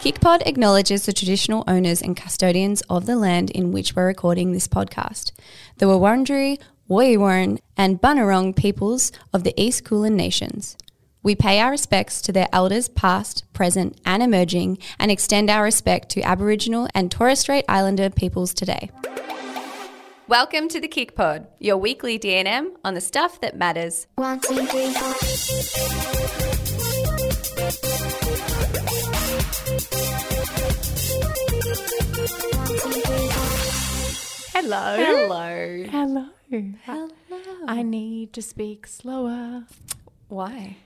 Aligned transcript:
KICPOD 0.00 0.42
acknowledges 0.46 1.04
the 1.04 1.12
traditional 1.12 1.62
owners 1.68 2.00
and 2.00 2.16
custodians 2.16 2.80
of 2.88 3.04
the 3.04 3.16
land 3.16 3.50
in 3.50 3.70
which 3.70 3.94
we're 3.94 4.06
recording 4.06 4.52
this 4.52 4.66
podcast, 4.66 5.32
the 5.76 5.84
Wurundjeri, 5.84 6.58
Woiwurrung, 6.88 7.58
and 7.76 8.00
Bunurong 8.00 8.56
peoples 8.56 9.12
of 9.34 9.44
the 9.44 9.52
East 9.60 9.84
Kulin 9.84 10.16
Nations. 10.16 10.78
We 11.22 11.34
pay 11.34 11.60
our 11.60 11.70
respects 11.70 12.22
to 12.22 12.32
their 12.32 12.48
elders 12.50 12.88
past, 12.88 13.44
present, 13.52 14.00
and 14.06 14.22
emerging, 14.22 14.78
and 14.98 15.10
extend 15.10 15.50
our 15.50 15.64
respect 15.64 16.08
to 16.12 16.22
Aboriginal 16.22 16.88
and 16.94 17.10
Torres 17.10 17.40
Strait 17.40 17.66
Islander 17.68 18.08
peoples 18.08 18.54
today. 18.54 18.90
Welcome 20.28 20.68
to 20.68 20.80
the 20.80 20.88
KICPOD, 20.88 21.46
your 21.58 21.76
weekly 21.76 22.16
D&M 22.16 22.74
on 22.82 22.94
the 22.94 23.02
stuff 23.02 23.38
that 23.42 23.54
matters. 23.54 24.06
One, 24.14 24.40
two, 24.40 24.64
three, 24.64 24.94
four. 24.94 25.12
Hello. 34.52 34.96
Hello. 34.96 35.84
Hello. 35.90 36.26
Hello. 36.50 37.08
I 37.68 37.82
need 37.82 38.32
to 38.32 38.42
speak 38.42 38.86
slower. 38.86 39.64
Why? 40.28 40.76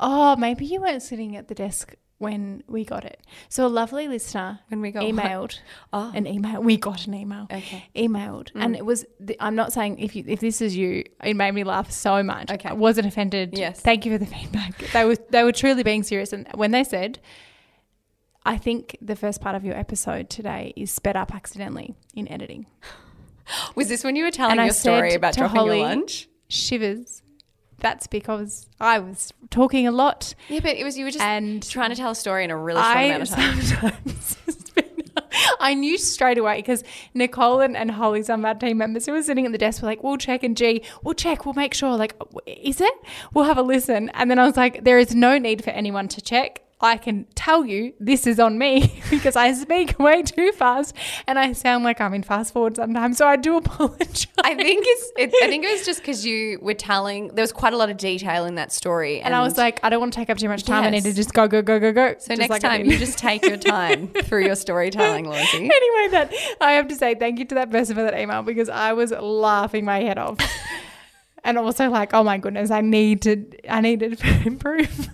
Oh, 0.00 0.34
maybe 0.36 0.64
you 0.64 0.80
weren't 0.80 1.02
sitting 1.02 1.36
at 1.36 1.46
the 1.46 1.54
desk 1.54 1.94
when 2.18 2.62
we 2.68 2.84
got 2.84 3.04
it. 3.04 3.20
So 3.48 3.66
a 3.66 3.68
lovely 3.68 4.06
listener 4.08 4.60
When 4.68 4.80
we 4.80 4.90
got 4.90 5.02
emailed 5.04 5.58
Oh. 5.92 6.12
an 6.14 6.26
email. 6.26 6.62
We 6.62 6.76
got 6.76 7.06
an 7.06 7.14
email. 7.14 7.46
Okay. 7.50 7.88
Emailed, 7.96 8.52
mm. 8.52 8.62
and 8.62 8.76
it 8.76 8.84
was. 8.84 9.04
The, 9.18 9.36
I'm 9.40 9.54
not 9.54 9.72
saying 9.72 9.98
if 9.98 10.14
you 10.16 10.24
if 10.26 10.40
this 10.40 10.60
is 10.60 10.76
you, 10.76 11.04
it 11.22 11.34
made 11.34 11.52
me 11.52 11.64
laugh 11.64 11.90
so 11.90 12.22
much. 12.22 12.50
Okay. 12.50 12.68
I 12.68 12.74
wasn't 12.74 13.06
offended. 13.06 13.56
Yes. 13.56 13.80
Thank 13.80 14.06
you 14.06 14.12
for 14.12 14.18
the 14.18 14.26
feedback. 14.34 14.78
They 14.92 15.04
were 15.04 15.16
they 15.30 15.42
were 15.42 15.52
truly 15.52 15.82
being 15.82 16.02
serious, 16.02 16.32
and 16.32 16.48
when 16.54 16.70
they 16.70 16.84
said. 16.84 17.18
I 18.44 18.58
think 18.58 18.96
the 19.00 19.16
first 19.16 19.40
part 19.40 19.54
of 19.54 19.64
your 19.64 19.76
episode 19.76 20.28
today 20.30 20.72
is 20.76 20.90
sped 20.90 21.16
up 21.16 21.34
accidentally 21.34 21.94
in 22.14 22.28
editing. 22.28 22.66
Was 23.74 23.88
this 23.88 24.04
when 24.04 24.16
you 24.16 24.24
were 24.24 24.30
telling 24.30 24.58
And 24.58 24.66
your 24.66 24.74
story 24.74 25.14
about 25.14 25.34
dropping 25.34 25.56
Holly- 25.56 25.78
your 25.78 25.88
lunch? 25.88 26.28
Shivers. 26.48 27.22
That's 27.78 28.06
because 28.06 28.68
I 28.80 29.00
was 29.00 29.32
talking 29.50 29.88
a 29.88 29.90
lot 29.90 30.36
Yeah, 30.48 30.60
but 30.62 30.76
it 30.76 30.84
was 30.84 30.96
you 30.96 31.04
were 31.04 31.10
just 31.10 31.24
and 31.24 31.68
trying 31.68 31.90
to 31.90 31.96
tell 31.96 32.12
a 32.12 32.14
story 32.14 32.44
in 32.44 32.50
a 32.52 32.56
really 32.56 32.80
short 32.80 32.96
I 32.96 33.02
amount 33.04 33.22
of 33.24 33.28
time. 33.30 33.60
sometimes 34.20 34.72
I 35.60 35.74
knew 35.74 35.98
straight 35.98 36.38
away 36.38 36.56
because 36.58 36.84
Nicole 37.14 37.60
and, 37.60 37.76
and 37.76 37.90
Holly, 37.90 38.22
some 38.22 38.40
of 38.40 38.44
our 38.44 38.54
team 38.54 38.78
members 38.78 39.06
who 39.06 39.12
were 39.12 39.22
sitting 39.22 39.46
at 39.46 39.52
the 39.52 39.58
desk, 39.58 39.82
were 39.82 39.86
like, 39.88 40.02
"We'll 40.02 40.16
check," 40.16 40.42
and 40.42 40.56
G, 40.56 40.82
"We'll 41.02 41.14
check, 41.14 41.44
we'll 41.44 41.54
make 41.54 41.74
sure." 41.74 41.96
Like, 41.96 42.14
is 42.46 42.80
it? 42.80 42.92
We'll 43.34 43.44
have 43.46 43.58
a 43.58 43.62
listen. 43.62 44.10
And 44.10 44.30
then 44.30 44.38
I 44.38 44.44
was 44.46 44.56
like, 44.56 44.84
"There 44.84 44.98
is 44.98 45.14
no 45.14 45.38
need 45.38 45.64
for 45.64 45.70
anyone 45.70 46.08
to 46.08 46.20
check." 46.20 46.62
I 46.82 46.96
can 46.96 47.26
tell 47.36 47.64
you 47.64 47.94
this 48.00 48.26
is 48.26 48.40
on 48.40 48.58
me 48.58 49.00
because 49.10 49.36
I 49.36 49.52
speak 49.52 49.98
way 49.98 50.22
too 50.22 50.50
fast 50.52 50.96
and 51.28 51.38
I 51.38 51.52
sound 51.52 51.84
like 51.84 52.00
I'm 52.00 52.12
in 52.12 52.24
fast 52.24 52.52
forward 52.52 52.76
sometimes. 52.76 53.18
So 53.18 53.26
I 53.26 53.36
do 53.36 53.56
apologize. 53.62 54.26
I 54.42 54.54
think 54.54 54.84
it's. 54.86 55.12
It, 55.16 55.32
I 55.42 55.46
think 55.46 55.64
it 55.64 55.70
was 55.70 55.86
just 55.86 56.00
because 56.00 56.26
you 56.26 56.58
were 56.60 56.74
telling. 56.74 57.28
There 57.28 57.42
was 57.42 57.52
quite 57.52 57.72
a 57.72 57.76
lot 57.76 57.88
of 57.90 57.96
detail 57.96 58.44
in 58.46 58.56
that 58.56 58.72
story, 58.72 59.20
and 59.20 59.34
I 59.34 59.42
was 59.42 59.56
like, 59.56 59.78
I 59.82 59.90
don't 59.90 60.00
want 60.00 60.12
to 60.12 60.18
take 60.18 60.30
up 60.30 60.38
too 60.38 60.48
much 60.48 60.64
time. 60.64 60.84
I 60.84 60.90
need 60.90 61.04
to 61.04 61.12
just 61.12 61.32
go, 61.32 61.46
go, 61.46 61.62
go, 61.62 61.78
go, 61.78 61.92
go. 61.92 62.14
So 62.18 62.28
Just 62.28 62.40
next 62.40 62.50
like 62.50 62.62
time 62.62 62.84
you 62.84 62.98
just 62.98 63.18
take 63.18 63.44
your 63.44 63.56
time 63.56 64.08
through 64.24 64.44
your 64.44 64.56
storytelling, 64.56 65.28
Lizzie. 65.28 65.56
anyway, 65.58 66.08
that 66.10 66.32
I 66.60 66.72
have 66.72 66.88
to 66.88 66.96
say 66.96 67.14
thank 67.14 67.38
you 67.38 67.44
to 67.46 67.54
that 67.56 67.70
person 67.70 67.94
for 67.94 68.02
that 68.02 68.18
email 68.18 68.42
because 68.42 68.68
I 68.68 68.92
was 68.92 69.12
laughing 69.12 69.84
my 69.84 70.00
head 70.00 70.18
off. 70.18 70.38
And 71.44 71.58
also 71.58 71.88
like, 71.88 72.14
oh 72.14 72.22
my 72.22 72.38
goodness, 72.38 72.70
I 72.70 72.80
need 72.82 73.22
to 73.22 73.44
I 73.68 73.80
need 73.80 74.00
to 74.00 74.42
improve. 74.46 75.08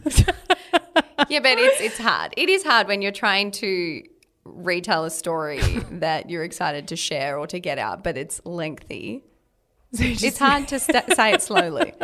Yeah, 1.28 1.40
but 1.40 1.58
it's 1.58 1.80
it's 1.80 1.98
hard. 1.98 2.32
It 2.36 2.48
is 2.48 2.62
hard 2.62 2.86
when 2.86 3.02
you're 3.02 3.12
trying 3.12 3.50
to 3.52 4.02
retell 4.44 5.04
a 5.04 5.10
story 5.10 5.60
that 5.90 6.30
you're 6.30 6.44
excited 6.44 6.88
to 6.88 6.96
share 6.96 7.38
or 7.38 7.46
to 7.48 7.58
get 7.60 7.78
out, 7.78 8.04
but 8.04 8.16
it's 8.16 8.40
lengthy. 8.44 9.24
It's 9.92 10.38
hard 10.38 10.68
to 10.68 10.78
st- 10.78 11.14
say 11.14 11.32
it 11.32 11.42
slowly. 11.42 11.94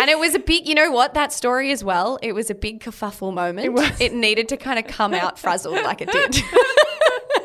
And 0.00 0.10
it 0.10 0.18
was 0.18 0.34
a 0.34 0.38
big, 0.38 0.66
you 0.66 0.74
know 0.74 0.90
what, 0.90 1.14
that 1.14 1.32
story 1.32 1.70
as 1.70 1.84
well, 1.84 2.18
it 2.22 2.32
was 2.32 2.50
a 2.50 2.54
big 2.54 2.80
kerfuffle 2.80 3.32
moment. 3.32 3.78
It. 3.78 4.00
It 4.00 4.14
needed 4.14 4.48
to 4.48 4.56
kind 4.56 4.78
of 4.78 4.86
come 4.86 5.14
out 5.14 5.38
frazzled 5.38 5.82
like 5.82 6.00
it 6.00 6.10
did. 6.10 6.42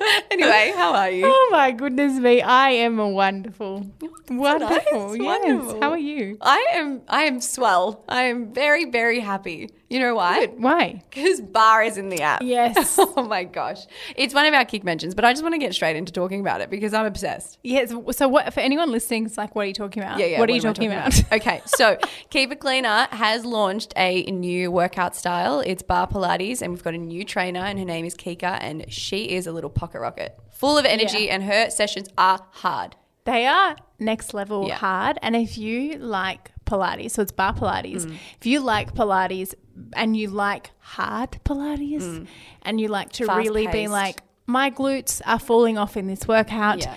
anyway, 0.31 0.73
how 0.75 0.93
are 0.93 1.09
you? 1.09 1.23
Oh 1.25 1.49
my 1.51 1.71
goodness 1.71 2.13
me, 2.19 2.41
I 2.41 2.69
am 2.71 2.99
a 2.99 3.07
wonderful. 3.09 3.85
Wonderful. 4.29 5.09
nice, 5.09 5.17
Yes. 5.19 5.25
wonderful. 5.45 5.81
How 5.81 5.89
are 5.91 5.97
you? 5.97 6.37
I 6.41 6.65
am 6.73 7.01
I 7.07 7.23
am 7.23 7.41
swell. 7.41 8.03
I 8.07 8.23
am 8.23 8.53
very, 8.53 8.85
very 8.85 9.19
happy. 9.19 9.69
You 9.89 9.99
know 9.99 10.15
why? 10.15 10.45
Why? 10.45 11.03
Because 11.09 11.41
barre 11.41 11.85
is 11.85 11.97
in 11.97 12.07
the 12.07 12.21
app. 12.21 12.41
Yes. 12.41 12.97
Oh 13.13 13.23
my 13.23 13.43
gosh. 13.43 13.79
It's 14.15 14.33
one 14.33 14.45
of 14.45 14.53
our 14.53 14.63
KIC 14.63 14.83
mentions, 14.85 15.13
but 15.15 15.25
I 15.25 15.33
just 15.33 15.43
want 15.43 15.53
to 15.53 15.59
get 15.59 15.73
straight 15.75 15.95
into 15.97 16.13
talking 16.13 16.39
about 16.39 16.61
it 16.61 16.69
because 16.69 16.93
I'm 16.93 17.05
obsessed. 17.05 17.59
Yes. 17.61 17.93
So 18.11 18.27
what 18.29 18.53
for 18.53 18.61
anyone 18.61 18.89
listening, 18.89 19.25
it's 19.25 19.37
like, 19.37 19.53
what 19.53 19.63
are 19.63 19.67
you 19.67 19.73
talking 19.73 20.01
about? 20.01 20.17
Yeah, 20.17 20.27
yeah. 20.27 20.39
What 20.39 20.49
are 20.49 20.53
you 20.53 20.59
I 20.59 20.63
talking, 20.63 20.91
about? 20.91 21.21
okay, 21.33 21.61
so 21.65 21.97
Keep 22.29 22.53
It 22.53 22.59
Cleaner 22.61 23.07
has 23.11 23.43
launched 23.45 23.93
a 23.97 24.23
new 24.31 24.71
workout 24.71 25.13
style. 25.15 25.59
It's 25.59 25.83
barre 25.83 26.07
Pilates, 26.07 26.61
and 26.61 26.71
we've 26.71 26.83
got 26.83 26.93
a 26.93 26.97
new 26.97 27.25
trainer, 27.25 27.59
and 27.59 27.77
her 27.77 27.85
name 27.85 28.05
is 28.05 28.15
Kika, 28.15 28.57
and 28.61 28.85
she 28.91 29.25
is 29.31 29.45
a 29.45 29.51
little 29.51 29.69
pocket 29.69 29.90
rocket, 29.99 30.37
full 30.51 30.77
of 30.77 30.85
energy, 30.85 31.25
Yeah. 31.25 31.33
and 31.35 31.43
her 31.43 31.69
sessions 31.69 32.07
are 32.17 32.39
hard. 32.51 32.95
They 33.25 33.45
are 33.45 33.75
next 33.99 34.33
level 34.33 34.67
Yeah. 34.67 34.75
hard. 34.75 35.19
And 35.21 35.35
if 35.35 35.57
you 35.57 35.97
like 35.97 36.51
Pilates, 36.65 37.11
so 37.11 37.21
it's 37.21 37.31
barre 37.31 37.53
Pilates, 37.53 38.05
Mm. 38.05 38.15
if 38.39 38.45
you 38.45 38.59
like 38.61 38.93
Pilates 38.95 39.53
and 39.93 40.15
you 40.17 40.29
like 40.29 40.71
hard 40.79 41.31
Pilates 41.45 42.25
and 42.63 42.79
you 42.81 42.87
like 42.87 43.11
to 43.13 43.25
really 43.27 43.67
be 43.67 43.87
like, 43.87 44.23
my 44.47 44.71
glutes 44.71 45.21
are 45.25 45.39
falling 45.39 45.77
off 45.77 45.95
in 45.97 46.07
this 46.07 46.27
workout, 46.27 46.79
Yeah. 46.79 46.95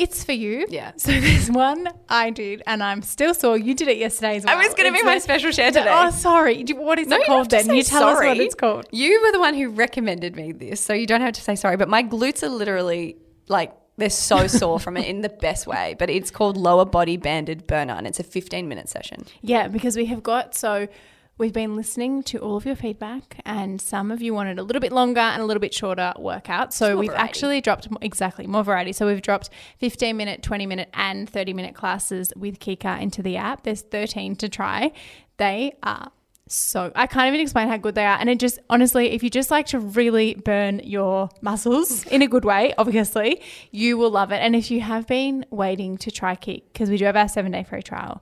It's 0.00 0.24
for 0.24 0.32
you. 0.32 0.66
Yeah. 0.68 0.92
So 0.96 1.12
there's 1.18 1.50
one 1.50 1.88
I 2.08 2.30
did 2.30 2.62
and 2.66 2.82
I'm 2.82 3.02
still 3.02 3.34
sore. 3.34 3.56
You 3.58 3.74
did 3.74 3.88
it 3.88 3.96
yesterday 3.96 4.36
as 4.36 4.44
well. 4.44 4.56
I 4.56 4.64
was 4.64 4.74
going 4.74 4.92
to 4.92 4.98
be 4.98 5.02
my 5.04 5.18
special 5.18 5.50
share 5.50 5.70
today. 5.70 5.88
Oh, 5.90 6.10
sorry. 6.10 6.62
What 6.74 6.98
is 6.98 7.08
No, 7.08 7.16
it 7.16 7.26
called 7.26 7.50
then? 7.50 7.74
You 7.74 7.82
tell 7.82 8.04
us 8.04 8.18
what 8.18 8.36
it's 8.38 8.54
called. 8.54 8.86
You 8.92 9.20
were 9.22 9.32
the 9.32 9.40
one 9.40 9.54
who 9.54 9.68
recommended 9.70 10.36
me 10.36 10.52
this, 10.52 10.80
so 10.80 10.92
you 10.92 11.06
don't 11.06 11.20
have 11.20 11.34
to 11.34 11.40
say 11.40 11.56
sorry. 11.56 11.76
But 11.76 11.88
my 11.88 12.02
glutes 12.02 12.42
are 12.42 12.48
literally 12.48 13.16
like 13.48 13.72
they're 13.96 14.10
so 14.10 14.46
sore 14.60 14.78
from 14.80 14.96
it 14.96 15.06
in 15.06 15.20
the 15.22 15.28
best 15.28 15.66
way. 15.66 15.96
But 15.98 16.10
it's 16.10 16.30
called 16.30 16.56
lower 16.56 16.84
body 16.84 17.16
banded 17.16 17.66
burner, 17.66 17.94
and 17.94 18.06
it's 18.06 18.20
a 18.20 18.24
15 18.24 18.68
minute 18.68 18.88
session. 18.88 19.24
Yeah, 19.42 19.68
because 19.68 19.96
we 19.96 20.06
have 20.06 20.22
got 20.22 20.54
so 20.54 20.88
we've 21.40 21.54
been 21.54 21.74
listening 21.74 22.22
to 22.22 22.38
all 22.38 22.56
of 22.56 22.66
your 22.66 22.76
feedback, 22.76 23.40
and 23.46 23.80
some 23.80 24.10
of 24.10 24.20
you 24.20 24.34
wanted 24.34 24.58
a 24.58 24.62
little 24.62 24.78
bit 24.78 24.92
longer 24.92 25.20
and 25.20 25.42
a 25.42 25.46
little 25.46 25.60
bit 25.60 25.72
shorter 25.72 26.12
workout. 26.18 26.74
So 26.74 26.98
we've 26.98 27.08
variety. 27.08 27.28
actually 27.28 27.60
dropped 27.62 27.88
exactly 28.02 28.46
more 28.46 28.62
variety. 28.62 28.92
So 28.92 29.06
we've 29.06 29.22
dropped 29.22 29.48
15 29.78 30.16
minute, 30.16 30.42
20 30.42 30.66
minute, 30.66 30.90
and 30.92 31.28
30 31.28 31.54
minute 31.54 31.74
classes 31.74 32.30
with 32.36 32.60
Kika 32.60 33.00
into 33.00 33.22
the 33.22 33.38
app. 33.38 33.62
There's 33.62 33.80
13 33.80 34.36
to 34.36 34.48
try. 34.50 34.92
They 35.38 35.76
are 35.82 36.12
so 36.46 36.90
I 36.96 37.06
can't 37.06 37.28
even 37.28 37.38
explain 37.40 37.68
how 37.68 37.76
good 37.76 37.94
they 37.94 38.04
are. 38.04 38.18
And 38.18 38.28
it 38.28 38.40
just 38.40 38.58
honestly, 38.68 39.12
if 39.12 39.22
you 39.22 39.30
just 39.30 39.50
like 39.50 39.66
to 39.66 39.78
really 39.78 40.34
burn 40.34 40.80
your 40.84 41.30
muscles 41.40 42.04
in 42.06 42.22
a 42.22 42.26
good 42.26 42.44
way, 42.44 42.74
obviously, 42.76 43.40
you 43.70 43.96
will 43.96 44.10
love 44.10 44.32
it. 44.32 44.38
And 44.38 44.54
if 44.54 44.70
you 44.70 44.80
have 44.80 45.06
been 45.06 45.46
waiting 45.50 45.96
to 45.98 46.10
try 46.10 46.34
KIC, 46.34 46.64
because 46.72 46.90
we 46.90 46.98
do 46.98 47.04
have 47.06 47.16
our 47.16 47.28
seven 47.28 47.52
day 47.52 47.62
free 47.62 47.82
trial, 47.82 48.20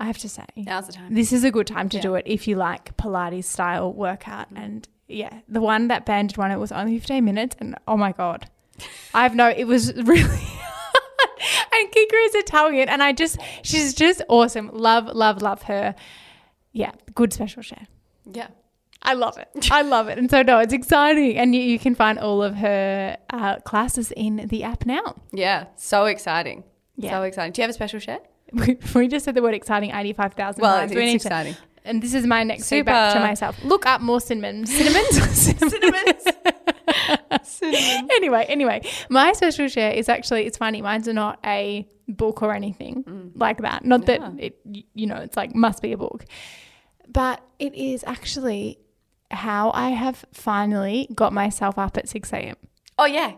I 0.00 0.06
have 0.06 0.18
to 0.18 0.28
say, 0.28 0.44
Now's 0.56 0.86
the 0.86 0.92
time. 0.94 1.14
this 1.14 1.32
is 1.32 1.44
a 1.44 1.50
good 1.50 1.66
time 1.66 1.88
to 1.90 2.00
do 2.00 2.14
it 2.14 2.24
if 2.26 2.48
you 2.48 2.56
like 2.56 2.96
Pilates 2.96 3.44
style 3.44 3.92
workout. 3.92 4.48
And 4.56 4.88
yeah, 5.08 5.40
the 5.46 5.60
one 5.60 5.88
that 5.88 6.06
banded 6.06 6.36
one, 6.38 6.50
it 6.50 6.56
was 6.56 6.72
only 6.72 6.98
15 6.98 7.24
minutes. 7.24 7.54
And 7.60 7.76
oh 7.86 7.96
my 7.96 8.12
God, 8.12 8.48
I 9.12 9.22
have 9.22 9.34
no, 9.34 9.48
it 9.50 9.64
was 9.64 9.92
really. 10.04 10.22
and 11.72 11.92
Kika 11.92 12.26
is 12.26 12.34
Italian. 12.34 12.88
And 12.88 13.02
I 13.02 13.12
just, 13.12 13.38
she's 13.62 13.94
just 13.94 14.22
awesome. 14.28 14.70
Love, 14.72 15.06
love, 15.14 15.42
love 15.42 15.62
her. 15.64 15.94
Yeah, 16.72 16.92
good 17.14 17.32
special 17.32 17.62
share. 17.62 17.86
Yeah. 18.32 18.48
I 19.02 19.14
love 19.14 19.38
it. 19.38 19.70
I 19.70 19.82
love 19.82 20.08
it. 20.08 20.18
And 20.18 20.30
so, 20.30 20.42
no, 20.42 20.58
it's 20.58 20.74
exciting. 20.74 21.36
And 21.38 21.54
you, 21.54 21.62
you 21.62 21.78
can 21.78 21.94
find 21.94 22.18
all 22.18 22.42
of 22.42 22.54
her 22.56 23.16
uh, 23.30 23.56
classes 23.60 24.12
in 24.12 24.46
the 24.48 24.62
app 24.62 24.84
now. 24.84 25.16
Yeah. 25.32 25.66
So 25.76 26.04
exciting. 26.04 26.64
Yeah. 26.96 27.12
So 27.12 27.22
exciting. 27.22 27.52
Do 27.52 27.60
you 27.60 27.64
have 27.64 27.70
a 27.70 27.74
special 27.74 27.98
share? 27.98 28.20
We, 28.52 28.78
we 28.94 29.08
just 29.08 29.24
said 29.24 29.34
the 29.34 29.42
word 29.42 29.54
exciting 29.54 29.90
85,000 29.92 30.60
Well, 30.60 30.76
times. 30.78 30.92
it's 30.92 30.96
We 30.98 31.04
need 31.04 31.20
to- 31.20 31.28
exciting. 31.28 31.56
and 31.84 32.02
this 32.02 32.14
is 32.14 32.26
my 32.26 32.42
next 32.44 32.68
feedback 32.68 33.14
to 33.14 33.20
myself. 33.20 33.62
Look 33.64 33.86
up 33.86 34.00
more 34.00 34.20
cinnamon. 34.20 34.66
Cinnamons? 34.66 35.16
cinnamons. 35.58 36.24
Cinnamon. 37.42 38.08
anyway, 38.12 38.44
anyway, 38.48 38.82
my 39.08 39.32
special 39.32 39.68
share 39.68 39.92
is 39.92 40.08
actually, 40.08 40.46
it's 40.46 40.58
funny, 40.58 40.82
mine's 40.82 41.08
not 41.08 41.38
a 41.44 41.86
book 42.08 42.42
or 42.42 42.52
anything 42.52 43.04
mm. 43.04 43.30
like 43.34 43.58
that. 43.58 43.84
Not 43.84 44.08
Yeah. 44.08 44.18
that 44.18 44.32
it, 44.38 44.60
you 44.94 45.06
know, 45.06 45.16
it's 45.16 45.36
like 45.36 45.54
must 45.54 45.82
be 45.82 45.92
a 45.92 45.96
book, 45.96 46.24
but 47.08 47.40
it 47.58 47.74
is 47.74 48.04
actually 48.06 48.78
how 49.30 49.70
I 49.72 49.90
have 49.90 50.24
finally 50.32 51.08
got 51.14 51.32
myself 51.32 51.78
up 51.78 51.96
at 51.96 52.08
6 52.08 52.32
a.m. 52.32 52.56
Oh, 52.98 53.04
yeah. 53.06 53.32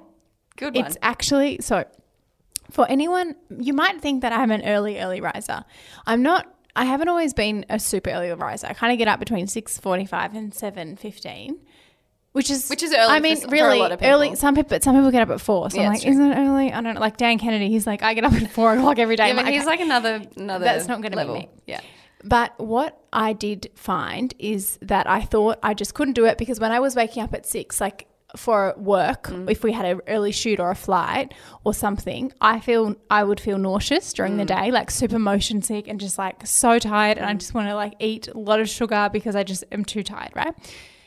Good 0.56 0.74
one. 0.74 0.86
It's 0.86 0.96
actually 1.02 1.58
so 1.60 1.84
for 2.72 2.88
anyone 2.90 3.36
you 3.58 3.72
might 3.74 4.00
think 4.00 4.22
that 4.22 4.32
I'm 4.32 4.50
an 4.50 4.62
early 4.66 4.98
early 4.98 5.20
riser. 5.20 5.64
I'm 6.06 6.22
not 6.22 6.52
I 6.74 6.86
haven't 6.86 7.08
always 7.08 7.34
been 7.34 7.66
a 7.68 7.78
super 7.78 8.10
early 8.10 8.30
riser. 8.32 8.66
I 8.66 8.72
kind 8.72 8.92
of 8.92 8.98
get 8.98 9.06
up 9.06 9.20
between 9.20 9.46
6:45 9.46 10.34
and 10.34 10.52
7:15. 10.52 11.56
Which 12.32 12.48
is 12.50 12.70
Which 12.70 12.82
is 12.82 12.94
early 12.94 13.12
I 13.12 13.18
for 13.18 13.22
mean, 13.22 13.36
for 13.42 13.48
really 13.48 13.80
of 13.82 14.00
early. 14.02 14.34
Some 14.36 14.54
people, 14.54 14.78
some 14.80 14.96
people 14.96 15.10
get 15.10 15.20
up 15.20 15.28
at 15.28 15.40
four. 15.40 15.70
So 15.70 15.76
Yeah, 15.76 15.84
I'm 15.84 15.92
like, 15.92 16.00
true. 16.00 16.12
isn't 16.12 16.32
it 16.32 16.34
early? 16.34 16.72
I 16.72 16.80
don't 16.80 16.94
know. 16.94 17.00
Like 17.00 17.18
Dan 17.18 17.38
Kennedy, 17.38 17.68
he's 17.68 17.86
like, 17.86 18.02
I 18.02 18.14
get 18.14 18.24
up 18.24 18.32
at 18.32 18.50
four 18.50 18.72
o'clock 18.72 18.98
every 18.98 19.16
day. 19.16 19.28
Yeah, 19.28 19.34
but 19.34 19.44
like, 19.44 19.52
he's 19.52 19.62
okay. 19.62 19.70
like 19.70 19.80
another 19.80 20.22
another. 20.36 20.64
That's 20.64 20.88
not 20.88 21.02
gonna 21.02 21.10
be 21.10 21.16
level. 21.16 21.34
me. 21.34 21.50
Yeah. 21.66 21.80
But 22.24 22.58
what 22.58 22.98
I 23.12 23.34
did 23.34 23.70
find 23.74 24.32
is 24.38 24.78
that 24.80 25.06
I 25.10 25.20
thought 25.20 25.58
I 25.62 25.74
just 25.74 25.92
couldn't 25.92 26.14
do 26.14 26.24
it 26.24 26.38
because 26.38 26.58
when 26.58 26.72
I 26.72 26.80
was 26.80 26.96
waking 26.96 27.22
up 27.22 27.34
at 27.34 27.44
six, 27.44 27.80
like 27.82 28.06
for 28.36 28.74
work, 28.76 29.24
Mm. 29.28 29.50
if 29.50 29.62
we 29.62 29.72
had 29.72 29.84
an 29.84 30.00
early 30.08 30.32
shoot 30.32 30.58
or 30.60 30.70
a 30.70 30.74
flight 30.74 31.34
or 31.64 31.74
something, 31.74 32.32
I 32.40 32.60
feel 32.60 32.94
I 33.10 33.24
would 33.24 33.40
feel 33.40 33.58
nauseous 33.58 34.12
during 34.12 34.34
Mm. 34.34 34.38
the 34.38 34.44
day, 34.46 34.70
like 34.70 34.90
super 34.90 35.18
motion 35.18 35.62
sick 35.62 35.88
and 35.88 36.00
just 36.00 36.18
like 36.18 36.46
so 36.46 36.78
tired, 36.78 37.18
and 37.18 37.26
I 37.26 37.34
just 37.34 37.54
want 37.54 37.68
to 37.68 37.74
like 37.74 37.94
eat 38.00 38.28
a 38.28 38.38
lot 38.38 38.60
of 38.60 38.68
sugar 38.68 39.10
because 39.12 39.36
I 39.36 39.42
just 39.42 39.64
am 39.72 39.84
too 39.84 40.02
tired, 40.02 40.30
right? 40.34 40.54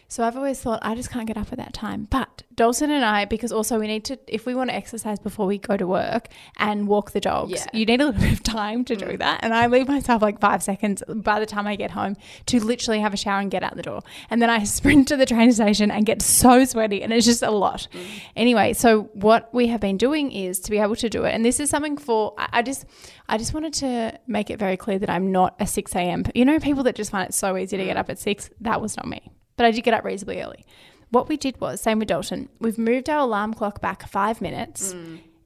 So 0.08 0.24
I've 0.24 0.38
always 0.38 0.62
thought 0.62 0.80
I 0.82 0.96
just 0.96 1.10
can't 1.10 1.28
get 1.28 1.38
up 1.38 1.52
at 1.52 1.58
that 1.58 1.74
time. 1.74 2.08
But 2.10 2.44
Dalton 2.54 2.92
and 2.92 3.04
I, 3.04 3.26
because 3.26 3.52
also 3.52 3.80
we 3.80 3.88
need 3.88 4.06
to, 4.06 4.20
if 4.28 4.46
we 4.46 4.54
want 4.54 4.70
to 4.70 4.76
exercise 4.76 5.20
before 5.20 5.46
we 5.46 5.58
go 5.58 5.76
to 5.76 5.88
work 5.88 6.30
and 6.58 6.88
walk 6.88 7.12
the 7.12 7.20
dogs, 7.20 7.52
Yeah. 7.52 7.66
you 7.74 7.86
need 7.86 8.00
a 8.00 8.06
little 8.06 8.22
bit 8.22 8.34
of 8.34 8.44
time 8.44 8.86
to 8.86 8.96
do 8.96 9.06
mm. 9.06 9.20
that. 9.20 9.40
And 9.42 9.54
I 9.54 9.68
leave 9.68 9.88
myself 9.88 10.22
like 10.22 10.40
five 10.40 10.62
seconds 10.62 11.04
by 11.08 11.40
the 11.40 11.46
time 11.46 11.66
I 11.68 11.76
get 11.76 11.92
home 11.92 12.16
to 12.48 12.64
literally 12.64 13.00
have 13.00 13.14
a 13.14 13.18
shower 13.18 13.40
and 13.40 13.50
get 13.50 13.64
out 13.64 13.76
the 13.76 13.82
door. 13.82 14.04
And 14.30 14.42
then 14.42 14.50
I 14.50 14.64
sprint 14.76 15.08
to 15.10 15.18
the 15.18 15.26
train 15.26 15.52
station 15.52 15.90
and 15.90 16.06
get 16.06 16.22
so 16.22 16.64
sweaty 16.66 17.02
and 17.02 17.12
it's 17.12 17.26
just 17.26 17.42
a 17.42 17.52
lot. 17.52 17.88
Mm. 17.92 18.06
Anyway, 18.36 18.74
so 18.74 19.10
what 19.14 19.54
we 19.54 19.68
have 19.68 19.82
been 19.82 19.98
doing 19.98 20.32
is 20.32 20.60
to 20.62 20.72
be 20.72 20.78
able 20.78 20.96
to 20.98 21.10
do 21.10 21.24
it. 21.24 21.34
And 21.34 21.44
this 21.44 21.60
is 21.60 21.70
something 21.70 21.98
for, 21.98 22.36
I 22.38 22.62
just, 22.62 22.86
I 23.28 23.38
just 23.38 23.54
wanted 23.54 23.74
to 23.76 24.20
make 24.28 24.50
it 24.50 24.60
very 24.60 24.78
clear 24.78 25.00
that 25.00 25.10
I'm 25.10 25.32
not 25.32 25.56
a 25.60 25.66
6 25.66 25.96
a.m. 25.96 26.24
You 26.36 26.46
know, 26.46 26.60
people 26.60 26.84
that 26.84 26.96
just 26.96 27.12
find 27.12 27.28
it 27.28 27.34
so 27.34 27.58
easy 27.58 27.76
to 27.78 27.84
get 27.84 27.98
mm. 27.98 28.00
up 28.00 28.10
at 28.10 28.20
six, 28.20 28.52
that 28.62 28.82
was 28.82 28.96
not 28.96 29.08
me. 29.08 29.32
But 29.58 29.66
I 29.66 29.72
did 29.72 29.82
get 29.84 29.94
up 29.94 30.04
reasonably 30.04 30.42
early. 30.42 30.66
What 31.10 31.30
we 31.30 31.38
did 31.38 31.60
was, 31.62 31.80
same 31.82 32.00
with 32.00 32.08
Dalton, 32.10 32.50
we've 32.60 32.78
moved 32.78 33.10
our 33.10 33.20
alarm 33.20 33.54
clock 33.54 33.80
back 33.82 34.08
five 34.08 34.42
minutes 34.42 34.94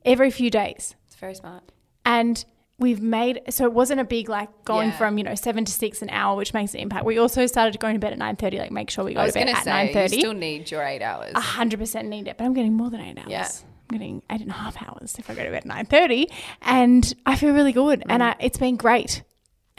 every 0.06 0.32
few 0.32 0.50
days. 0.50 0.96
It's 1.06 1.16
very 1.16 1.36
smart. 1.36 1.64
And 2.06 2.44
we've 2.80 3.02
made 3.02 3.42
so 3.50 3.66
it 3.66 3.74
wasn't 3.74 4.00
a 4.00 4.06
big 4.06 4.30
like 4.30 4.48
going 4.64 4.88
Yeah. 4.90 4.98
from 4.98 5.18
you 5.18 5.24
know 5.26 5.36
seven 5.36 5.66
to 5.66 5.72
six 5.72 6.02
an 6.02 6.10
hour 6.12 6.38
which 6.38 6.54
makes 6.54 6.74
an 6.74 6.80
impact 6.80 7.04
we 7.06 7.18
also 7.18 7.46
started 7.46 7.78
going 7.78 7.94
to 7.96 8.00
bed 8.00 8.14
at 8.14 8.20
9.30 8.20 8.58
like 8.58 8.72
make 8.72 8.90
sure 8.90 9.04
we 9.04 9.14
go 9.14 9.28
to 9.28 9.34
bed 9.34 9.50
at 9.50 9.64
say 9.66 9.90
you 9.90 9.94
9.30 9.94 10.08
still 10.20 10.34
need 10.34 10.72
your 10.72 10.82
eight 10.84 11.02
hours. 11.02 11.34
100% 11.34 12.06
need 12.06 12.30
it 12.30 12.38
but 12.38 12.46
i'm 12.46 12.54
getting 12.54 12.72
more 12.74 12.90
than 12.90 13.02
eight 13.02 13.18
hours 13.18 13.28
Yeah. 13.30 13.50
i'm 13.92 13.98
getting 13.98 14.22
eight 14.32 14.40
and 14.40 14.50
a 14.50 14.54
half 14.54 14.82
hours 14.82 15.16
if 15.20 15.30
i 15.30 15.34
go 15.36 15.44
to 15.44 15.50
bed 15.52 15.66
at 15.66 15.90
9.30 15.90 16.28
and 16.62 17.14
i 17.26 17.36
feel 17.36 17.54
really 17.54 17.74
good 17.74 18.02
and 18.08 18.22
Mm. 18.22 18.28
I, 18.28 18.36
it's 18.40 18.58
been 18.58 18.78
great 18.78 19.24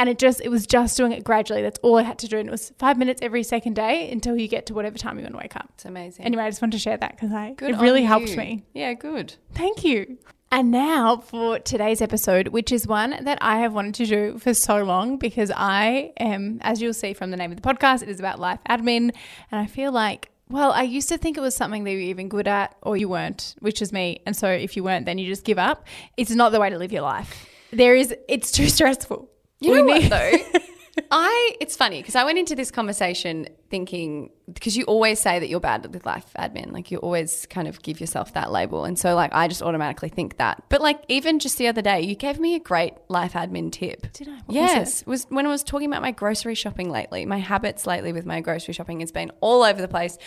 and 0.00 0.08
it 0.08 0.18
just 0.18 0.40
it 0.40 0.48
was 0.48 0.66
just 0.66 0.96
doing 0.96 1.12
it 1.12 1.22
gradually 1.22 1.62
that's 1.62 1.78
all 1.82 1.96
i 1.98 2.02
had 2.02 2.18
to 2.18 2.26
do 2.26 2.38
and 2.38 2.48
it 2.48 2.50
was 2.50 2.72
five 2.78 2.96
minutes 2.98 3.20
every 3.22 3.42
second 3.44 3.74
day 3.74 4.10
until 4.10 4.34
you 4.36 4.48
get 4.48 4.66
to 4.66 4.74
whatever 4.74 4.98
time 4.98 5.16
you 5.18 5.22
want 5.22 5.34
to 5.34 5.38
wake 5.38 5.54
up 5.54 5.68
It's 5.74 5.84
amazing. 5.84 6.24
anyway 6.24 6.44
i 6.44 6.50
just 6.50 6.60
wanted 6.62 6.72
to 6.72 6.78
share 6.86 6.96
that 6.96 7.12
because 7.12 7.32
i 7.32 7.52
Good 7.52 7.70
it 7.74 7.78
really 7.78 8.02
helped 8.02 8.36
me 8.36 8.64
Yeah, 8.74 8.94
good. 8.94 9.34
Thank 9.54 9.84
you. 9.84 10.18
And 10.52 10.72
now 10.72 11.18
for 11.18 11.60
today's 11.60 12.00
episode, 12.02 12.48
which 12.48 12.72
is 12.72 12.84
one 12.84 13.22
that 13.24 13.38
I 13.40 13.60
have 13.60 13.72
wanted 13.72 13.94
to 13.96 14.06
do 14.06 14.38
for 14.38 14.52
so 14.52 14.82
long 14.82 15.16
because 15.16 15.52
I 15.56 16.12
am, 16.18 16.58
as 16.62 16.82
you'll 16.82 16.92
see 16.92 17.12
from 17.14 17.30
the 17.30 17.36
name 17.36 17.52
of 17.52 17.60
the 17.60 17.62
podcast, 17.62 18.02
it 18.02 18.08
is 18.08 18.18
about 18.18 18.40
life 18.40 18.58
admin. 18.68 19.14
And 19.52 19.60
I 19.60 19.66
feel 19.66 19.92
like, 19.92 20.28
well, 20.48 20.72
I 20.72 20.82
used 20.82 21.08
to 21.10 21.18
think 21.18 21.36
it 21.36 21.40
was 21.40 21.54
something 21.54 21.84
that 21.84 21.92
you 21.92 21.98
were 21.98 22.02
even 22.02 22.28
good 22.28 22.48
at 22.48 22.74
or 22.82 22.96
you 22.96 23.08
weren't, 23.08 23.54
which 23.60 23.80
is 23.80 23.92
me. 23.92 24.22
And 24.26 24.34
so 24.36 24.48
if 24.48 24.76
you 24.76 24.82
weren't, 24.82 25.06
then 25.06 25.18
you 25.18 25.26
just 25.28 25.44
give 25.44 25.58
up. 25.58 25.86
It's 26.16 26.32
not 26.32 26.50
the 26.50 26.58
way 26.58 26.68
to 26.68 26.78
live 26.78 26.90
your 26.90 27.02
life. 27.02 27.46
There 27.72 27.94
is, 27.94 28.12
it's 28.28 28.50
too 28.50 28.68
stressful. 28.76 29.29
You 29.60 29.72
We 29.72 29.82
know 29.82 29.84
what 29.86 30.10
though? 30.10 30.60
I 31.10 31.56
it's 31.60 31.76
funny 31.76 32.00
because 32.00 32.14
I 32.14 32.24
went 32.24 32.38
into 32.38 32.54
this 32.54 32.70
conversation 32.70 33.48
thinking 33.68 34.30
because 34.52 34.76
you 34.76 34.84
always 34.84 35.20
say 35.20 35.38
that 35.38 35.48
you're 35.48 35.60
bad 35.60 35.92
with 35.92 36.04
life 36.04 36.26
admin, 36.36 36.72
like 36.72 36.90
you 36.90 36.98
always 36.98 37.46
kind 37.46 37.68
of 37.68 37.80
give 37.82 38.00
yourself 38.00 38.34
that 38.34 38.50
label, 38.50 38.84
and 38.84 38.98
so 38.98 39.14
like 39.14 39.32
I 39.32 39.48
just 39.48 39.62
automatically 39.62 40.08
think 40.08 40.38
that. 40.38 40.62
But 40.68 40.80
like 40.80 41.02
even 41.08 41.38
just 41.38 41.58
the 41.58 41.68
other 41.68 41.82
day, 41.82 42.00
you 42.00 42.14
gave 42.14 42.38
me 42.40 42.54
a 42.54 42.60
great 42.60 42.94
life 43.08 43.34
admin 43.34 43.70
tip. 43.70 44.12
Did 44.12 44.28
I? 44.28 44.32
What 44.32 44.48
was 44.48 44.54
yes, 44.54 45.06
was, 45.06 45.26
when 45.28 45.46
I 45.46 45.48
was 45.48 45.62
talking 45.62 45.88
about 45.88 46.02
my 46.02 46.12
grocery 46.12 46.54
shopping 46.54 46.90
lately. 46.90 47.24
My 47.26 47.38
habits 47.38 47.86
lately 47.86 48.12
with 48.12 48.26
my 48.26 48.40
grocery 48.40 48.74
shopping 48.74 49.00
has 49.00 49.12
been 49.12 49.30
all 49.40 49.62
over 49.62 49.80
the 49.80 49.88
place, 49.88 50.18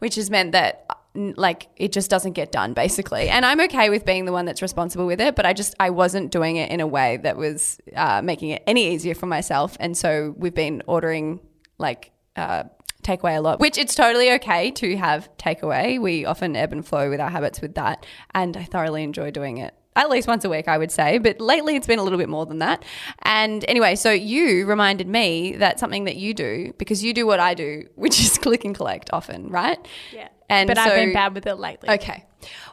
which 0.00 0.16
has 0.16 0.30
meant 0.30 0.52
that 0.52 0.86
like 1.36 1.68
it 1.76 1.92
just 1.92 2.10
doesn't 2.10 2.32
get 2.32 2.52
done 2.52 2.74
basically. 2.74 3.28
And 3.28 3.44
I'm 3.44 3.60
okay 3.62 3.90
with 3.90 4.04
being 4.04 4.24
the 4.24 4.32
one 4.32 4.44
that's 4.44 4.62
responsible 4.62 5.06
with 5.06 5.20
it, 5.20 5.34
but 5.34 5.44
I 5.46 5.52
just 5.52 5.74
I 5.80 5.90
wasn't 5.90 6.30
doing 6.30 6.56
it 6.56 6.70
in 6.70 6.80
a 6.80 6.86
way 6.86 7.18
that 7.18 7.36
was 7.36 7.78
uh, 7.94 8.22
making 8.22 8.50
it 8.50 8.62
any 8.66 8.94
easier 8.94 9.14
for 9.14 9.26
myself. 9.26 9.76
And 9.80 9.96
so 9.96 10.34
we've 10.36 10.54
been 10.54 10.82
ordering 10.86 11.40
like 11.78 12.12
uh, 12.36 12.64
takeaway 13.02 13.36
a 13.36 13.40
lot, 13.40 13.60
which 13.60 13.78
it's 13.78 13.94
totally 13.94 14.32
okay 14.32 14.70
to 14.72 14.96
have 14.96 15.28
takeaway. 15.38 16.00
We 16.00 16.24
often 16.24 16.54
ebb 16.56 16.72
and 16.72 16.86
flow 16.86 17.10
with 17.10 17.20
our 17.20 17.30
habits 17.30 17.60
with 17.60 17.74
that, 17.74 18.06
and 18.34 18.56
I 18.56 18.64
thoroughly 18.64 19.02
enjoy 19.02 19.30
doing 19.30 19.58
it. 19.58 19.74
At 19.96 20.10
least 20.10 20.28
once 20.28 20.44
a 20.44 20.48
week, 20.48 20.68
I 20.68 20.78
would 20.78 20.92
say, 20.92 21.18
but 21.18 21.40
lately 21.40 21.74
it's 21.74 21.88
been 21.88 21.98
a 21.98 22.04
little 22.04 22.18
bit 22.18 22.28
more 22.28 22.46
than 22.46 22.58
that. 22.58 22.84
And 23.22 23.64
anyway, 23.66 23.96
so 23.96 24.12
you 24.12 24.64
reminded 24.64 25.08
me 25.08 25.56
that 25.56 25.80
something 25.80 26.04
that 26.04 26.14
you 26.14 26.34
do 26.34 26.72
because 26.78 27.02
you 27.02 27.12
do 27.12 27.26
what 27.26 27.40
I 27.40 27.54
do, 27.54 27.88
which 27.96 28.20
is 28.20 28.38
click 28.38 28.64
and 28.64 28.76
collect 28.76 29.10
often, 29.12 29.48
right? 29.48 29.78
Yeah. 30.12 30.28
And 30.48 30.66
but 30.68 30.78
I've 30.78 30.94
been 30.94 31.12
bad 31.12 31.34
with 31.34 31.46
it 31.46 31.56
lately. 31.56 31.90
Okay. 31.90 32.24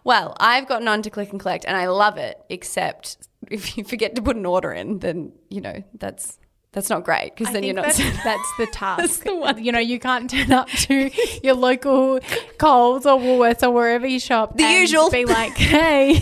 Well, 0.03 0.35
I've 0.39 0.67
gotten 0.67 0.87
on 0.87 1.01
to 1.01 1.09
click 1.09 1.31
and 1.31 1.39
collect 1.39 1.65
and 1.65 1.75
I 1.75 1.87
love 1.87 2.17
it, 2.17 2.39
except 2.49 3.27
if 3.49 3.77
you 3.77 3.83
forget 3.83 4.15
to 4.15 4.21
put 4.21 4.35
an 4.35 4.45
order 4.45 4.71
in, 4.71 4.99
then, 4.99 5.33
you 5.49 5.61
know, 5.61 5.83
that's 5.95 6.39
that's 6.75 6.89
not 6.91 7.03
great 7.03 7.33
because 7.35 7.51
then 7.53 7.63
you're 7.63 7.73
not 7.73 7.85
that's, 7.85 7.97
that's 8.23 8.57
the 8.59 8.67
task. 8.71 8.99
That's 9.01 9.17
the. 9.19 9.55
You 9.59 9.71
know, 9.71 9.79
you 9.79 9.97
can't 9.97 10.29
turn 10.29 10.51
up 10.51 10.67
to 10.69 11.09
your 11.41 11.55
local 11.55 12.19
Coles 12.59 13.05
or 13.07 13.17
Woolworths 13.17 13.63
or 13.63 13.71
wherever 13.71 14.05
you 14.05 14.19
shop. 14.19 14.55
The 14.57 14.63
and 14.65 14.81
usual. 14.81 15.09
Be 15.09 15.25
like, 15.25 15.53
hey, 15.57 16.13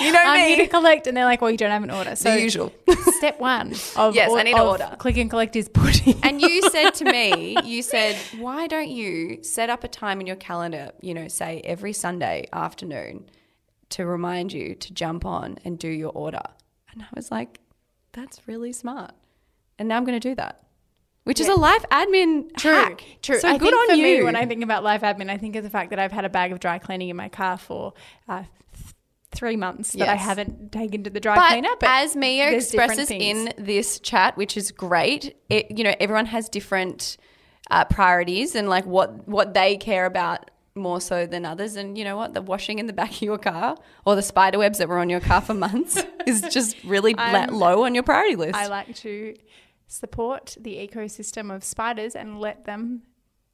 You 0.00 0.12
know 0.12 0.20
I'm 0.22 0.40
me. 0.40 0.48
here 0.56 0.64
to 0.64 0.66
collect, 0.66 1.06
and 1.06 1.16
they're 1.16 1.24
like, 1.24 1.40
well, 1.40 1.50
you 1.52 1.56
don't 1.56 1.70
have 1.70 1.84
an 1.84 1.90
order. 1.90 2.16
So 2.16 2.34
the 2.34 2.42
usual. 2.42 2.72
step 3.16 3.40
one 3.40 3.72
of 3.96 4.14
Yes, 4.14 4.28
or- 4.30 4.38
I 4.38 4.42
need 4.42 4.58
of 4.58 4.66
order. 4.68 4.94
Click 4.98 5.16
and 5.16 5.30
collect 5.30 5.54
is 5.56 5.68
putting. 5.68 6.18
And 6.24 6.40
you 6.42 6.68
said 6.70 6.90
to 6.94 7.04
me, 7.04 7.56
you 7.64 7.80
said, 7.82 8.16
why 8.38 8.66
don't 8.66 8.90
you 8.90 9.42
set 9.44 9.70
up 9.70 9.84
a 9.84 9.88
time 9.88 10.20
in 10.20 10.26
your 10.26 10.36
calendar, 10.36 10.90
you 11.00 11.14
know, 11.14 11.28
say 11.28 11.60
every 11.64 11.92
Sunday 11.92 12.46
afternoon 12.52 13.30
to 13.90 14.04
remind 14.04 14.52
you 14.52 14.74
to 14.74 14.92
jump 14.92 15.24
on 15.24 15.58
and 15.64 15.78
do 15.78 15.88
your 15.88 16.10
order? 16.10 16.42
And 16.90 17.02
I 17.02 17.06
was 17.14 17.30
like, 17.30 17.60
that's 18.12 18.40
really 18.48 18.72
smart. 18.72 19.12
And 19.78 19.88
now 19.88 19.96
I'm 19.96 20.04
going 20.04 20.18
to 20.18 20.28
do 20.28 20.34
that, 20.36 20.62
which 21.24 21.40
is 21.40 21.48
a 21.48 21.54
life 21.54 21.84
admin 21.90 22.54
True, 22.56 22.72
hack. 22.72 23.04
true. 23.22 23.38
So 23.38 23.48
I 23.48 23.58
good 23.58 23.72
on 23.72 23.98
you. 23.98 24.18
Me, 24.18 24.22
when 24.22 24.36
I 24.36 24.46
think 24.46 24.62
about 24.62 24.84
life 24.84 25.02
admin, 25.02 25.30
I 25.30 25.38
think 25.38 25.56
of 25.56 25.64
the 25.64 25.70
fact 25.70 25.90
that 25.90 25.98
I've 25.98 26.12
had 26.12 26.24
a 26.24 26.28
bag 26.28 26.52
of 26.52 26.60
dry 26.60 26.78
cleaning 26.78 27.08
in 27.08 27.16
my 27.16 27.28
car 27.28 27.58
for 27.58 27.94
uh, 28.28 28.42
th- 28.42 28.94
three 29.32 29.56
months 29.56 29.92
that 29.92 30.08
I 30.08 30.14
haven't 30.14 30.72
taken 30.72 31.04
to 31.04 31.10
the 31.10 31.20
dry 31.20 31.36
but, 31.36 31.48
cleaner. 31.50 31.70
But 31.80 31.88
as 31.88 32.14
Mia 32.14 32.50
expresses 32.50 33.10
in 33.10 33.52
this 33.58 33.98
chat, 33.98 34.36
which 34.36 34.56
is 34.56 34.70
great, 34.70 35.36
it, 35.48 35.76
you 35.76 35.84
know, 35.84 35.94
everyone 35.98 36.26
has 36.26 36.48
different 36.48 37.16
uh, 37.70 37.84
priorities 37.86 38.54
and 38.54 38.68
like 38.68 38.84
what 38.84 39.26
what 39.26 39.54
they 39.54 39.76
care 39.76 40.06
about 40.06 40.50
more 40.74 41.00
so 41.00 41.26
than 41.26 41.44
others. 41.44 41.76
And 41.76 41.98
you 41.98 42.04
know 42.04 42.16
what, 42.16 42.34
the 42.34 42.42
washing 42.42 42.78
in 42.78 42.86
the 42.86 42.92
back 42.92 43.10
of 43.10 43.22
your 43.22 43.38
car 43.38 43.76
or 44.04 44.14
the 44.16 44.22
spider 44.22 44.58
webs 44.58 44.78
that 44.78 44.88
were 44.88 44.98
on 44.98 45.10
your 45.10 45.20
car 45.20 45.40
for 45.40 45.54
months 45.54 46.02
is 46.26 46.42
just 46.42 46.82
really 46.84 47.14
low 47.14 47.84
on 47.84 47.94
your 47.94 48.02
priority 48.02 48.36
list. 48.36 48.54
I 48.54 48.68
like 48.68 48.94
to 48.96 49.34
support 49.92 50.56
the 50.58 50.76
ecosystem 50.76 51.54
of 51.54 51.62
spiders 51.62 52.16
and 52.16 52.40
let 52.40 52.64
them 52.64 53.02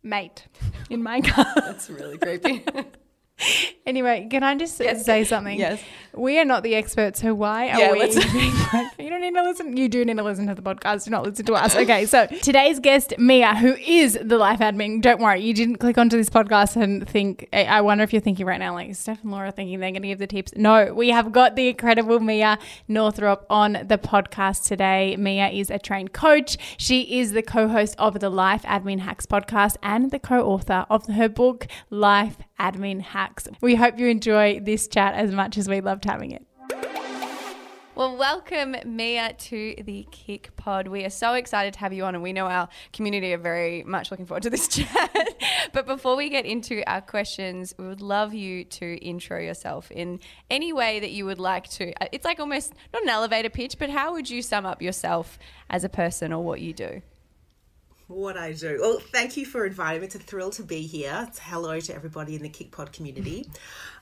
mate 0.02 0.46
in 0.88 1.02
my 1.02 1.20
car. 1.32 1.46
That's 1.56 1.90
really 1.90 2.16
creepy. 2.16 2.64
anyway, 3.86 4.26
can 4.30 4.42
I 4.42 4.54
just 4.56 4.80
Yes. 4.80 5.04
say 5.04 5.24
something? 5.24 5.58
Yes. 5.58 5.80
We 6.14 6.38
are 6.40 6.44
not 6.44 6.62
the 6.62 6.74
experts, 6.74 7.20
so 7.20 7.34
why 7.34 7.68
are 7.70 7.78
Yeah, 7.78 7.92
we 7.92 8.00
you 9.04 9.10
don't 9.10 9.20
need 9.20 9.34
to 9.34 9.42
listen? 9.42 9.76
You 9.76 9.88
do 9.88 10.04
need 10.04 10.16
to 10.16 10.22
listen 10.24 10.46
to 10.48 10.54
the 10.54 10.62
podcast, 10.62 11.04
do 11.04 11.10
not 11.10 11.24
listen 11.24 11.44
to 11.46 11.54
us. 11.54 11.76
Okay, 11.76 12.06
so 12.06 12.26
today's 12.42 12.80
guest, 12.80 13.14
Mia, 13.18 13.54
who 13.54 13.74
is 13.74 14.18
the 14.20 14.36
life 14.38 14.58
admin, 14.58 15.00
don't 15.00 15.20
worry, 15.20 15.40
you 15.42 15.54
didn't 15.54 15.76
click 15.76 15.96
onto 15.98 16.16
this 16.16 16.28
podcast 16.28 16.74
and 16.80 17.08
think, 17.08 17.48
I 17.52 17.80
wonder 17.82 18.02
if 18.04 18.12
you're 18.12 18.22
thinking 18.22 18.46
right 18.46 18.58
now, 18.58 18.74
like, 18.74 18.94
Steph 18.96 19.22
and 19.22 19.30
Laura 19.30 19.52
thinking 19.52 19.78
they're 19.78 19.90
going 19.92 20.02
to 20.02 20.08
give 20.08 20.18
the 20.18 20.26
tips? 20.26 20.52
No, 20.56 20.92
we 20.92 21.10
have 21.10 21.30
got 21.30 21.54
the 21.54 21.68
incredible 21.68 22.18
Mia 22.18 22.58
Northrop 22.88 23.46
on 23.48 23.74
the 23.86 23.98
podcast 23.98 24.66
today. 24.66 25.14
Mia 25.16 25.48
is 25.48 25.70
a 25.70 25.78
trained 25.78 26.12
coach. 26.12 26.56
She 26.78 27.20
is 27.20 27.32
the 27.32 27.42
co 27.42 27.68
host 27.68 27.94
of 27.98 28.18
the 28.18 28.30
Life 28.30 28.62
Admin 28.62 29.00
Hacks 29.00 29.26
podcast 29.26 29.76
and 29.82 30.10
the 30.10 30.18
co 30.18 30.44
author 30.44 30.86
of 30.90 31.06
her 31.06 31.28
book, 31.28 31.66
Life 31.90 32.38
Admin 32.58 33.00
Hacks. 33.02 33.27
We 33.60 33.74
hope 33.74 33.98
you 33.98 34.08
enjoy 34.08 34.60
this 34.60 34.88
chat 34.88 35.14
as 35.14 35.32
much 35.32 35.56
as 35.58 35.68
we 35.68 35.80
loved 35.80 36.04
having 36.04 36.32
it. 36.32 36.44
Well, 37.94 38.16
welcome 38.16 38.76
Mia 38.86 39.32
to 39.32 39.74
the 39.84 40.06
KICPOD. 40.12 40.86
We 40.86 41.04
are 41.04 41.10
so 41.10 41.34
excited 41.34 41.74
to 41.74 41.80
have 41.80 41.92
you 41.92 42.04
on, 42.04 42.14
and 42.14 42.22
we 42.22 42.32
know 42.32 42.46
our 42.46 42.68
community 42.92 43.34
are 43.34 43.38
very 43.38 43.82
much 43.82 44.12
looking 44.12 44.24
forward 44.24 44.44
to 44.44 44.50
this 44.50 44.68
chat. 44.76 45.10
but 45.72 45.84
before 45.84 46.14
we 46.14 46.28
get 46.28 46.46
into 46.46 46.88
our 46.88 47.00
questions, 47.00 47.74
we 47.76 47.88
would 47.88 48.00
love 48.00 48.32
you 48.32 48.62
to 48.64 48.94
intro 49.04 49.40
yourself 49.40 49.90
in 49.90 50.20
any 50.48 50.72
way 50.72 51.00
that 51.00 51.10
you 51.10 51.26
would 51.26 51.40
like 51.40 51.68
to. 51.70 51.92
Uh, 52.00 52.06
It's 52.12 52.24
like 52.24 52.38
almost 52.38 52.72
not 52.92 53.02
an 53.02 53.08
elevator 53.08 53.50
pitch, 53.50 53.76
but 53.80 53.90
how 53.90 54.12
would 54.12 54.30
you 54.30 54.42
sum 54.42 54.64
up 54.64 54.80
yourself 54.80 55.36
as 55.68 55.82
a 55.82 55.88
person 55.88 56.32
or 56.32 56.44
what 56.44 56.60
you 56.60 56.72
do? 56.72 57.02
What 58.08 58.38
I 58.38 58.52
do. 58.52 58.78
Well, 58.80 59.00
thank 59.12 59.36
you 59.36 59.44
for 59.44 59.66
inviting 59.66 60.00
me. 60.00 60.06
It's 60.06 60.14
a 60.14 60.18
thrill 60.18 60.48
to 60.52 60.62
be 60.62 60.86
here. 60.86 61.26
It's 61.28 61.38
hello 61.38 61.78
to 61.78 61.94
everybody 61.94 62.34
in 62.36 62.42
the 62.42 62.48
KICPOD 62.48 62.90
community. 62.90 63.50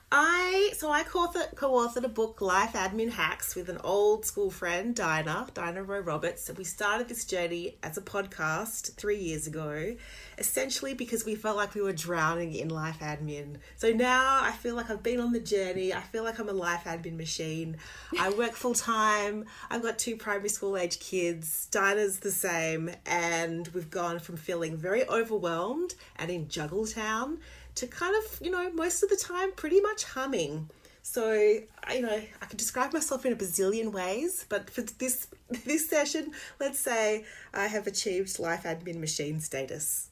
I 0.09 0.71
so 0.77 0.89
I 0.89 1.03
co-authored, 1.03 1.55
co-authored 1.55 2.05
a 2.05 2.07
book, 2.07 2.39
Life 2.39 2.73
Admin 2.73 3.11
Hacks, 3.11 3.55
with 3.55 3.67
an 3.67 3.77
old 3.83 4.25
school 4.25 4.49
friend, 4.49 4.95
Dinah, 4.95 5.47
Dinah 5.53 5.83
Rowe 5.83 5.99
Roberts. 5.99 6.47
And 6.47 6.57
we 6.57 6.63
started 6.63 7.09
this 7.09 7.25
journey 7.25 7.75
as 7.83 7.97
a 7.97 8.01
podcast 8.01 8.93
three 8.93 9.17
years 9.17 9.47
ago, 9.47 9.97
essentially 10.37 10.93
because 10.93 11.25
we 11.25 11.35
felt 11.35 11.57
like 11.57 11.75
we 11.75 11.81
were 11.81 11.91
drowning 11.91 12.53
in 12.53 12.69
life 12.69 12.99
admin. 12.99 13.57
So 13.75 13.91
now 13.91 14.39
I 14.41 14.51
feel 14.51 14.75
like 14.75 14.89
I've 14.89 15.03
been 15.03 15.19
on 15.19 15.33
the 15.33 15.41
journey. 15.41 15.93
I 15.93 16.01
feel 16.01 16.23
like 16.23 16.39
I'm 16.39 16.47
a 16.47 16.53
life 16.53 16.85
admin 16.85 17.17
machine. 17.17 17.75
I 18.17 18.29
work 18.29 18.53
full 18.53 18.75
time. 18.75 19.43
I've 19.69 19.81
got 19.81 19.99
two 19.99 20.15
primary 20.15 20.49
school 20.49 20.77
age 20.77 20.99
kids. 20.99 21.67
Dinah's 21.69 22.19
the 22.19 22.31
same, 22.31 22.91
and 23.05 23.67
we've 23.69 23.89
gone 23.89 24.19
from 24.19 24.37
feeling 24.37 24.77
very 24.77 25.05
overwhelmed 25.09 25.95
and 26.15 26.31
in 26.31 26.47
juggle 26.47 26.87
town 26.87 27.39
to 27.77 27.87
kind 27.87 28.15
of, 28.15 28.39
you 28.41 28.51
know, 28.51 28.71
most 28.73 29.03
of 29.03 29.09
the 29.09 29.15
time 29.15 29.51
pretty 29.53 29.79
much 29.81 30.03
humming. 30.03 30.69
So, 31.03 31.31
you 31.31 32.01
know, 32.01 32.21
I 32.41 32.45
could 32.45 32.57
describe 32.57 32.91
myself 32.91 33.25
in 33.25 33.31
a 33.31 33.35
bazillion 33.35 33.91
ways, 33.93 34.45
but 34.49 34.69
for 34.69 34.81
this 34.81 35.27
this 35.65 35.89
session, 35.89 36.31
let's 36.59 36.79
say 36.79 37.23
I 37.53 37.67
have 37.67 37.87
achieved 37.87 38.39
life 38.39 38.63
admin 38.63 38.99
machine 38.99 39.39
status. 39.39 40.09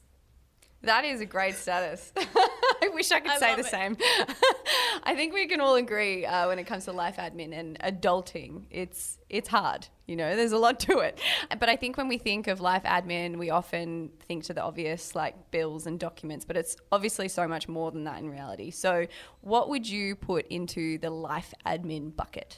That 0.82 1.04
is 1.04 1.20
a 1.20 1.26
great 1.26 1.56
status. 1.56 2.12
Wish 3.00 3.12
I 3.12 3.20
could 3.20 3.32
I 3.32 3.38
say 3.38 3.54
the 3.54 3.60
it. 3.60 3.66
same. 3.66 3.96
I 5.02 5.14
think 5.14 5.34
we 5.34 5.46
can 5.46 5.60
all 5.60 5.74
agree 5.76 6.24
uh, 6.24 6.48
when 6.48 6.58
it 6.58 6.64
comes 6.66 6.86
to 6.86 6.92
life 6.92 7.16
admin 7.16 7.52
and 7.52 7.78
adulting, 7.80 8.64
it's 8.70 9.18
it's 9.28 9.48
hard. 9.48 9.86
You 10.06 10.16
know, 10.16 10.34
there's 10.34 10.52
a 10.52 10.58
lot 10.58 10.80
to 10.80 11.00
it. 11.00 11.20
But 11.58 11.68
I 11.68 11.76
think 11.76 11.96
when 11.96 12.08
we 12.08 12.16
think 12.16 12.46
of 12.46 12.60
life 12.60 12.84
admin, 12.84 13.36
we 13.36 13.50
often 13.50 14.10
think 14.26 14.44
to 14.44 14.54
the 14.54 14.62
obvious, 14.62 15.14
like 15.14 15.50
bills 15.50 15.86
and 15.86 15.98
documents. 16.00 16.44
But 16.44 16.56
it's 16.56 16.76
obviously 16.90 17.28
so 17.28 17.46
much 17.46 17.68
more 17.68 17.90
than 17.90 18.04
that 18.04 18.18
in 18.20 18.30
reality. 18.30 18.70
So, 18.70 19.06
what 19.40 19.68
would 19.68 19.88
you 19.88 20.16
put 20.16 20.46
into 20.46 20.98
the 20.98 21.10
life 21.10 21.52
admin 21.66 22.14
bucket? 22.16 22.56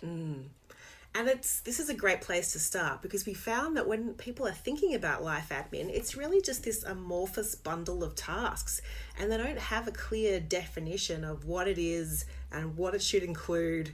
And 1.15 1.27
it's 1.27 1.61
this 1.61 1.81
is 1.81 1.89
a 1.89 1.95
great 1.95 2.21
place 2.21 2.53
to 2.53 2.61
start 2.61 3.03
because 3.03 3.27
we 3.27 3.35
found 3.35 3.77
that 3.77 3.89
when 3.89 4.15
people 4.15 4.47
are 4.47 4.53
thinking 4.53 4.95
about 4.95 5.25
life 5.25 5.49
admin, 5.49 5.91
it's 5.91 6.17
really 6.17 6.41
just 6.41 6.63
this 6.63 6.85
amorphous 6.85 7.55
bundle 7.55 8.05
of 8.05 8.15
tasks 8.15 8.81
and 9.19 9.33
they 9.33 9.37
don't 9.37 9.59
have 9.59 9.89
a 9.89 9.93
clear 9.93 10.39
definition 10.39 11.25
of 11.25 11.45
what 11.45 11.67
it 11.67 11.79
is 11.79 12.25
and 12.53 12.77
what 12.77 12.95
it 12.95 13.03
should 13.03 13.23
include. 13.23 13.91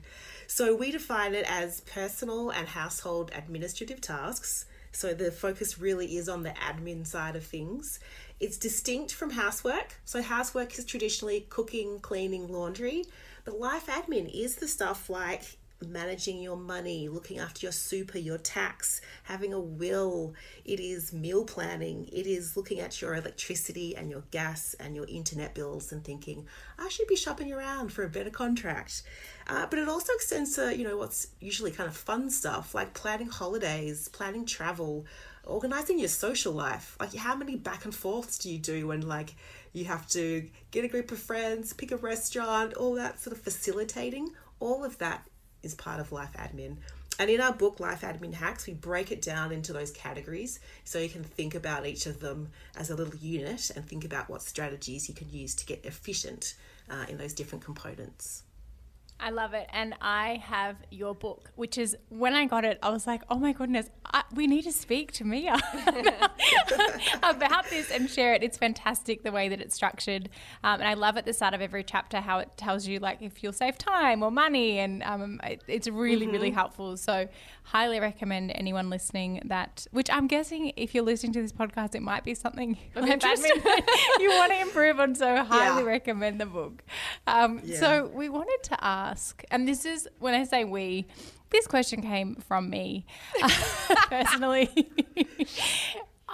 So 0.49 0.75
we 0.75 0.91
define 0.91 1.35
it 1.35 1.47
as 1.49 1.81
personal 1.83 2.51
and 2.51 2.69
household 2.69 3.31
administrative 3.35 4.01
tasks. 4.01 4.67
So 4.93 5.15
the 5.15 5.33
focus 5.33 5.79
really 5.79 6.17
is 6.17 6.29
on 6.29 6.43
the 6.43 6.51
admin 6.51 7.07
side 7.07 7.37
of 7.37 7.45
things. 7.45 8.01
It's 8.39 8.57
distinct 8.57 9.15
from 9.15 9.31
housework. 9.31 9.95
So 10.05 10.21
housework 10.21 10.79
is 10.79 10.85
traditionally 10.85 11.47
cooking, 11.49 12.01
cleaning, 12.01 12.53
laundry, 12.53 13.05
but 13.45 13.59
life 13.59 13.87
admin 13.87 14.31
is 14.33 14.57
the 14.57 14.69
stuff 14.69 15.09
like 15.09 15.57
managing 15.87 16.41
your 16.41 16.57
money, 16.57 17.09
looking 17.09 17.39
after 17.39 17.67
your 17.67 17.73
super, 17.73 18.19
your 18.19 18.39
tax, 18.39 19.01
having 19.25 19.53
a 19.53 19.61
will. 19.61 20.35
It 20.65 20.81
is 20.81 21.13
meal 21.13 21.45
planning. 21.45 22.09
It 22.13 22.27
is 22.27 22.57
looking 22.57 22.81
at 22.81 23.01
your 23.01 23.15
electricity 23.15 23.97
and 23.97 24.11
your 24.11 24.25
gas 24.31 24.75
and 24.81 24.95
your 24.97 25.07
internet 25.07 25.55
bills 25.55 25.93
and 25.93 26.05
thinking, 26.05 26.47
I 26.79 26.89
should 26.89 27.09
be 27.09 27.17
shopping 27.17 27.53
around 27.53 27.93
for 27.93 28.05
a 28.05 28.09
better 28.09 28.31
contract. 28.31 29.03
Uh, 29.47 29.67
but 29.67 29.79
it 29.79 29.89
also 29.89 30.13
extends 30.15 30.55
to, 30.57 30.77
you 30.77 30.85
know, 30.85 30.97
what's 30.97 31.29
usually 31.41 31.71
kind 31.71 31.89
of 31.89 31.97
fun 31.97 32.31
stuff 32.31 32.75
like 32.75 32.95
planning 32.95 33.29
holidays, 33.29 34.09
planning 34.09 34.47
travel, 34.47 35.05
organizing 35.45 35.99
your 35.99 36.09
social 36.09 36.53
life. 36.53 36.97
Like, 36.99 37.15
how 37.15 37.35
many 37.37 37.57
back 37.57 37.85
and 37.85 37.95
forths 37.95 38.39
do 38.39 38.51
you 38.51 38.59
do 38.59 38.87
when, 38.87 39.03
like, 39.03 39.35
you 39.73 39.85
have 39.85 40.09
to 40.11 40.49
get 40.71 40.85
a 40.85 40.89
group 40.89 41.11
of 41.13 41.19
friends, 41.19 41.73
pick 41.73 41.93
a 41.93 41.97
restaurant, 41.97 42.75
all 42.75 42.95
that 42.95 43.21
sort 43.21 43.37
of 43.37 43.43
facilitating? 43.43 44.31
All 44.61 44.85
of 44.85 44.97
that 44.99 45.29
is 45.65 45.75
part 45.75 46.01
of 46.01 46.13
life 46.13 46.33
admin. 46.37 46.77
And 47.19 47.31
in 47.31 47.41
our 47.41 47.53
book, 47.53 47.79
Life 47.79 48.01
Admin 48.01 48.35
Hacks, 48.35 48.67
we 48.67 48.73
break 48.75 49.13
it 49.13 49.23
down 49.23 49.53
into 49.53 49.73
those 49.73 49.93
categories 49.93 50.59
so 50.85 50.99
you 50.99 51.09
can 51.09 51.23
think 51.23 51.55
about 51.55 51.87
each 51.87 52.07
of 52.07 52.19
them 52.19 52.49
as 52.77 52.91
a 52.91 52.97
little 52.97 53.15
unit 53.15 53.71
and 53.77 53.87
think 53.87 54.05
about 54.05 54.29
what 54.29 54.43
strategies 54.43 55.09
you 55.09 55.15
can 55.15 55.31
use 55.31 55.55
to 55.55 55.67
get 55.67 55.85
efficient 55.85 56.55
uh, 56.91 57.05
in 57.09 57.19
those 57.19 57.33
different 57.33 57.65
components. 57.65 58.44
I 59.21 59.31
love 59.31 59.55
it. 59.55 59.69
And 59.73 59.95
I 60.01 60.43
have 60.45 60.77
your 60.91 61.15
book, 61.15 61.51
which 61.55 61.79
is 61.79 61.97
when 62.09 62.35
I 62.35 62.47
got 62.47 62.65
it, 62.65 62.79
I 62.83 62.91
was 62.91 63.07
like, 63.07 63.23
oh 63.31 63.39
my 63.39 63.53
goodness, 63.53 63.89
I, 64.05 64.23
we 64.35 64.47
need 64.47 64.63
to 64.63 64.73
speak 64.73 65.13
to 65.13 65.25
Mia 65.25 65.55
about 67.23 67.71
this 67.71 67.91
and 67.91 68.11
share 68.11 68.35
it. 68.35 68.43
It's 68.43 68.59
fantastic 68.59 69.23
the 69.23 69.33
way 69.33 69.49
that 69.49 69.61
it's 69.61 69.75
structured. 69.75 70.29
Um, 70.63 70.81
and 70.81 70.89
I 70.89 70.95
love 70.95 71.17
at 71.17 71.25
the 71.25 71.33
start 71.33 71.55
of 71.55 71.61
every 71.61 71.85
chapter 71.85 72.21
how 72.21 72.39
it 72.41 72.51
tells 72.57 72.87
you, 72.87 72.99
like, 72.99 73.23
if 73.23 73.43
you'll 73.43 73.53
save 73.53 73.79
time 73.79 74.23
or 74.23 74.31
money. 74.31 74.79
And 74.79 75.03
um, 75.05 75.41
it, 75.45 75.63
it's 75.69 75.89
really, 75.89 76.27
really 76.27 76.51
helpful. 76.51 76.97
So, 76.97 77.29
highly 77.65 77.99
recommend 77.99 78.53
anyone 78.55 78.89
listening 78.91 79.41
that, 79.47 79.87
which 79.91 80.09
I'm 80.11 80.27
guessing 80.27 80.73
if 80.77 80.95
you're 80.95 81.05
listening 81.05 81.33
to 81.33 81.43
this 81.43 81.53
podcast, 81.53 81.95
it 81.95 82.03
might 82.03 82.23
be 82.25 82.35
something 82.35 82.77
Of 82.95 83.05
like 83.09 83.23
you 84.21 84.31
want 84.31 84.53
to 84.53 84.61
improve 84.61 85.01
on. 85.01 85.15
So, 85.15 85.43
highly 85.43 85.83
Yeah. 85.83 85.89
recommend 85.89 86.41
the 86.41 86.47
book. 86.47 86.83
Um, 87.27 87.61
Yeah. 87.65 87.81
So, 87.81 88.11
we 88.15 88.29
wanted 88.29 88.59
to 88.65 88.85
ask, 88.85 89.43
and 89.51 89.67
this 89.67 89.85
is 89.85 90.07
when 90.19 90.35
I 90.35 90.45
say 90.45 90.65
we, 90.65 91.07
this 91.51 91.67
question 91.67 92.03
came 92.03 92.37
from 92.37 92.69
me 92.71 93.07
personally. 94.09 94.69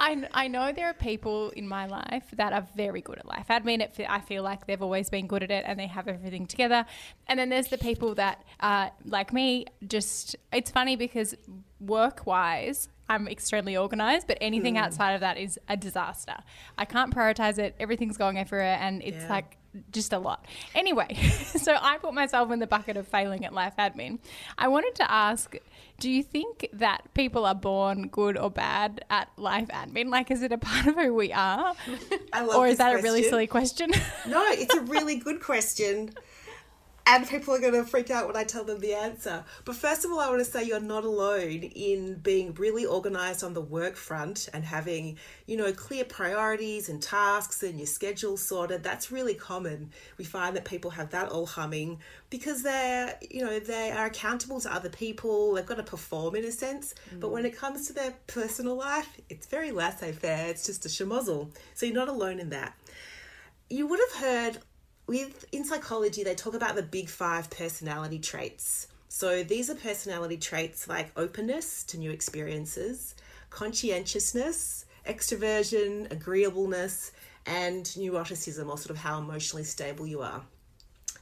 I, 0.02 0.26
I 0.32 0.48
know 0.48 0.72
there 0.72 0.86
are 0.86 0.94
people 0.94 1.50
in 1.50 1.68
my 1.68 1.86
life 1.86 2.24
that 2.36 2.54
are 2.54 2.66
very 2.74 3.02
good 3.02 3.18
at 3.18 3.26
life 3.26 3.46
admin. 3.50 3.80
It, 3.82 4.00
I 4.08 4.20
feel 4.20 4.42
like 4.42 4.66
they've 4.66 4.80
always 4.80 5.10
been 5.10 5.26
good 5.26 5.42
at 5.42 5.50
it 5.50 5.64
and 5.66 5.78
they 5.78 5.86
have 5.88 6.08
everything 6.08 6.46
together. 6.46 6.86
And 7.28 7.38
then 7.38 7.50
there's 7.50 7.68
the 7.68 7.78
people 7.78 8.14
that, 8.14 8.42
uh, 8.60 8.88
like 9.04 9.32
me, 9.32 9.66
just, 9.86 10.36
it's 10.52 10.70
funny 10.70 10.96
because 10.96 11.34
work 11.80 12.26
wise, 12.26 12.88
I'm 13.10 13.28
extremely 13.28 13.76
organized, 13.76 14.26
but 14.26 14.38
anything 14.40 14.78
outside 14.78 15.12
of 15.12 15.20
that 15.20 15.36
is 15.36 15.58
a 15.68 15.76
disaster. 15.76 16.36
I 16.78 16.86
can't 16.86 17.14
prioritize 17.14 17.58
it. 17.58 17.74
Everything's 17.78 18.16
going 18.16 18.38
everywhere 18.38 18.78
and 18.80 19.02
it's 19.02 19.24
Yeah. 19.24 19.32
like, 19.32 19.58
just 19.92 20.12
a 20.12 20.18
lot. 20.18 20.46
Anyway, 20.74 21.14
so 21.44 21.76
I 21.80 21.98
put 21.98 22.14
myself 22.14 22.50
in 22.50 22.58
the 22.58 22.66
bucket 22.66 22.96
of 22.96 23.06
failing 23.06 23.44
at 23.44 23.52
life 23.52 23.74
admin. 23.78 24.18
I 24.58 24.68
wanted 24.68 24.94
to 24.96 25.10
ask 25.10 25.56
do 26.00 26.10
you 26.10 26.22
think 26.22 26.66
that 26.72 27.02
people 27.12 27.44
are 27.44 27.54
born 27.54 28.08
good 28.08 28.38
or 28.38 28.50
bad 28.50 29.04
at 29.10 29.28
life 29.36 29.68
admin? 29.68 30.08
Like, 30.08 30.30
is 30.30 30.42
it 30.42 30.50
a 30.50 30.56
part 30.56 30.86
of 30.86 30.94
who 30.94 31.14
we 31.14 31.30
are? 31.30 31.74
I 32.32 32.42
love 32.42 32.56
Or 32.56 32.66
is 32.66 32.78
that 32.78 32.98
a 32.98 33.02
really 33.02 33.22
silly 33.22 33.46
question? 33.46 33.90
No, 34.26 34.42
it's 34.48 34.74
a 34.74 34.80
really 34.82 35.16
good 35.16 35.40
question. 35.40 36.10
And 37.12 37.28
people 37.28 37.52
are 37.52 37.58
going 37.58 37.74
to 37.74 37.82
freak 37.82 38.08
out 38.08 38.28
when 38.28 38.36
I 38.36 38.44
tell 38.44 38.62
them 38.62 38.78
the 38.78 38.94
answer. 38.94 39.44
But 39.64 39.74
first 39.74 40.04
of 40.04 40.12
all, 40.12 40.20
I 40.20 40.28
want 40.28 40.38
to 40.38 40.44
say 40.44 40.62
you're 40.62 40.78
not 40.78 41.02
alone 41.02 41.64
in 41.64 42.14
being 42.14 42.54
really 42.54 42.86
organized 42.86 43.42
on 43.42 43.52
the 43.52 43.60
work 43.60 43.96
front 43.96 44.48
and 44.52 44.62
having, 44.62 45.18
you 45.46 45.56
know, 45.56 45.72
clear 45.72 46.04
priorities 46.04 46.88
and 46.88 47.02
tasks 47.02 47.64
and 47.64 47.78
your 47.78 47.88
schedule 47.88 48.36
sorted. 48.36 48.84
That's 48.84 49.10
really 49.10 49.34
common. 49.34 49.90
We 50.18 50.24
find 50.24 50.54
that 50.54 50.64
people 50.64 50.92
have 50.92 51.10
that 51.10 51.30
all 51.30 51.46
humming 51.46 51.98
because 52.30 52.62
they're, 52.62 53.18
you 53.28 53.44
know, 53.44 53.58
they 53.58 53.90
are 53.90 54.06
accountable 54.06 54.60
to 54.60 54.72
other 54.72 54.88
people. 54.88 55.54
They've 55.54 55.66
got 55.66 55.78
to 55.78 55.82
perform 55.82 56.36
in 56.36 56.44
a 56.44 56.52
sense. 56.52 56.94
But 57.18 57.32
when 57.32 57.44
it 57.44 57.56
comes 57.56 57.88
to 57.88 57.92
their 57.92 58.14
personal 58.28 58.76
life, 58.76 59.20
it's 59.28 59.48
very 59.48 59.72
laissez 59.72 60.12
faire. 60.12 60.46
It's 60.46 60.64
just 60.64 60.86
a 60.86 60.88
schmozzle. 60.88 61.50
So 61.74 61.86
you're 61.86 61.94
not 61.96 62.08
alone 62.08 62.38
in 62.38 62.50
that 62.50 62.72
you 63.70 63.86
would 63.86 64.00
have 64.00 64.20
heard 64.20 64.58
with 65.10 65.44
in 65.50 65.64
psychology 65.64 66.22
they 66.22 66.36
talk 66.36 66.54
about 66.54 66.76
the 66.76 66.84
big 66.84 67.08
five 67.08 67.50
personality 67.50 68.20
traits 68.20 68.86
so 69.08 69.42
these 69.42 69.68
are 69.68 69.74
personality 69.74 70.36
traits 70.36 70.86
like 70.86 71.10
openness 71.16 71.82
to 71.82 71.98
new 71.98 72.12
experiences 72.12 73.16
conscientiousness 73.50 74.84
extroversion 75.04 76.08
agreeableness 76.12 77.10
and 77.44 77.86
neuroticism 77.86 78.68
or 78.68 78.78
sort 78.78 78.90
of 78.90 78.98
how 78.98 79.18
emotionally 79.18 79.64
stable 79.64 80.06
you 80.06 80.20
are 80.20 80.42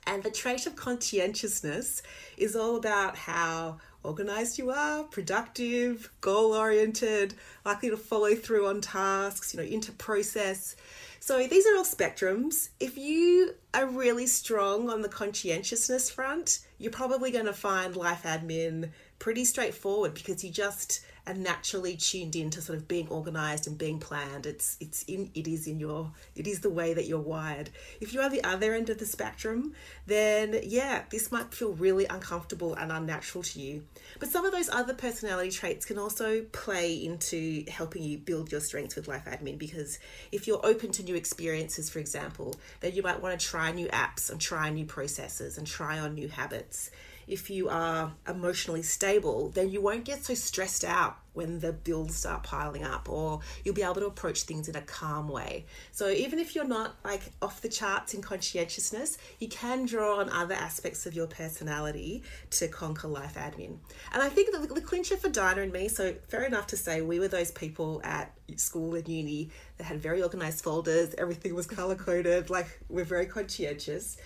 and 0.07 0.23
the 0.23 0.31
trait 0.31 0.67
of 0.67 0.77
conscientiousness 0.77 2.03
is 2.37 2.55
all 2.55 2.77
about 2.77 3.17
how 3.17 3.79
organized 4.03 4.57
you 4.57 4.71
are, 4.71 5.05
productive, 5.05 6.11
goal 6.23 6.55
oriented, 6.55 7.35
likely 7.65 7.91
to 7.91 7.97
follow 7.97 8.35
through 8.35 8.67
on 8.67 8.81
tasks, 8.81 9.53
you 9.53 9.61
know, 9.61 9.67
into 9.67 9.93
process. 9.93 10.77
So 11.21 11.47
these 11.47 11.67
are 11.67 11.77
all 11.77 11.85
spectrums. 11.85 12.69
If 12.81 12.97
you 12.97 13.55
are 13.75 13.87
really 13.87 14.27
strong 14.27 14.89
on 14.89 15.03
the 15.03 15.09
conscientiousness 15.09 16.11
front, 16.11 16.61
you're 16.79 16.93
probably 16.93 17.31
going 17.31 17.47
to 17.47 17.53
find 17.53 17.97
life 17.97 18.23
admin 18.23 18.91
pretty 19.19 19.45
straightforward 19.45 20.15
because 20.15 20.45
you 20.45 20.51
just, 20.51 21.05
and 21.29 21.43
naturally 21.43 21.95
tuned 21.95 22.35
into 22.35 22.63
sort 22.63 22.79
of 22.79 22.89
being 22.89 23.07
organized 23.09 23.67
and 23.67 23.77
being 23.77 24.01
planned. 24.01 24.47
It's 24.47 24.79
it's 24.81 25.03
in 25.03 25.31
it 25.35 25.47
is 25.47 25.67
in 25.67 25.79
your 25.79 26.11
it 26.35 26.47
is 26.47 26.61
the 26.61 26.71
way 26.71 26.95
that 26.95 27.05
you're 27.07 27.21
wired. 27.21 27.69
If 28.01 28.15
you 28.15 28.21
are 28.23 28.31
the 28.31 28.43
other 28.43 28.75
end 28.75 28.89
of 28.89 28.99
the 28.99 29.05
spectrum, 29.05 29.75
then 30.07 30.59
yeah, 30.65 31.03
this 31.11 31.31
might 31.31 31.53
feel 31.53 31.75
really 31.75 32.07
uncomfortable 32.07 32.75
and 32.75 32.91
unnatural 32.91 33.45
to 33.45 33.61
you. 33.61 33.85
But 34.19 34.31
some 34.31 34.47
of 34.47 34.53
those 34.53 34.71
other 34.71 34.95
personality 34.95 35.51
traits 35.51 35.85
can 35.85 35.99
also 35.99 36.43
play 36.53 36.95
into 36.95 37.65
helping 37.69 38.03
you 38.03 38.17
build 38.17 38.51
your 38.51 38.63
strengths 38.63 38.97
with 38.97 39.07
life 39.07 39.27
admin 39.27 39.59
because 39.59 39.99
if 40.33 40.47
you're 40.47 40.65
open 40.65 40.93
to 40.93 41.03
new 41.03 41.15
experiences, 41.15 41.91
for 41.91 41.99
example, 41.99 42.55
then 42.81 42.95
you 42.95 43.03
might 43.03 43.21
want 43.21 43.39
to 43.39 43.47
try 43.47 43.71
new 43.71 43.89
apps 43.89 44.31
and 44.31 44.41
try 44.41 44.71
new 44.71 44.87
processes 44.87 45.59
and 45.59 45.67
try 45.67 45.99
on 45.99 46.15
new 46.15 46.29
habits 46.29 46.91
if 47.29 47.51
you 47.51 47.69
are 47.69 48.13
emotionally 48.27 48.83
stable, 48.83 49.51
then 49.51 49.69
you 49.69 49.81
won't 49.81 50.05
get 50.05 50.25
so 50.25 50.35
stressed 50.35 50.85
out 50.85 51.19
when 51.35 51.61
the 51.61 51.73
bills 51.73 52.17
start 52.17 52.43
piling 52.43 52.83
up, 52.83 53.09
or 53.09 53.41
you'll 53.65 53.75
be 53.75 53.83
able 53.83 53.95
to 53.95 54.07
approach 54.07 54.43
things 54.43 54.69
in 54.69 54.75
a 54.75 54.81
calm 54.81 55.29
way. 55.29 55.67
So, 55.93 56.09
even 56.09 56.41
if 56.41 56.57
you're 56.57 56.65
not 56.65 56.97
like 57.05 57.31
off 57.41 57.61
the 57.61 57.69
charts 57.69 58.13
in 58.13 58.23
conscientiousness, 58.23 59.19
you 59.39 59.47
can 59.47 59.87
draw 59.87 60.19
on 60.19 60.31
other 60.31 60.55
aspects 60.55 61.07
of 61.07 61.15
your 61.15 61.29
personality 61.29 62.25
to 62.51 62.67
conquer 62.67 63.07
life 63.07 63.37
admin. 63.37 63.77
And 64.13 64.23
I 64.23 64.29
think 64.29 64.51
the, 64.51 64.75
the 64.75 64.81
clincher 64.81 65.17
for 65.17 65.29
Dinah 65.29 65.63
and 65.63 65.73
me, 65.73 65.87
so 65.89 66.15
fair 66.29 66.43
enough 66.43 66.67
to 66.69 66.77
say, 66.77 67.03
we 67.03 67.21
were 67.21 67.29
those 67.29 67.53
people 67.53 68.01
at 68.03 68.33
school 68.57 68.95
and 68.95 69.07
uni 69.07 69.51
that 69.77 69.85
had 69.85 70.01
very 70.01 70.23
organized 70.23 70.65
folders, 70.65 71.15
everything 71.19 71.55
was 71.55 71.67
color 71.67 71.95
coded, 71.95 72.51
like 72.51 72.81
we're 72.89 73.05
very 73.05 73.27
conscientious. 73.27 74.17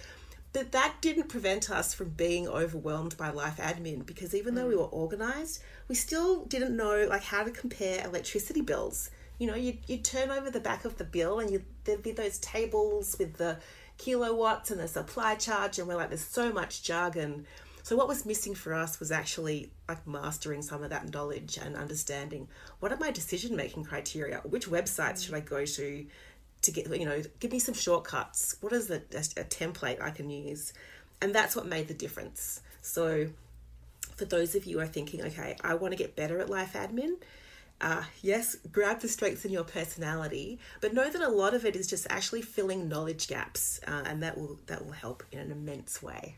But 0.53 0.73
that 0.73 0.97
didn't 1.01 1.29
prevent 1.29 1.71
us 1.71 1.95
from 1.95 2.11
being 2.11 2.47
overwhelmed 2.47 3.17
by 3.17 3.31
life 3.31 3.57
admin 3.57 4.05
because 4.05 4.35
even 4.35 4.55
though 4.55 4.69
we 4.69 4.75
mm. 4.75 4.79
were 4.79 4.85
organized, 4.85 5.63
we 5.89 5.95
still 5.95 6.45
didn't 6.45 6.77
know 6.77 7.07
like 7.09 7.25
how 7.25 7.43
to 7.43 7.51
compare 7.51 8.05
electricity 8.05 8.61
bills. 8.61 9.11
You 9.39 9.47
know, 9.47 9.55
you'd, 9.55 9.79
you'd 9.87 10.05
turn 10.05 10.31
over 10.31 10.51
the 10.51 10.61
back 10.61 10.85
of 10.85 10.99
the 10.99 11.05
bill 11.05 11.41
and 11.41 11.51
you 11.51 11.65
there'd 11.85 12.03
be 12.03 12.13
those 12.13 12.39
tables 12.39 13.17
with 13.19 13.39
the 13.39 13.59
kilowatts 13.99 14.71
and 14.71 14.81
the 14.81 14.89
supply 14.89 15.35
charge, 15.37 15.79
and 15.79 15.87
we're 15.89 15.97
like, 15.97 16.09
there's 16.09 16.25
so 16.25 16.53
much 16.53 16.83
jargon. 16.83 17.47
So 17.85 17.97
what 17.97 18.07
was 18.07 18.25
missing 18.25 18.55
for 18.55 18.75
us 18.75 19.01
was 19.01 19.11
actually 19.11 19.71
like 19.89 20.07
mastering 20.07 20.63
some 20.63 20.85
of 20.85 20.91
that 20.91 21.13
knowledge 21.13 21.59
and 21.59 21.75
understanding 21.75 22.47
what 22.79 22.93
are 22.93 22.99
my 22.99 23.11
decision 23.11 23.57
making 23.57 23.85
criteria? 23.85 24.41
Which 24.45 24.69
websites 24.69 25.15
mm. 25.15 25.27
should 25.27 25.35
I 25.35 25.41
go 25.41 25.65
to 25.65 26.07
to 26.63 26.71
get 26.71 26.89
you 26.99 27.05
know 27.07 27.23
give 27.41 27.53
me 27.53 27.59
some 27.59 27.75
shortcuts. 27.75 28.57
What 28.61 28.73
is 28.73 28.91
a, 28.91 29.03
a, 29.15 29.19
a 29.41 29.45
template 29.45 30.01
i 30.03 30.11
can 30.11 30.31
use? 30.31 30.73
And 31.21 31.35
that's 31.35 31.55
what 31.55 31.67
made 31.67 31.89
the 31.89 31.95
difference. 31.95 32.61
So 32.81 33.29
for 34.17 34.25
those 34.25 34.55
of 34.55 34.65
you 34.67 34.77
who 34.79 34.83
are 34.83 34.87
thinking 34.87 35.23
okay 35.23 35.57
i 35.65 35.73
want 35.75 35.91
to 35.93 35.97
get 35.97 36.15
better 36.15 36.39
at 36.39 36.51
life 36.51 36.75
admin 36.75 37.15
uh, 37.81 38.03
yes 38.21 38.57
grab 38.71 39.01
the 39.01 39.09
strengths 39.09 39.45
in 39.45 39.51
your 39.51 39.65
personality 39.65 40.59
but 40.83 40.93
know 40.93 41.09
that 41.11 41.23
a 41.23 41.29
lot 41.29 41.55
of 41.55 41.65
it 41.65 41.75
is 41.75 41.87
just 41.87 42.07
actually 42.11 42.43
filling 42.43 42.89
knowledge 42.89 43.27
gaps 43.27 43.81
uh, 43.89 44.03
and 44.05 44.23
that 44.23 44.37
will 44.37 44.59
that 44.67 44.85
will 44.85 44.93
help 44.93 45.23
in 45.33 45.39
an 45.39 45.51
immense 45.51 46.03
way. 46.03 46.37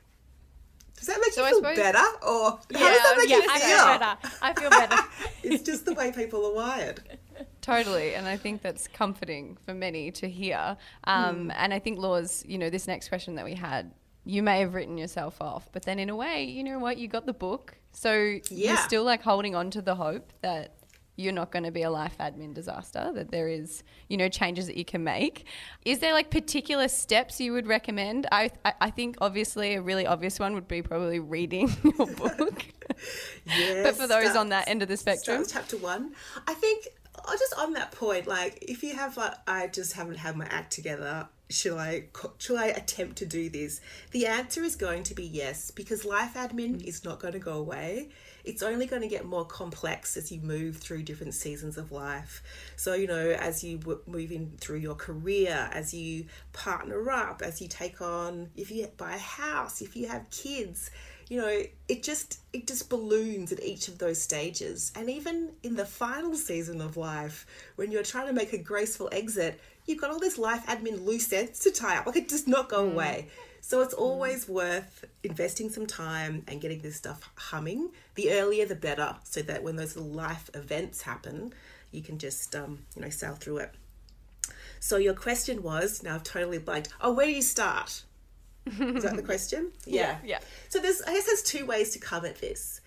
Does 0.97 1.09
that 1.09 1.19
make 1.21 1.33
So 1.33 1.43
I 1.45 1.49
you 1.49 1.55
feel 1.55 1.59
suppose- 1.63 1.77
better 1.77 2.07
or 2.23 2.51
how 2.53 2.59
Yeah, 2.71 2.89
does 2.93 3.03
that 3.03 3.15
make 3.19 3.29
yeah, 3.29 3.37
you 3.37 3.47
I 3.51 3.59
feel 3.59 3.77
feel? 3.77 3.87
better. 3.99 4.17
I 4.41 4.53
feel 4.55 4.71
better. 4.71 4.97
it's 5.43 5.63
just 5.65 5.85
the 5.85 5.95
way 5.95 6.13
people 6.13 6.47
are 6.47 6.55
wired 6.55 7.01
Totally, 7.61 8.15
and 8.15 8.27
I 8.27 8.37
think 8.37 8.63
that's 8.63 8.89
comforting 8.89 9.57
for 9.65 9.75
many 9.75 10.11
to 10.13 10.29
hear. 10.29 10.77
Um, 11.05 11.51
And 11.55 11.73
I 11.73 11.79
think, 11.79 11.99
Laws, 11.99 12.45
you 12.47 12.59
know, 12.59 12.71
this 12.71 12.87
next 12.87 13.09
question 13.09 13.35
that 13.37 13.45
we 13.45 13.55
had, 13.55 13.93
you 14.25 14.43
may 14.43 14.61
have 14.61 14.75
written 14.75 14.97
yourself 14.99 15.41
off, 15.41 15.69
but 15.73 15.83
then 15.85 15.99
in 15.99 16.09
a 16.11 16.17
way, 16.17 16.45
you 16.45 16.65
know 16.65 16.79
what, 16.79 16.99
you 16.99 17.09
got 17.09 17.27
the 17.27 17.33
book, 17.33 17.77
so 17.93 18.39
you're 18.51 18.77
still 18.79 19.05
like 19.05 19.23
holding 19.23 19.55
on 19.55 19.71
to 19.71 19.83
the 19.83 19.95
hope 19.95 20.33
that 20.43 20.77
you're 21.17 21.33
not 21.33 21.53
going 21.53 21.63
to 21.63 21.71
be 21.71 21.83
a 21.83 21.91
life 21.91 22.17
admin 22.19 22.53
disaster. 22.55 23.13
That 23.15 23.31
there 23.31 23.47
is, 23.49 23.85
you 24.09 24.17
know, 24.17 24.29
changes 24.29 24.67
that 24.67 24.77
you 24.77 24.85
can 24.85 25.05
make. 25.05 25.47
Is 25.85 26.01
there 26.01 26.13
like 26.13 26.29
particular 26.31 26.89
steps 26.89 27.41
you 27.41 27.53
would 27.53 27.67
recommend? 27.69 28.27
I 28.33 28.51
I, 28.65 28.73
I 28.81 28.91
think 28.91 29.17
obviously 29.21 29.75
a 29.75 29.81
really 29.83 30.07
obvious 30.07 30.41
one 30.41 30.55
would 30.55 30.67
be 30.67 30.83
probably 30.83 31.21
reading 31.21 31.69
your 31.85 32.07
book. 32.09 32.65
yes, 33.47 33.85
but 33.85 33.97
for 33.97 34.07
those 34.09 34.35
on 34.35 34.49
that 34.49 34.69
end 34.69 34.83
of 34.83 34.89
the 34.89 34.97
spectrum, 34.97 35.45
chapter 35.49 35.77
one. 35.77 36.15
I 36.49 36.55
think 36.55 36.89
just 37.33 37.55
on 37.59 37.73
that 37.75 37.93
point, 37.93 38.27
like 38.27 38.59
if 38.63 38.83
you 38.83 38.95
have 38.95 39.17
like 39.17 39.35
I 39.47 39.67
just 39.69 39.95
haven't 39.95 40.17
had 40.17 40.37
my 40.37 40.47
act 40.47 40.73
together, 40.73 41.29
should 41.51 41.77
I 41.77 42.05
should 42.39 42.57
I 42.57 42.67
attempt 42.67 43.17
to 43.19 43.27
do 43.27 43.49
this? 43.49 43.81
The 44.11 44.27
answer 44.27 44.63
is 44.63 44.77
going 44.77 45.03
to 45.05 45.15
be 45.15 45.25
yes 45.25 45.71
because 45.71 46.05
life 46.05 46.35
admin 46.35 46.77
mm. 46.77 46.85
is 46.85 47.05
not 47.05 47.21
going 47.21 47.35
to 47.35 47.39
go 47.39 47.55
away. 47.55 48.11
It's 48.45 48.63
only 48.63 48.87
going 48.87 49.03
to 49.03 49.09
get 49.09 49.25
more 49.25 49.45
complex 49.47 50.17
as 50.17 50.31
you 50.31 50.41
move 50.41 50.77
through 50.77 51.03
different 51.05 51.33
seasons 51.33 51.79
of 51.79 51.93
life. 51.93 52.43
So, 52.77 52.93
you 52.93 53.07
know, 53.07 53.31
as 53.31 53.65
you 53.65 53.79
w- 53.79 54.01
move 54.07 54.33
in 54.33 54.53
through 54.59 54.79
your 54.79 54.95
career, 54.95 55.71
as 55.73 55.95
you 55.95 56.27
partner 56.53 57.11
up, 57.11 57.41
as 57.43 57.63
you 57.63 57.69
take 57.69 58.03
on, 58.03 58.51
if 58.55 58.71
you 58.71 58.87
buy 58.99 59.15
a 59.15 59.19
house, 59.19 59.81
if 59.81 59.97
you 59.97 60.09
have 60.09 60.29
kids, 60.31 60.91
you 61.29 61.41
know 61.41 61.63
it 61.89 62.03
just 62.03 62.41
it 62.53 62.67
just 62.67 62.89
balloons 62.89 63.53
at 63.53 63.63
each 63.63 63.89
of 63.89 63.99
those 63.99 64.21
stages. 64.21 64.93
And 64.95 65.09
even 65.11 65.53
in 65.63 65.77
the 65.77 65.85
final 65.85 66.35
season 66.35 66.81
of 66.81 66.97
life 66.97 67.47
when 67.77 67.91
you're 67.91 68.03
trying 68.03 68.27
to 68.27 68.33
make 68.33 68.53
a 68.53 68.59
graceful 68.59 69.09
exit 69.13 69.61
you've 69.87 70.01
got 70.01 70.11
all 70.11 70.21
this 70.21 70.39
life 70.39 70.65
admin 70.67 71.05
loose 71.05 71.33
ends 71.33 71.61
to 71.61 71.71
tie 71.71 71.99
up. 71.99 72.07
Like 72.07 72.17
it 72.25 72.29
does 72.29 72.47
not 72.47 72.69
go 72.69 72.85
away. 72.85 73.29
So 73.61 73.81
it's 73.81 73.95
always 73.95 74.47
worth 74.47 75.07
investing 75.23 75.71
some 75.71 75.87
time 75.87 76.45
and 76.49 76.61
getting 76.61 76.81
this 76.81 76.97
stuff 76.97 77.31
humming. 77.35 77.91
The 78.15 78.33
earlier 78.33 78.67
the 78.67 78.75
better 78.75 79.17
so 79.25 79.41
that 79.43 79.63
when 79.63 79.77
those 79.77 79.97
life 79.97 80.51
events 80.55 81.03
happen 81.03 81.55
you 81.91 82.03
can 82.03 82.19
just 82.19 82.55
um, 82.57 82.81
you 82.97 83.03
know 83.03 83.09
sail 83.09 83.35
through 83.35 83.59
it. 83.59 83.75
So 84.81 84.99
your 84.99 85.15
question 85.15 85.63
was 85.63 86.03
now 86.03 86.17
i've 86.17 86.25
totally 86.25 86.59
blanked 86.59 86.91
oh 87.01 87.13
where 87.13 87.25
do 87.25 87.33
you 87.33 87.41
start 87.41 88.03
is 88.67 89.03
that 89.03 89.17
the 89.17 89.23
question 89.23 89.71
yeah 89.87 90.19
yeah. 90.25 90.39
so 90.69 90.79
there's 90.79 91.03
I 91.03 91.13
guess 91.13 91.27
there's 91.27 91.43
two 91.43 91.67
ways 91.67 91.91
to 91.91 91.99
come 91.99 92.25
at 92.25 92.41
this. 92.41 92.81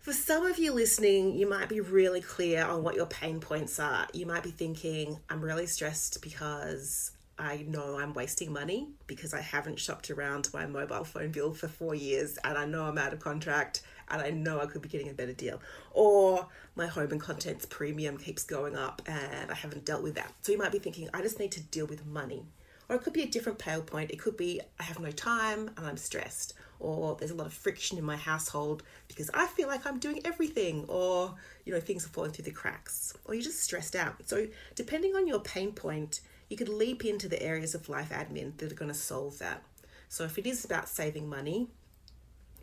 For 0.00 0.14
some 0.14 0.46
of 0.46 0.58
you 0.58 0.72
listening, 0.72 1.36
you 1.36 1.46
might 1.46 1.68
be 1.68 1.82
really 1.82 2.22
clear 2.22 2.64
on 2.64 2.82
what 2.82 2.94
your 2.94 3.04
pain 3.04 3.38
points 3.38 3.78
are. 3.78 4.08
You 4.14 4.24
might 4.24 4.42
be 4.42 4.50
thinking, 4.50 5.18
I'm 5.28 5.42
really 5.42 5.66
stressed 5.66 6.22
because 6.22 7.10
I 7.38 7.66
know 7.68 7.98
I'm 7.98 8.14
wasting 8.14 8.52
money 8.52 8.88
because 9.06 9.34
I 9.34 9.42
haven't 9.42 9.78
shopped 9.78 10.10
around 10.10 10.48
my 10.54 10.66
mobile 10.66 11.04
phone 11.04 11.32
bill 11.32 11.52
for 11.52 11.68
four 11.68 11.94
years 11.94 12.38
and 12.44 12.56
I 12.56 12.64
know 12.64 12.84
I'm 12.84 12.96
out 12.96 13.12
of 13.12 13.20
contract 13.20 13.82
and 14.08 14.20
I 14.20 14.30
know 14.30 14.60
I 14.60 14.66
could 14.66 14.82
be 14.82 14.88
getting 14.88 15.08
a 15.08 15.14
better 15.14 15.32
deal. 15.32 15.60
Or 15.92 16.46
my 16.76 16.86
home 16.86 17.12
and 17.12 17.20
contents 17.20 17.66
premium 17.66 18.18
keeps 18.18 18.44
going 18.44 18.76
up 18.76 19.00
and 19.06 19.50
I 19.50 19.54
haven't 19.54 19.84
dealt 19.84 20.02
with 20.02 20.14
that. 20.16 20.32
So 20.40 20.52
you 20.52 20.58
might 20.58 20.72
be 20.72 20.78
thinking, 20.78 21.08
I 21.14 21.22
just 21.22 21.38
need 21.38 21.52
to 21.52 21.62
deal 21.62 21.86
with 21.86 22.06
money. 22.06 22.44
Or 22.90 22.96
it 22.96 23.02
could 23.02 23.12
be 23.12 23.22
a 23.22 23.28
different 23.28 23.60
pale 23.60 23.82
point. 23.82 24.10
It 24.10 24.18
could 24.18 24.36
be 24.36 24.60
I 24.80 24.82
have 24.82 24.98
no 24.98 25.12
time 25.12 25.70
and 25.76 25.86
I'm 25.86 25.96
stressed. 25.96 26.54
Or 26.80 27.14
there's 27.14 27.30
a 27.30 27.36
lot 27.36 27.46
of 27.46 27.52
friction 27.52 27.98
in 27.98 28.04
my 28.04 28.16
household 28.16 28.82
because 29.06 29.30
I 29.32 29.46
feel 29.46 29.68
like 29.68 29.86
I'm 29.86 30.00
doing 30.00 30.20
everything. 30.24 30.86
Or, 30.88 31.36
you 31.64 31.72
know, 31.72 31.78
things 31.78 32.04
are 32.04 32.08
falling 32.08 32.32
through 32.32 32.46
the 32.46 32.50
cracks. 32.50 33.14
Or 33.24 33.34
you're 33.34 33.44
just 33.44 33.62
stressed 33.62 33.94
out. 33.94 34.16
So, 34.26 34.48
depending 34.74 35.14
on 35.14 35.28
your 35.28 35.38
pain 35.38 35.70
point, 35.70 36.20
you 36.48 36.56
could 36.56 36.68
leap 36.68 37.04
into 37.04 37.28
the 37.28 37.40
areas 37.40 37.76
of 37.76 37.88
life 37.88 38.10
admin 38.10 38.56
that 38.56 38.72
are 38.72 38.74
going 38.74 38.90
to 38.90 38.98
solve 38.98 39.38
that. 39.38 39.62
So, 40.08 40.24
if 40.24 40.36
it 40.36 40.46
is 40.48 40.64
about 40.64 40.88
saving 40.88 41.28
money, 41.28 41.68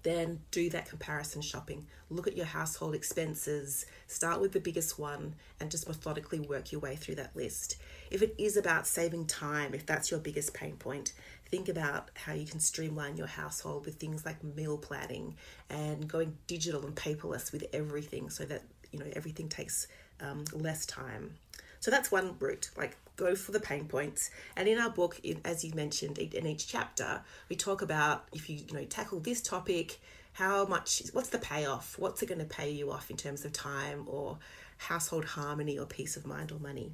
then 0.03 0.39
do 0.51 0.69
that 0.69 0.89
comparison 0.89 1.41
shopping. 1.41 1.87
Look 2.09 2.27
at 2.27 2.37
your 2.37 2.45
household 2.45 2.95
expenses, 2.95 3.85
start 4.07 4.39
with 4.39 4.53
the 4.53 4.59
biggest 4.59 4.97
one, 4.97 5.35
and 5.59 5.69
just 5.69 5.87
methodically 5.87 6.39
work 6.39 6.71
your 6.71 6.81
way 6.81 6.95
through 6.95 7.15
that 7.15 7.35
list. 7.35 7.77
If 8.09 8.21
it 8.21 8.35
is 8.37 8.57
about 8.57 8.87
saving 8.87 9.25
time, 9.27 9.73
if 9.73 9.85
that's 9.85 10.11
your 10.11 10.19
biggest 10.19 10.53
pain 10.53 10.77
point, 10.77 11.13
think 11.49 11.69
about 11.69 12.09
how 12.13 12.33
you 12.33 12.45
can 12.45 12.59
streamline 12.59 13.17
your 13.17 13.27
household 13.27 13.85
with 13.85 13.95
things 13.95 14.25
like 14.25 14.43
meal 14.43 14.77
planning 14.77 15.35
and 15.69 16.07
going 16.07 16.37
digital 16.47 16.85
and 16.85 16.95
paperless 16.95 17.51
with 17.51 17.65
everything 17.73 18.29
so 18.29 18.45
that 18.45 18.63
you 18.91 18.99
know 18.99 19.05
everything 19.15 19.49
takes 19.49 19.87
um, 20.21 20.45
less 20.53 20.85
time. 20.85 21.35
So 21.79 21.91
that's 21.91 22.11
one 22.11 22.35
route. 22.39 22.69
Like 22.77 22.97
go 23.17 23.35
for 23.35 23.51
the 23.51 23.59
pain 23.59 23.85
points. 23.85 24.29
And 24.55 24.67
in 24.67 24.77
our 24.77 24.89
book, 24.89 25.19
in, 25.23 25.41
as 25.43 25.65
you 25.65 25.73
mentioned, 25.73 26.17
in, 26.17 26.47
each 26.47 26.67
chapter, 26.67 27.21
we 27.49 27.55
talk 27.55 27.81
about 27.81 28.27
if 28.31 28.49
you 28.49 28.59
you 28.67 28.73
know 28.73 28.85
tackle 28.85 29.19
this 29.19 29.41
topic, 29.41 29.99
how 30.33 30.65
much, 30.65 31.01
what's 31.13 31.29
the 31.29 31.39
payoff? 31.39 31.97
What's 31.97 32.21
it 32.21 32.27
going 32.27 32.39
to 32.39 32.45
pay 32.45 32.69
you 32.71 32.91
off 32.91 33.09
in 33.09 33.17
terms 33.17 33.43
of 33.43 33.51
time 33.51 34.05
or 34.07 34.37
household 34.77 35.25
harmony 35.25 35.77
or 35.77 35.85
peace 35.85 36.15
of 36.15 36.25
mind 36.25 36.51
or 36.51 36.59
money? 36.59 36.91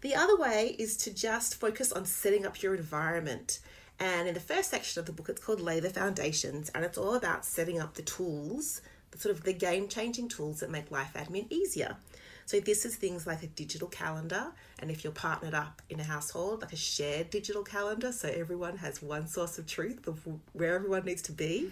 The 0.00 0.16
other 0.16 0.36
way 0.36 0.76
is 0.78 0.96
to 0.98 1.14
just 1.14 1.58
focus 1.58 1.92
on 1.92 2.04
setting 2.04 2.44
up 2.44 2.62
your 2.62 2.74
environment. 2.74 3.60
And 4.00 4.26
in 4.26 4.34
the 4.34 4.40
first 4.40 4.70
section 4.70 4.98
of 4.98 5.06
the 5.06 5.12
book, 5.12 5.28
it's 5.28 5.42
called 5.42 5.60
Lay 5.60 5.78
the 5.78 5.88
Foundations, 5.88 6.68
and 6.74 6.84
it's 6.84 6.98
all 6.98 7.14
about 7.14 7.44
setting 7.44 7.80
up 7.80 7.94
the 7.94 8.02
tools, 8.02 8.82
the 9.12 9.18
sort 9.18 9.34
of 9.34 9.44
the 9.44 9.52
game 9.52 9.86
changing 9.86 10.28
tools 10.28 10.60
that 10.60 10.70
make 10.70 10.90
life 10.90 11.12
admin 11.14 11.46
easier. 11.50 11.96
So 12.46 12.60
this 12.60 12.84
is 12.84 12.96
things 12.96 13.26
like 13.26 13.42
a 13.42 13.46
digital 13.46 13.88
calendar, 13.88 14.52
and 14.78 14.90
if 14.90 15.04
you're 15.04 15.12
partnered 15.12 15.54
up 15.54 15.82
in 15.88 16.00
a 16.00 16.04
household, 16.04 16.62
like 16.62 16.72
a 16.72 16.76
shared 16.76 17.30
digital 17.30 17.62
calendar, 17.62 18.12
so 18.12 18.28
everyone 18.28 18.76
has 18.78 19.02
one 19.02 19.26
source 19.26 19.58
of 19.58 19.66
truth 19.66 20.06
of 20.06 20.20
where 20.52 20.74
everyone 20.74 21.04
needs 21.04 21.22
to 21.22 21.32
be. 21.32 21.70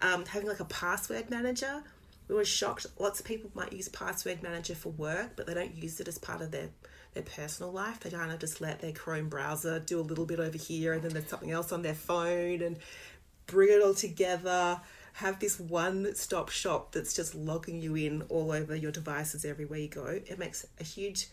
Um, 0.00 0.26
having 0.26 0.48
like 0.48 0.60
a 0.60 0.64
password 0.64 1.30
manager 1.30 1.82
we 2.28 2.34
were 2.34 2.44
shocked. 2.44 2.86
Lots 2.98 3.20
of 3.20 3.26
people 3.26 3.50
might 3.54 3.72
use 3.72 3.88
Password 3.88 4.42
Manager 4.42 4.74
for 4.74 4.90
work, 4.90 5.32
but 5.36 5.46
they 5.46 5.54
don't 5.54 5.74
use 5.74 6.00
it 6.00 6.08
as 6.08 6.18
part 6.18 6.40
of 6.40 6.50
their 6.50 6.70
their 7.14 7.22
personal 7.22 7.70
life. 7.70 8.00
They 8.00 8.08
kind 8.08 8.32
of 8.32 8.38
just 8.38 8.62
let 8.62 8.80
their 8.80 8.92
Chrome 8.92 9.28
browser 9.28 9.78
do 9.80 10.00
a 10.00 10.02
little 10.02 10.24
bit 10.24 10.40
over 10.40 10.56
here, 10.56 10.94
and 10.94 11.02
then 11.02 11.12
there's 11.12 11.28
something 11.28 11.50
else 11.50 11.72
on 11.72 11.82
their 11.82 11.94
phone, 11.94 12.62
and 12.62 12.78
bring 13.46 13.68
it 13.70 13.82
all 13.82 13.94
together. 13.94 14.80
Have 15.14 15.40
this 15.40 15.60
one 15.60 16.14
stop 16.14 16.48
shop 16.48 16.92
that's 16.92 17.14
just 17.14 17.34
logging 17.34 17.80
you 17.80 17.94
in 17.94 18.22
all 18.28 18.50
over 18.50 18.74
your 18.74 18.92
devices 18.92 19.44
everywhere 19.44 19.78
you 19.78 19.88
go. 19.88 20.06
It 20.06 20.38
makes 20.38 20.66
a 20.80 20.84
huge 20.84 21.28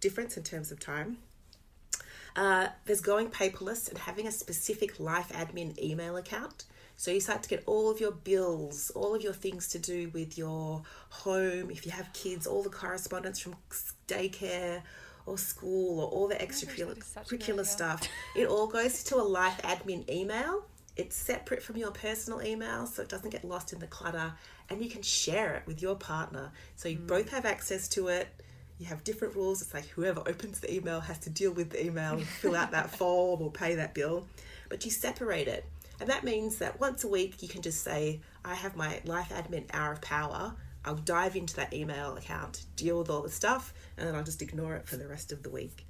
difference 0.00 0.36
in 0.36 0.42
terms 0.42 0.70
of 0.70 0.78
time. 0.80 1.18
Uh, 2.36 2.68
there's 2.86 3.00
going 3.00 3.28
paperless 3.28 3.88
and 3.88 3.98
having 3.98 4.26
a 4.26 4.32
specific 4.32 4.98
life 4.98 5.30
admin 5.32 5.78
email 5.78 6.16
account. 6.16 6.64
So 6.96 7.10
you 7.10 7.20
start 7.20 7.42
to 7.42 7.48
get 7.48 7.62
all 7.66 7.90
of 7.90 8.00
your 8.00 8.12
bills, 8.12 8.90
all 8.94 9.14
of 9.14 9.22
your 9.22 9.32
things 9.32 9.68
to 9.68 9.78
do 9.78 10.10
with 10.12 10.38
your 10.38 10.82
home. 11.10 11.70
If 11.70 11.84
you 11.84 11.92
have 11.92 12.12
kids, 12.12 12.46
all 12.46 12.62
the 12.62 12.70
correspondence 12.70 13.38
from 13.40 13.56
daycare 14.06 14.82
or 15.26 15.38
school 15.38 16.00
or 16.00 16.08
all 16.08 16.28
the 16.28 16.36
extracurricular 16.36 17.66
stuff. 17.66 18.02
It 18.36 18.46
all 18.46 18.66
goes 18.66 19.02
to 19.04 19.16
a 19.16 19.22
life 19.22 19.60
admin 19.62 20.08
email. 20.08 20.64
It's 20.96 21.16
separate 21.16 21.62
from 21.62 21.76
your 21.76 21.90
personal 21.90 22.42
email, 22.42 22.86
so 22.86 23.02
it 23.02 23.08
doesn't 23.08 23.30
get 23.30 23.44
lost 23.44 23.72
in 23.72 23.78
the 23.78 23.86
clutter, 23.86 24.34
and 24.68 24.82
you 24.82 24.90
can 24.90 25.02
share 25.02 25.54
it 25.54 25.62
with 25.66 25.80
your 25.80 25.96
partner. 25.96 26.52
So 26.76 26.88
you 26.88 26.98
both 26.98 27.26
mm. 27.26 27.30
have 27.30 27.46
access 27.46 27.88
to 27.88 28.08
it 28.08 28.28
you 28.82 28.88
have 28.88 29.04
different 29.04 29.36
rules. 29.36 29.62
It's 29.62 29.72
like 29.72 29.86
whoever 29.86 30.20
opens 30.26 30.58
the 30.58 30.74
email 30.74 30.98
has 30.98 31.18
to 31.20 31.30
deal 31.30 31.52
with 31.52 31.70
the 31.70 31.84
email, 31.86 32.18
fill 32.40 32.56
out 32.56 32.72
that 32.72 32.90
form, 32.90 33.40
or 33.40 33.50
pay 33.50 33.76
that 33.76 33.94
bill. 33.94 34.26
But 34.68 34.84
you 34.84 34.90
separate 34.90 35.46
it. 35.46 35.64
And 36.00 36.08
that 36.08 36.24
means 36.24 36.56
that 36.56 36.80
once 36.80 37.04
a 37.04 37.08
week 37.08 37.42
you 37.42 37.48
can 37.48 37.62
just 37.62 37.84
say, 37.84 38.20
I 38.44 38.54
have 38.56 38.74
my 38.74 39.00
life 39.04 39.28
admin 39.28 39.66
hour 39.72 39.92
of 39.92 40.00
power. 40.00 40.54
I'll 40.84 40.96
dive 40.96 41.36
into 41.36 41.54
that 41.56 41.72
email 41.72 42.16
account, 42.16 42.64
deal 42.74 42.98
with 42.98 43.08
all 43.08 43.22
the 43.22 43.30
stuff, 43.30 43.72
and 43.96 44.08
then 44.08 44.16
I'll 44.16 44.24
just 44.24 44.42
ignore 44.42 44.74
it 44.74 44.88
for 44.88 44.96
the 44.96 45.06
rest 45.06 45.30
of 45.30 45.44
the 45.44 45.50
week. 45.50 45.86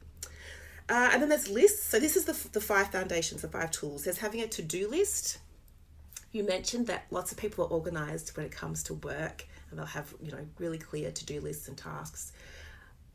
Uh, 0.93 1.09
and 1.13 1.23
then 1.23 1.31
there's 1.31 1.49
lists. 1.49 1.83
So 1.85 1.99
this 1.99 2.17
is 2.17 2.27
the, 2.27 2.37
the 2.51 2.61
five 2.61 2.89
foundations, 2.89 3.41
the 3.41 3.49
five 3.49 3.71
tools. 3.71 4.05
There's 4.05 4.19
having 4.19 4.43
a 4.43 4.47
to-do 4.47 4.89
list. 4.89 5.39
You 6.33 6.45
mentioned 6.45 6.87
that 6.89 7.07
lots 7.11 7.33
of 7.33 7.39
people 7.39 7.65
are 7.65 7.69
organized 7.69 8.37
when 8.37 8.45
it 8.45 8.53
comes 8.53 8.83
to 8.85 8.95
work 8.95 9.47
and 9.71 9.79
they'll 9.79 9.87
have, 9.87 10.13
you 10.23 10.31
know, 10.31 10.47
really 10.59 10.77
clear 10.77 11.11
to-do 11.11 11.41
lists 11.41 11.67
and 11.67 11.79
tasks 11.79 12.33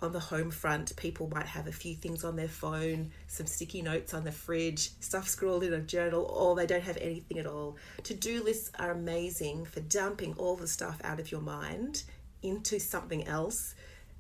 on 0.02 0.12
the 0.12 0.20
home 0.20 0.52
front, 0.52 0.96
people 0.96 1.28
might 1.34 1.48
have 1.48 1.68
a 1.68 1.72
few 1.72 1.96
things 1.96 2.24
on 2.24 2.36
their 2.36 2.48
phone, 2.48 3.12
some 3.28 3.48
sticky 3.48 3.82
notes 3.82 4.14
on 4.14 4.24
the 4.24 4.32
fridge, 4.32 4.92
stuff 5.00 5.28
scrawled 5.28 5.64
in 5.64 5.74
a 5.74 5.80
journal, 5.80 6.26
or 6.26 6.56
they 6.56 6.68
don't 6.68 6.84
have 6.84 6.98
anything 6.98 7.40
at 7.40 7.48
all. 7.48 7.78
To 8.04 8.14
do 8.14 8.44
lists 8.44 8.72
are 8.78 8.92
amazing 8.92 9.66
for 9.66 9.80
dumping 9.80 10.36
all 10.38 10.56
the 10.56 10.68
stuff 10.68 11.02
out 11.04 11.20
of 11.20 11.32
your 11.32 11.42
mind 11.42 12.04
into 12.44 12.80
something 12.80 13.28
else 13.28 13.74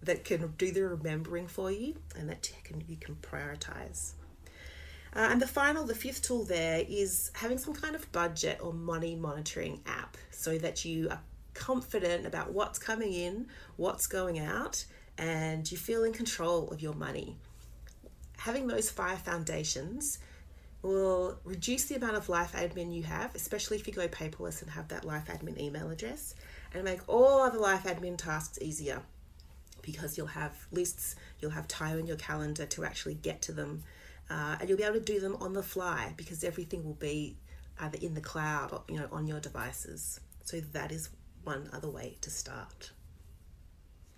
that 0.03 0.23
can 0.23 0.53
do 0.57 0.71
the 0.71 0.83
remembering 0.83 1.47
for 1.47 1.71
you 1.71 1.95
and 2.15 2.29
that 2.29 2.51
can, 2.63 2.83
you 2.87 2.97
can 2.97 3.15
prioritize. 3.15 4.13
Uh, 5.15 5.29
and 5.31 5.41
the 5.41 5.47
final, 5.47 5.85
the 5.85 5.95
fifth 5.95 6.21
tool 6.21 6.43
there 6.43 6.83
is 6.87 7.31
having 7.33 7.57
some 7.57 7.73
kind 7.73 7.95
of 7.95 8.11
budget 8.11 8.59
or 8.61 8.73
money 8.73 9.15
monitoring 9.15 9.81
app 9.87 10.17
so 10.31 10.57
that 10.57 10.85
you 10.85 11.09
are 11.09 11.19
confident 11.53 12.25
about 12.25 12.53
what's 12.53 12.77
coming 12.77 13.13
in, 13.13 13.47
what's 13.77 14.05
going 14.05 14.39
out, 14.39 14.85
and 15.17 15.69
you 15.71 15.77
feel 15.77 16.03
in 16.03 16.13
control 16.13 16.69
of 16.69 16.81
your 16.81 16.93
money. 16.93 17.35
Having 18.37 18.67
those 18.67 18.91
five 18.91 19.19
foundations 19.19 20.19
will 20.83 21.39
reduce 21.43 21.85
the 21.85 21.95
amount 21.95 22.15
of 22.15 22.29
life 22.29 22.53
admin 22.53 22.93
you 22.93 23.01
have, 23.01 23.33
especially 23.33 23.77
if 23.77 23.87
you 23.87 23.93
go 23.93 24.07
paperless 24.07 24.61
and 24.61 24.69
have 24.69 24.87
that 24.89 25.03
life 25.03 25.25
admin 25.25 25.59
email 25.59 25.89
address, 25.89 26.35
and 26.73 26.83
make 26.83 26.99
all 27.07 27.41
other 27.41 27.57
life 27.57 27.85
admin 27.85 28.17
tasks 28.17 28.59
easier 28.61 29.01
because 29.87 30.17
you'll 30.17 30.27
have 30.27 30.67
lists, 30.69 31.15
you'll 31.39 31.51
have 31.51 31.65
time 31.65 31.97
in 31.97 32.05
your 32.05 32.17
calendar 32.17 32.65
to 32.65 32.83
actually 32.83 33.13
get 33.13 33.41
to 33.41 33.53
them, 33.53 33.83
uh, 34.29 34.57
and 34.59 34.67
you'll 34.67 34.77
be 34.77 34.83
able 34.83 34.95
to 34.95 34.99
do 34.99 35.21
them 35.21 35.37
on 35.39 35.53
the 35.53 35.63
fly 35.63 36.13
because 36.17 36.43
everything 36.43 36.83
will 36.83 36.93
be 36.93 37.37
either 37.79 37.97
in 38.01 38.13
the 38.13 38.19
cloud 38.19 38.73
or 38.73 38.83
you 38.89 38.99
know 38.99 39.07
on 39.13 39.25
your 39.27 39.39
devices. 39.39 40.19
So 40.43 40.59
that 40.59 40.91
is 40.91 41.09
one 41.45 41.69
other 41.71 41.89
way 41.89 42.17
to 42.19 42.29
start. 42.29 42.91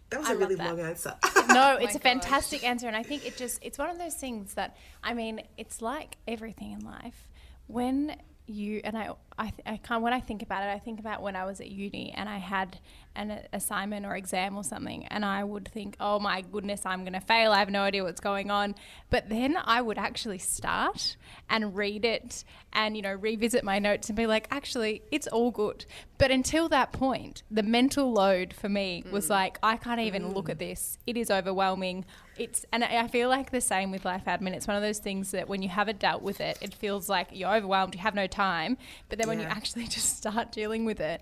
That 0.10 0.22
was 0.22 0.30
I 0.30 0.34
a 0.34 0.38
really 0.38 0.56
that. 0.56 0.66
long 0.66 0.80
answer. 0.80 1.16
no, 1.50 1.78
it's 1.80 1.94
a 1.94 2.00
fantastic 2.00 2.68
answer, 2.68 2.88
and 2.88 2.96
I 2.96 3.04
think 3.04 3.28
it 3.28 3.38
just 3.38 3.60
it's 3.62 3.78
one 3.78 3.92
of 3.92 4.00
those 4.00 4.16
things 4.16 4.56
that 4.56 4.76
I 5.04 5.14
mean, 5.14 5.44
it's 5.56 5.84
like 5.84 6.18
everything 6.28 6.72
in 6.72 6.84
life. 6.84 7.30
When 7.68 8.16
you 8.48 8.82
and 8.84 8.98
I, 8.98 9.12
I, 9.40 9.54
I 9.66 9.78
kind 9.78 10.04
when 10.04 10.12
I 10.12 10.20
think 10.20 10.42
about 10.42 10.64
it, 10.64 10.68
I 10.68 10.80
think 10.80 11.00
about 11.00 11.22
when 11.22 11.38
I 11.38 11.46
was 11.46 11.62
at 11.62 11.72
uni 11.72 12.14
and 12.16 12.28
I 12.28 12.38
had 12.38 12.78
an 13.16 13.40
assignment 13.54 14.06
or 14.06 14.16
exam 14.16 14.56
or 14.56 14.64
something, 14.64 15.06
and 15.08 15.26
I 15.26 15.44
would 15.44 15.68
think, 15.68 15.96
oh 16.00 16.20
my 16.20 16.42
goodness, 16.42 16.86
I'm 16.86 17.02
going 17.02 17.14
to 17.14 17.20
fail. 17.20 17.52
I 17.52 17.60
have 17.60 17.70
no 17.70 17.82
idea 17.82 18.04
what's 18.04 18.22
going 18.22 18.52
on. 18.52 18.76
But 19.10 19.30
then 19.30 19.58
I 19.64 19.82
would 19.82 19.98
actually 19.98 20.38
start 20.38 21.16
and 21.50 21.76
read 21.76 22.06
it 22.06 22.44
and 22.74 22.96
you 22.96 23.02
know 23.02 23.14
revisit 23.14 23.64
my 23.64 23.80
notes 23.80 24.10
and 24.10 24.16
be 24.16 24.28
like, 24.28 24.48
actually, 24.52 25.04
it's 25.12 25.28
all 25.28 25.52
good. 25.52 25.86
But 26.18 26.32
until 26.32 26.68
that 26.70 26.92
point, 26.92 27.44
the 27.50 27.64
mental 27.64 28.12
load 28.12 28.54
for 28.54 28.68
me 28.68 29.06
was 29.10 29.28
mm. 29.28 29.32
like, 29.32 29.58
I 29.64 29.78
can't 29.78 30.02
even 30.02 30.34
look 30.34 30.50
at 30.50 30.58
mm. 30.58 30.60
this. 30.60 30.98
It 31.08 31.16
is 31.16 31.32
overwhelming. 31.32 32.06
It's 32.38 32.66
and 32.72 32.84
I 32.84 33.04
I 33.04 33.08
feel 33.08 33.30
like 33.30 33.52
the 33.52 33.62
same 33.62 33.92
with 33.92 34.06
life 34.06 34.26
admin. 34.26 34.54
It's 34.54 34.68
one 34.68 34.76
of 34.76 34.84
those 34.84 35.00
things 35.00 35.32
that 35.32 35.48
when 35.48 35.62
you 35.62 35.70
haven't 35.70 36.00
dealt 36.00 36.22
with 36.22 36.42
it, 36.42 36.58
it 36.62 36.74
feels 36.74 37.10
like 37.10 37.30
you're 37.32 37.54
overwhelmed. 37.54 37.96
You 37.96 38.02
have 38.02 38.16
no 38.16 38.28
time. 38.28 38.78
But 39.08 39.18
then 39.18 39.29
when 39.30 39.40
you 39.40 39.46
actually 39.46 39.88
just 39.98 40.18
start 40.18 40.52
dealing 40.52 40.86
with 40.86 41.00
it, 41.00 41.22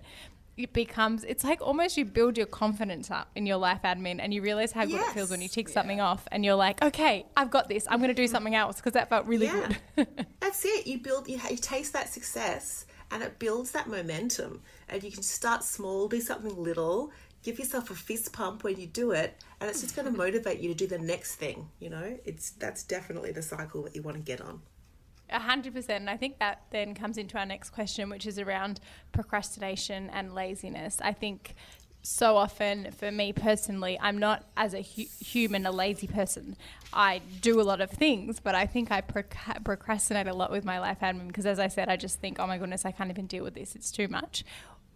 it 0.56 0.72
becomes 0.72 1.22
it's 1.24 1.44
like 1.44 1.60
almost 1.60 1.96
you 1.96 2.04
build 2.04 2.36
your 2.36 2.46
confidence 2.46 3.10
up 3.10 3.30
in 3.36 3.46
your 3.46 3.56
life 3.58 3.80
admin 3.84 4.18
and 4.18 4.34
you 4.34 4.42
realize 4.42 4.72
how 4.72 4.84
good 4.84 5.00
it 5.00 5.12
feels 5.12 5.30
when 5.30 5.40
you 5.40 5.44
Yes. 5.44 5.52
tick 5.54 5.68
something 5.68 6.00
off 6.00 6.26
and 6.32 6.44
you're 6.44 6.56
like, 6.56 6.82
okay, 6.82 7.26
I've 7.36 7.50
got 7.50 7.68
this. 7.68 7.86
I'm 7.88 7.98
going 8.00 8.08
to 8.08 8.14
do 8.14 8.24
mm. 8.24 8.30
something 8.30 8.56
else 8.56 8.76
because 8.76 8.94
that 8.94 9.08
felt 9.08 9.26
really 9.26 9.46
Yeah. 9.46 9.72
good. 9.94 10.26
That's 10.40 10.64
it. 10.64 10.86
You 10.86 10.98
build, 10.98 11.28
you, 11.28 11.38
you 11.48 11.56
taste 11.56 11.92
that 11.92 12.08
success, 12.08 12.86
and 13.10 13.22
it 13.22 13.38
builds 13.38 13.70
that 13.70 13.86
momentum. 13.86 14.62
And 14.88 15.02
you 15.02 15.12
can 15.12 15.22
start 15.22 15.62
small, 15.62 16.08
do 16.08 16.20
something 16.20 16.56
little, 16.60 17.12
give 17.42 17.58
yourself 17.58 17.90
a 17.90 17.94
fist 17.94 18.32
pump 18.32 18.64
when 18.64 18.80
you 18.80 18.86
do 18.86 19.12
it, 19.12 19.36
and 19.60 19.70
it's 19.70 19.80
just 19.80 19.94
going 19.94 20.06
to 20.10 20.16
motivate 20.16 20.58
you 20.58 20.68
to 20.70 20.74
do 20.74 20.86
the 20.86 20.98
next 20.98 21.36
thing. 21.36 21.68
You 21.78 21.90
know, 21.90 22.18
it's 22.24 22.50
that's 22.50 22.82
definitely 22.82 23.30
the 23.32 23.42
cycle 23.42 23.82
that 23.84 23.94
you 23.94 24.02
want 24.02 24.16
to 24.16 24.22
get 24.22 24.40
on. 24.40 24.60
A 25.30 25.40
hundred 25.40 25.74
percent. 25.74 26.00
And 26.00 26.10
I 26.10 26.16
think 26.16 26.38
that 26.38 26.62
then 26.70 26.94
comes 26.94 27.18
into 27.18 27.38
our 27.38 27.46
next 27.46 27.70
question, 27.70 28.08
which 28.08 28.26
is 28.26 28.38
around 28.38 28.80
procrastination 29.12 30.10
and 30.10 30.34
laziness. 30.34 30.98
I 31.02 31.12
think 31.12 31.54
so 32.02 32.36
often, 32.36 32.90
for 32.92 33.10
me 33.10 33.32
personally, 33.32 33.98
I'm 34.00 34.18
not 34.18 34.44
as 34.56 34.72
a 34.72 34.82
hu- 34.82 35.04
human 35.20 35.66
a 35.66 35.70
lazy 35.70 36.06
person. 36.06 36.56
I 36.92 37.20
do 37.40 37.60
a 37.60 37.62
lot 37.62 37.80
of 37.80 37.90
things, 37.90 38.40
but 38.40 38.54
I 38.54 38.66
think 38.66 38.90
I 38.90 39.00
proc- 39.00 39.36
procrastinate 39.64 40.26
a 40.26 40.34
lot 40.34 40.50
with 40.50 40.64
my 40.64 40.78
life 40.78 41.00
admin 41.00 41.26
because, 41.26 41.44
as 41.44 41.58
I 41.58 41.68
said, 41.68 41.88
I 41.88 41.96
just 41.96 42.20
think, 42.20 42.38
oh 42.38 42.46
my 42.46 42.56
goodness, 42.56 42.84
I 42.86 42.92
can't 42.92 43.10
even 43.10 43.26
deal 43.26 43.44
with 43.44 43.54
this. 43.54 43.74
It's 43.74 43.90
too 43.90 44.08
much. 44.08 44.44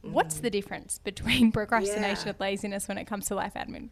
What's 0.00 0.38
mm. 0.38 0.42
the 0.42 0.50
difference 0.50 0.98
between 0.98 1.52
procrastination 1.58 2.26
Yeah. 2.26 2.30
and 2.30 2.40
laziness 2.40 2.88
when 2.88 2.98
it 2.98 3.06
comes 3.06 3.26
to 3.26 3.34
life 3.34 3.54
admin? 3.54 3.90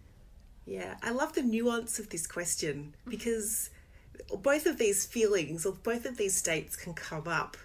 Yeah, 0.66 0.96
I 1.02 1.10
love 1.10 1.34
the 1.34 1.42
nuance 1.42 1.98
of 1.98 2.10
this 2.10 2.26
question 2.26 2.94
mm. 3.06 3.10
because 3.10 3.70
both 4.42 4.66
of 4.66 4.78
these 4.78 5.06
feelings 5.06 5.66
or 5.66 5.72
both 5.72 6.06
of 6.06 6.16
these 6.16 6.36
states 6.36 6.76
can 6.76 6.94
come 6.94 7.28
up 7.28 7.56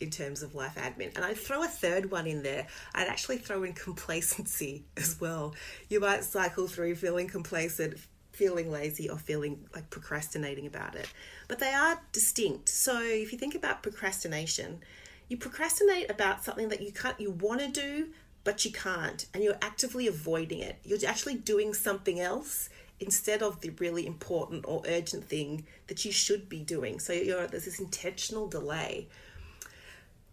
in 0.00 0.10
terms 0.10 0.42
of 0.42 0.54
life 0.54 0.74
admin. 0.76 1.14
And 1.16 1.24
I'd 1.24 1.38
throw 1.38 1.62
a 1.62 1.68
third 1.68 2.10
one 2.10 2.26
in 2.26 2.42
there. 2.42 2.66
I'd 2.94 3.08
actually 3.08 3.38
throw 3.38 3.62
in 3.62 3.72
complacency 3.72 4.84
as 4.96 5.20
well. 5.20 5.54
You 5.88 6.00
might 6.00 6.24
cycle 6.24 6.66
through 6.66 6.96
feeling 6.96 7.28
complacent, 7.28 7.98
feeling 8.32 8.70
lazy, 8.70 9.08
or 9.08 9.18
feeling 9.18 9.66
like 9.74 9.90
procrastinating 9.90 10.66
about 10.66 10.96
it. 10.96 11.08
But 11.48 11.58
they 11.58 11.72
are 11.72 12.00
distinct. 12.12 12.68
So 12.68 13.00
if 13.00 13.32
you 13.32 13.38
think 13.38 13.54
about 13.54 13.82
procrastination, 13.82 14.80
you 15.28 15.36
procrastinate 15.36 16.10
about 16.10 16.44
something 16.44 16.68
that 16.68 16.82
you 16.82 16.92
can't 16.92 17.18
you 17.18 17.30
want 17.30 17.60
to 17.60 17.68
do 17.68 18.08
but 18.44 18.64
you 18.64 18.70
can't 18.70 19.26
and 19.32 19.42
you're 19.42 19.56
actively 19.62 20.06
avoiding 20.06 20.58
it 20.58 20.78
you're 20.84 20.98
actually 21.06 21.34
doing 21.34 21.72
something 21.72 22.20
else 22.20 22.68
instead 23.00 23.42
of 23.42 23.60
the 23.60 23.70
really 23.70 24.06
important 24.06 24.64
or 24.66 24.82
urgent 24.86 25.24
thing 25.24 25.66
that 25.88 26.04
you 26.04 26.12
should 26.12 26.48
be 26.48 26.60
doing. 26.60 26.98
So 26.98 27.12
you're 27.12 27.46
there's 27.46 27.64
this 27.64 27.80
intentional 27.80 28.48
delay. 28.48 29.08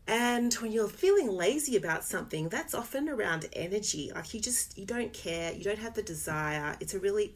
And 0.08 0.54
when 0.56 0.72
you're 0.72 0.90
feeling 0.90 1.30
lazy 1.30 1.76
about 1.78 2.04
something 2.04 2.50
that's 2.50 2.74
often 2.74 3.08
around 3.08 3.48
energy. 3.54 4.12
Like 4.14 4.34
you 4.34 4.40
just 4.40 4.78
you 4.78 4.86
don't 4.86 5.14
care. 5.14 5.54
You 5.54 5.64
don't 5.64 5.80
have 5.80 5.94
the 5.94 6.04
desire. 6.04 6.76
It's 6.80 6.94
a 6.94 7.00
really 7.00 7.36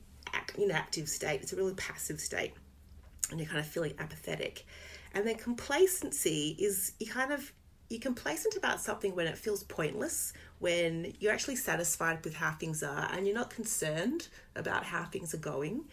inactive 0.57 1.09
state. 1.09 1.41
It's 1.41 1.53
a 1.53 1.55
really 1.55 1.75
passive 1.75 2.19
state. 2.19 2.53
And 3.31 3.39
you're 3.39 3.47
kind 3.47 3.59
of 3.59 3.67
feeling 3.67 3.93
apathetic. 3.99 4.65
And 5.13 5.25
then 5.25 5.35
complacency 5.35 6.55
is 6.59 6.93
you 6.99 7.07
kind 7.07 7.31
of 7.31 7.51
you're 7.89 8.01
complacent 8.01 8.55
about 8.55 8.81
something 8.81 9.15
when 9.15 9.27
it 9.27 9.37
feels 9.37 9.63
pointless, 9.63 10.33
when 10.59 11.13
you're 11.19 11.33
actually 11.33 11.55
satisfied 11.55 12.23
with 12.23 12.35
how 12.35 12.51
things 12.51 12.81
are 12.81 13.09
and 13.11 13.25
you're 13.25 13.35
not 13.35 13.49
concerned 13.49 14.27
about 14.55 14.85
how 14.85 15.05
things 15.05 15.33
are 15.33 15.37
going. 15.37 15.85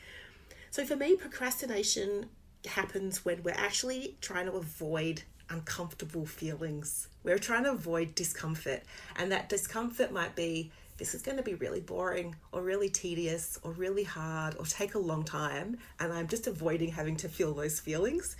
So 0.71 0.85
for 0.85 0.97
me, 0.97 1.17
procrastination 1.17 2.27
happens 2.67 3.25
when 3.25 3.43
we're 3.43 3.55
actually 3.57 4.17
trying 4.21 4.47
to 4.47 4.53
avoid 4.53 5.23
uncomfortable 5.51 6.25
feelings. 6.25 7.09
We're 7.25 7.39
trying 7.39 7.65
to 7.65 7.73
avoid 7.73 8.15
discomfort, 8.15 8.83
and 9.17 9.31
that 9.33 9.49
discomfort 9.49 10.13
might 10.13 10.35
be 10.35 10.71
this 10.99 11.15
is 11.15 11.23
going 11.23 11.37
to 11.37 11.43
be 11.43 11.55
really 11.55 11.81
boring 11.81 12.37
or 12.53 12.63
really 12.63 12.89
tedious 12.89 13.59
or 13.63 13.73
really 13.73 14.05
hard 14.05 14.57
or 14.57 14.65
take 14.65 14.95
a 14.95 14.99
long 14.99 15.25
time, 15.25 15.79
and 15.99 16.13
I'm 16.13 16.29
just 16.29 16.47
avoiding 16.47 16.91
having 16.91 17.17
to 17.17 17.29
feel 17.29 17.55
those 17.55 17.81
feelings. 17.81 18.37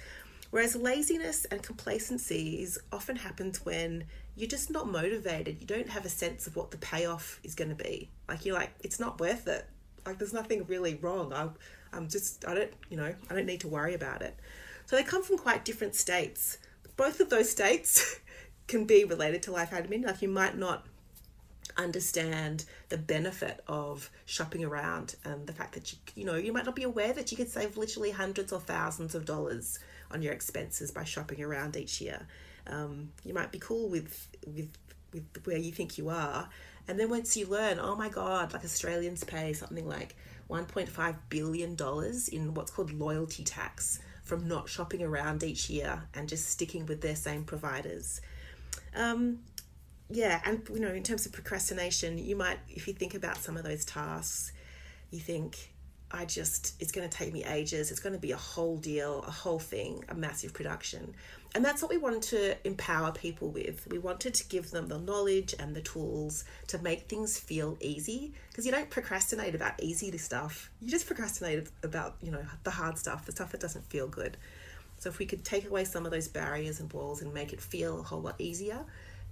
Whereas 0.51 0.77
laziness 0.77 1.47
and 1.47 1.63
complacency 1.63 2.63
is 2.63 2.79
often 2.93 3.17
happens 3.17 3.65
when 3.65 4.05
you're 4.37 4.49
just 4.49 4.71
not 4.71 4.89
motivated. 4.89 5.61
You 5.61 5.67
don't 5.67 5.89
have 5.91 6.05
a 6.05 6.09
sense 6.09 6.47
of 6.47 6.57
what 6.57 6.71
the 6.71 6.79
payoff 6.79 7.41
is 7.45 7.55
going 7.55 7.71
to 7.71 7.83
be. 7.83 8.11
Like 8.29 8.45
you're 8.45 8.55
like, 8.55 8.71
it's 8.81 8.99
not 8.99 9.21
worth 9.21 9.47
it. 9.47 9.67
Like 10.07 10.19
there's 10.19 10.33
nothing 10.33 10.65
really 10.67 10.95
wrong. 10.95 11.33
I, 11.33 11.49
I'm 11.93 12.09
just, 12.09 12.47
I 12.47 12.55
don't, 12.55 12.73
you 12.89 12.97
know, 12.97 13.15
I 13.31 13.35
don't 13.35 13.47
need 13.47 13.61
to 13.61 13.69
worry 13.69 13.95
about 13.95 14.23
it. 14.23 14.37
So 14.87 14.97
they 14.97 15.03
come 15.03 15.23
from 15.23 15.39
quite 15.39 15.65
different 15.65 15.95
states. 15.95 16.59
Both 16.97 17.21
of 17.21 17.31
those 17.31 17.51
states 17.51 18.21
can 18.69 18.85
be 18.85 19.05
related 19.05 19.43
to 19.45 19.53
life 19.53 19.71
admin. 19.71 20.05
Like 20.05 20.23
you 20.23 20.29
might 20.29 20.57
not 20.57 20.87
understand 21.77 22.65
the 22.89 22.99
benefit 22.99 23.63
of 23.67 24.11
shopping 24.27 24.65
around 24.65 25.15
and 25.25 25.47
the 25.47 25.53
fact 25.53 25.73
that 25.73 25.93
you 25.93 25.99
you 26.15 26.25
know 26.25 26.35
you 26.35 26.53
might 26.53 26.67
not 26.67 26.77
be 26.77 26.83
aware 26.83 27.15
that 27.15 27.31
you 27.31 27.37
could 27.37 27.49
save 27.49 27.79
literally 27.79 28.11
hundreds 28.11 28.53
or 28.53 28.61
thousands 28.61 29.15
of 29.15 29.25
dollars 29.25 29.79
on 30.11 30.21
your 30.21 30.35
expenses 30.35 30.91
by 30.91 31.03
shopping 31.03 31.43
around 31.43 31.75
each 31.77 31.99
year 32.01 32.27
um, 32.67 33.11
you 33.25 33.35
might 33.35 33.53
be 33.53 33.59
cool 33.59 33.89
with 33.89 34.29
with 34.47 34.71
with 35.13 35.25
where 35.45 35.59
you 35.59 35.73
think 35.73 35.99
you 35.99 36.09
are 36.09 36.49
and 36.89 36.99
then 36.99 37.11
once 37.11 37.37
you 37.37 37.47
learn 37.47 37.79
oh 37.79 37.95
my 37.95 38.09
god 38.09 38.53
like 38.53 38.65
australians 38.65 39.25
pay 39.25 39.53
something 39.53 39.87
like 39.87 40.17
1.5 40.49 41.17
billion 41.29 41.75
dollars 41.75 42.29
in 42.29 42.55
what's 42.55 42.71
called 42.71 42.93
loyalty 42.93 43.45
tax 43.45 43.99
from 44.23 44.47
not 44.49 44.69
shopping 44.69 45.03
around 45.03 45.43
each 45.43 45.69
year 45.69 46.03
and 46.15 46.29
just 46.29 46.49
sticking 46.49 46.87
with 46.87 47.01
their 47.01 47.17
same 47.17 47.45
providers 47.45 48.21
um, 48.95 49.39
yeah, 50.11 50.41
and 50.45 50.67
you 50.69 50.81
know, 50.81 50.93
in 50.93 51.03
terms 51.03 51.27
of 51.27 51.33
procrastination, 51.33 52.19
you 52.19 52.37
might, 52.37 52.59
if 52.69 52.87
you 52.87 52.93
think 52.93 53.15
about 53.15 53.39
some 53.39 53.57
of 53.57 53.65
those 53.65 53.85
tasks, 53.85 54.53
you 55.11 55.19
think, 55.19 55.73
I 56.11 56.27
just, 56.27 56.75
it's 56.81 56.93
going 56.93 57.09
to 57.09 57.17
take 57.17 57.33
me 57.33 57.45
ages. 57.45 57.91
It's 57.91 58.01
going 58.01 58.13
to 58.13 58.19
be 58.19 58.33
a 58.33 58.37
whole 58.37 58.77
deal, 58.77 59.25
a 59.27 59.31
whole 59.31 59.59
thing, 59.59 60.05
a 60.11 60.15
massive 60.15 60.53
production. 60.53 61.15
And 61.55 61.63
that's 61.63 61.83
what 61.83 61.91
we 61.91 61.99
wanted 61.99 62.23
to 62.23 62.67
empower 62.67 63.13
people 63.13 63.51
with. 63.51 63.87
We 63.91 63.99
wanted 63.99 64.33
to 64.35 64.49
give 64.49 64.71
them 64.71 64.89
the 64.89 64.99
knowledge 64.99 65.55
and 65.59 65.77
the 65.77 65.83
tools 65.83 66.45
to 66.69 66.79
make 66.79 67.09
things 67.09 67.39
feel 67.39 67.77
easy. 67.81 68.33
Because 68.49 68.65
you 68.65 68.73
don't 68.73 68.89
procrastinate 68.89 69.55
about 69.55 69.75
easy 69.83 70.17
stuff, 70.17 70.71
you 70.81 70.91
just 70.91 71.07
procrastinate 71.07 71.69
about, 71.83 72.17
you 72.23 72.31
know, 72.31 72.45
the 72.65 72.71
hard 72.71 72.97
stuff, 72.97 73.27
the 73.27 73.33
stuff 73.33 73.53
that 73.53 73.61
doesn't 73.61 73.85
feel 73.91 74.09
good. 74.09 74.39
So 74.99 75.11
if 75.11 75.19
we 75.19 75.27
could 75.27 75.45
take 75.45 75.67
away 75.67 75.85
some 75.85 76.07
of 76.07 76.13
those 76.13 76.29
barriers 76.29 76.81
and 76.81 76.91
walls 76.93 77.21
and 77.21 77.35
make 77.35 77.53
it 77.53 77.61
feel 77.61 78.01
a 78.01 78.03
whole 78.03 78.23
lot 78.23 78.37
easier, 78.39 78.85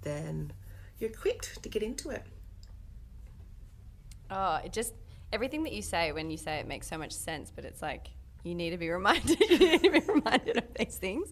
then 0.03 0.51
you're 0.99 1.09
equipped 1.09 1.63
to 1.63 1.69
get 1.69 1.81
into 1.81 2.11
it. 2.11 2.23
Oh, 4.29 4.59
it 4.63 4.73
just 4.73 4.93
everything 5.33 5.63
that 5.63 5.73
you 5.73 5.81
say 5.81 6.11
when 6.11 6.29
you 6.29 6.37
say 6.37 6.57
it 6.57 6.67
makes 6.67 6.87
so 6.87 6.97
much 6.97 7.13
sense, 7.13 7.51
but 7.55 7.65
it's 7.65 7.81
like 7.81 8.09
you 8.43 8.55
need 8.55 8.71
to 8.71 8.77
be 8.77 8.89
reminded. 8.89 9.39
you 9.49 9.57
need 9.57 9.83
to 9.83 9.91
be 9.91 9.99
reminded 9.99 10.57
of 10.57 10.63
these 10.77 10.97
things. 10.97 11.29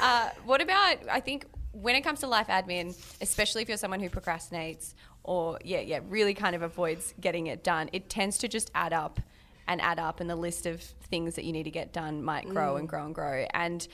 Uh, 0.00 0.30
what 0.44 0.60
about? 0.60 0.96
I 1.10 1.20
think 1.20 1.46
when 1.72 1.94
it 1.96 2.02
comes 2.02 2.20
to 2.20 2.26
life 2.26 2.48
admin, 2.48 2.94
especially 3.20 3.62
if 3.62 3.68
you're 3.68 3.78
someone 3.78 4.00
who 4.00 4.10
procrastinates 4.10 4.94
or 5.24 5.58
yeah, 5.64 5.80
yeah, 5.80 6.00
really 6.08 6.34
kind 6.34 6.54
of 6.54 6.62
avoids 6.62 7.14
getting 7.20 7.46
it 7.46 7.62
done, 7.64 7.88
it 7.92 8.08
tends 8.10 8.38
to 8.38 8.48
just 8.48 8.70
add 8.74 8.92
up 8.92 9.20
and 9.68 9.80
add 9.80 9.98
up, 9.98 10.20
and 10.20 10.28
the 10.28 10.36
list 10.36 10.66
of 10.66 10.82
things 10.82 11.36
that 11.36 11.44
you 11.44 11.52
need 11.52 11.62
to 11.62 11.70
get 11.70 11.92
done 11.92 12.22
might 12.22 12.48
grow 12.48 12.76
and 12.76 12.88
grow 12.88 13.04
and 13.06 13.14
grow, 13.14 13.46
and 13.54 13.86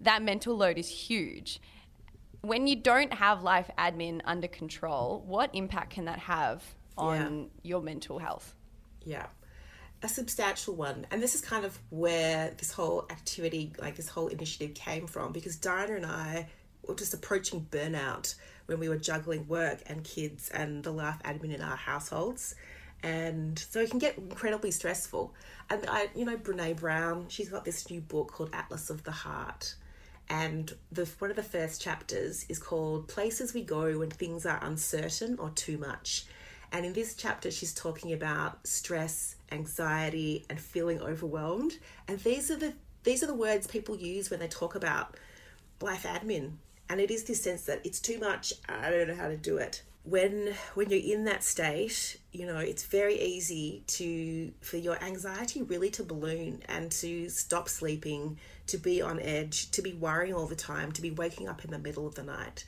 that 0.00 0.22
mental 0.22 0.56
load 0.56 0.78
is 0.78 0.88
huge 0.88 1.60
when 2.42 2.68
you 2.68 2.76
don't 2.76 3.12
have 3.12 3.42
life 3.42 3.68
admin 3.76 4.20
under 4.24 4.46
control, 4.46 5.24
what 5.26 5.50
impact 5.54 5.90
can 5.90 6.04
that 6.04 6.20
have 6.20 6.62
on 6.96 7.16
Yeah. 7.42 7.46
your 7.64 7.82
mental 7.82 8.20
health? 8.20 8.54
Yeah. 9.04 9.26
A 10.02 10.08
substantial 10.08 10.74
one. 10.74 11.06
And 11.10 11.22
this 11.22 11.34
is 11.34 11.40
kind 11.40 11.64
of 11.64 11.78
where 11.90 12.52
this 12.56 12.72
whole 12.72 13.06
activity, 13.10 13.72
like 13.78 13.96
this 13.96 14.08
whole 14.08 14.28
initiative 14.28 14.74
came 14.74 15.06
from 15.06 15.32
because 15.32 15.56
Dinah 15.56 15.96
and 15.96 16.06
I 16.06 16.48
were 16.86 16.94
just 16.94 17.14
approaching 17.14 17.66
burnout 17.70 18.34
when 18.66 18.78
we 18.78 18.88
were 18.88 18.96
juggling 18.96 19.48
work 19.48 19.80
and 19.86 20.04
kids 20.04 20.50
and 20.50 20.84
the 20.84 20.92
life 20.92 21.18
admin 21.24 21.54
in 21.54 21.62
our 21.62 21.76
households. 21.76 22.54
And 23.02 23.58
so 23.58 23.80
it 23.80 23.90
can 23.90 23.98
get 23.98 24.18
incredibly 24.18 24.70
stressful. 24.70 25.34
And 25.70 25.84
I, 25.88 26.08
you 26.14 26.24
know, 26.24 26.36
Brene 26.36 26.76
Brown, 26.76 27.26
she's 27.28 27.48
got 27.48 27.64
this 27.64 27.88
new 27.90 28.00
book 28.00 28.32
called 28.32 28.50
Atlas 28.52 28.90
of 28.90 29.04
the 29.04 29.12
Heart. 29.12 29.74
And 30.30 30.72
the 30.92 31.06
one 31.18 31.30
of 31.30 31.36
the 31.36 31.42
first 31.42 31.80
chapters 31.80 32.44
is 32.48 32.58
called 32.58 33.08
Places 33.08 33.54
We 33.54 33.62
Go 33.62 33.98
When 33.98 34.10
Things 34.10 34.44
Are 34.44 34.62
Uncertain 34.62 35.38
or 35.38 35.50
Too 35.50 35.78
Much. 35.78 36.26
And 36.70 36.84
in 36.84 36.92
this 36.92 37.14
chapter, 37.14 37.50
she's 37.50 37.72
talking 37.72 38.12
about 38.12 38.66
stress, 38.66 39.36
anxiety, 39.52 40.44
and 40.48 40.60
feeling 40.60 41.00
overwhelmed. 41.00 41.78
And 42.06 42.18
these 42.20 42.50
are 42.50 42.56
the 42.56 42.74
these 43.04 43.22
are 43.22 43.26
the 43.26 43.34
words 43.34 43.66
people 43.66 43.96
use 43.96 44.30
when 44.30 44.40
they 44.40 44.48
talk 44.48 44.74
about 44.74 45.16
life 45.80 46.04
admin. 46.04 46.54
And 46.90 47.00
it 47.00 47.10
is 47.10 47.24
this 47.24 47.42
sense 47.42 47.64
that 47.64 47.84
it's 47.84 48.00
too 48.00 48.18
much. 48.18 48.52
I 48.68 48.90
don't 48.90 49.08
know 49.08 49.14
how 49.14 49.28
to 49.28 49.36
do 49.36 49.58
it. 49.58 49.82
When 50.04 50.54
when 50.74 50.88
you're 50.90 51.16
in 51.16 51.24
that 51.24 51.44
state, 51.44 52.18
you 52.32 52.46
know, 52.46 52.58
it's 52.58 52.84
very 52.84 53.20
easy 53.20 53.84
to 53.88 54.52
for 54.60 54.78
your 54.78 55.02
anxiety 55.02 55.62
really 55.62 55.90
to 55.90 56.02
balloon 56.02 56.62
and 56.66 56.90
to 56.92 57.28
stop 57.28 57.68
sleeping, 57.68 58.38
to 58.68 58.78
be 58.78 59.02
on 59.02 59.20
edge, 59.20 59.70
to 59.72 59.82
be 59.82 59.92
worrying 59.92 60.34
all 60.34 60.46
the 60.46 60.56
time, 60.56 60.92
to 60.92 61.02
be 61.02 61.10
waking 61.10 61.48
up 61.48 61.64
in 61.64 61.70
the 61.70 61.78
middle 61.78 62.06
of 62.06 62.14
the 62.14 62.22
night. 62.22 62.64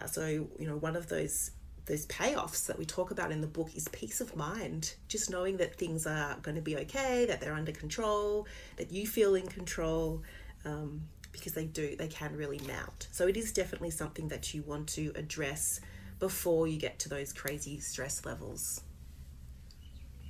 Uh, 0.00 0.06
So, 0.06 0.26
you 0.26 0.66
know, 0.68 0.76
one 0.76 0.94
of 0.94 1.08
those 1.08 1.50
those 1.88 2.06
payoffs 2.06 2.66
that 2.66 2.78
we 2.78 2.84
talk 2.84 3.10
about 3.10 3.32
in 3.32 3.40
the 3.40 3.46
book 3.46 3.70
is 3.74 3.88
peace 3.88 4.20
of 4.20 4.36
mind. 4.36 4.94
Just 5.08 5.30
knowing 5.30 5.56
that 5.56 5.74
things 5.74 6.06
are 6.06 6.36
going 6.42 6.54
to 6.54 6.60
be 6.60 6.76
okay, 6.76 7.24
that 7.24 7.40
they're 7.40 7.54
under 7.54 7.72
control, 7.72 8.46
that 8.76 8.92
you 8.92 9.06
feel 9.06 9.34
in 9.34 9.46
control, 9.46 10.22
um, 10.66 11.00
because 11.32 11.54
they 11.54 11.64
do, 11.64 11.96
they 11.96 12.08
can 12.08 12.36
really 12.36 12.60
mount. 12.66 13.08
So 13.10 13.26
it 13.26 13.38
is 13.38 13.52
definitely 13.52 13.90
something 13.90 14.28
that 14.28 14.52
you 14.52 14.62
want 14.62 14.86
to 14.90 15.12
address 15.16 15.80
before 16.18 16.68
you 16.68 16.78
get 16.78 16.98
to 17.00 17.08
those 17.08 17.32
crazy 17.32 17.80
stress 17.80 18.24
levels. 18.26 18.82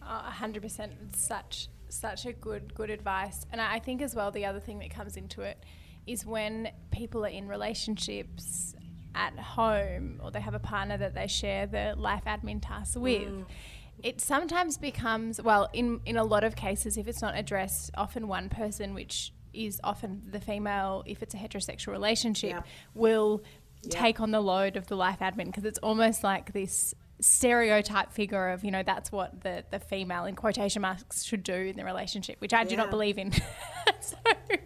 A 0.01 0.31
hundred 0.31 0.63
percent. 0.63 0.93
Such 1.17 1.69
such 1.89 2.25
a 2.25 2.33
good 2.33 2.75
good 2.75 2.91
advice. 2.91 3.47
And 3.51 3.61
I 3.61 3.79
think 3.79 4.01
as 4.01 4.15
well 4.15 4.31
the 4.31 4.45
other 4.45 4.61
thing 4.61 4.79
that 4.79 4.91
comes 4.91 5.17
into 5.17 5.43
it 5.43 5.65
is 6.07 6.25
when 6.25 6.71
people 6.91 7.25
are 7.25 7.29
in 7.31 7.49
relationships 7.49 8.75
at 9.19 9.37
home 9.39 10.21
or 10.23 10.31
they 10.31 10.41
have 10.41 10.55
a 10.55 10.61
partner 10.61 10.97
that 10.97 11.15
they 11.15 11.27
share 11.27 11.67
the 11.67 11.95
life 11.97 12.23
admin 12.27 12.61
tasks 12.63 12.97
with. 12.97 13.23
Mm. 13.29 13.45
It 14.03 14.21
sometimes 14.21 14.79
becomes 14.79 15.43
well 15.43 15.69
in 15.73 16.01
in 16.07 16.17
a 16.17 16.25
lot 16.25 16.45
of 16.45 16.55
cases 16.55 16.97
if 16.97 17.09
it's 17.09 17.21
not 17.21 17.37
addressed, 17.37 17.91
often 17.97 18.29
one 18.29 18.49
person 18.49 18.95
which 18.95 19.33
is 19.53 19.81
often 19.83 20.23
the 20.31 20.41
female 20.41 21.03
if 21.07 21.23
it's 21.23 21.35
a 21.35 21.37
heterosexual 21.37 21.89
relationship 21.89 22.51
Yeah. 22.51 22.63
will 22.95 23.43
take 23.91 24.21
on 24.21 24.31
the 24.31 24.41
load 24.41 24.77
of 24.77 24.87
the 24.87 24.97
life 24.97 25.19
admin 25.21 25.47
because 25.47 25.65
it's 25.65 25.79
almost 25.81 26.23
like 26.23 26.53
this 26.53 26.95
stereotype 27.21 28.13
figure 28.13 28.51
of 28.51 28.63
you 28.65 28.71
know 28.71 28.83
that's 28.85 29.11
what 29.11 29.41
the 29.43 29.65
the 29.71 29.81
female 29.81 30.25
in 30.27 30.37
quotation 30.37 30.83
marks 30.83 31.25
should 31.25 31.43
do 31.43 31.55
in 31.55 31.77
the 31.77 31.85
relationship 31.85 32.37
which 32.41 32.53
i 32.55 32.63
do 32.63 32.77
not 32.77 32.91
believe 32.91 33.19
in 33.19 33.33
so 34.01 34.17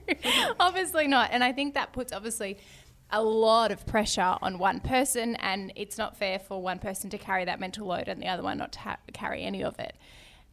obviously 0.61 1.07
not 1.07 1.31
and 1.33 1.43
i 1.43 1.53
think 1.53 1.73
that 1.75 1.93
puts 1.93 2.13
obviously 2.13 2.59
a 3.13 3.23
lot 3.23 3.71
of 3.71 3.87
pressure 3.87 4.37
on 4.43 4.59
one 4.59 4.81
person 4.81 5.37
and 5.37 5.73
it's 5.77 5.99
not 5.99 6.17
fair 6.17 6.39
for 6.39 6.61
one 6.63 6.79
person 6.79 7.11
to 7.11 7.19
carry 7.19 7.45
that 7.45 7.61
mental 7.61 7.87
load 7.87 8.09
and 8.09 8.21
the 8.21 8.27
other 8.27 8.43
one 8.43 8.59
not 8.59 8.73
to 8.73 8.79
ha- 8.81 8.99
carry 9.13 9.43
any 9.43 9.63
of 9.63 9.79
it 9.79 9.95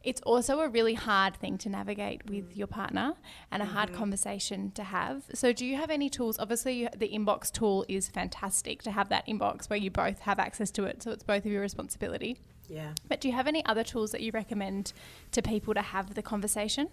it's 0.02 0.20
also 0.22 0.60
a 0.60 0.68
really 0.68 0.94
hard 0.94 1.36
thing 1.36 1.58
to 1.58 1.68
navigate 1.68 2.28
with 2.28 2.50
mm. 2.50 2.56
your 2.56 2.66
partner 2.66 3.14
and 3.50 3.62
a 3.62 3.66
hard 3.66 3.90
mm-hmm. 3.90 3.98
conversation 3.98 4.70
to 4.72 4.82
have. 4.82 5.24
So, 5.34 5.52
do 5.52 5.66
you 5.66 5.76
have 5.76 5.90
any 5.90 6.08
tools? 6.08 6.38
Obviously, 6.38 6.74
you- 6.74 6.88
the 6.96 7.08
inbox 7.08 7.52
tool 7.52 7.84
is 7.88 8.08
fantastic 8.08 8.82
to 8.84 8.90
have 8.90 9.10
that 9.10 9.26
inbox 9.26 9.68
where 9.68 9.78
you 9.78 9.90
both 9.90 10.20
have 10.20 10.38
access 10.38 10.70
to 10.72 10.84
it. 10.84 11.02
So, 11.02 11.10
it's 11.10 11.22
both 11.22 11.44
of 11.44 11.52
your 11.52 11.60
responsibility. 11.60 12.38
Yeah. 12.68 12.92
But 13.08 13.20
do 13.20 13.28
you 13.28 13.34
have 13.34 13.46
any 13.46 13.64
other 13.66 13.84
tools 13.84 14.12
that 14.12 14.22
you 14.22 14.30
recommend 14.32 14.92
to 15.32 15.42
people 15.42 15.74
to 15.74 15.82
have 15.82 16.14
the 16.14 16.22
conversation? 16.22 16.88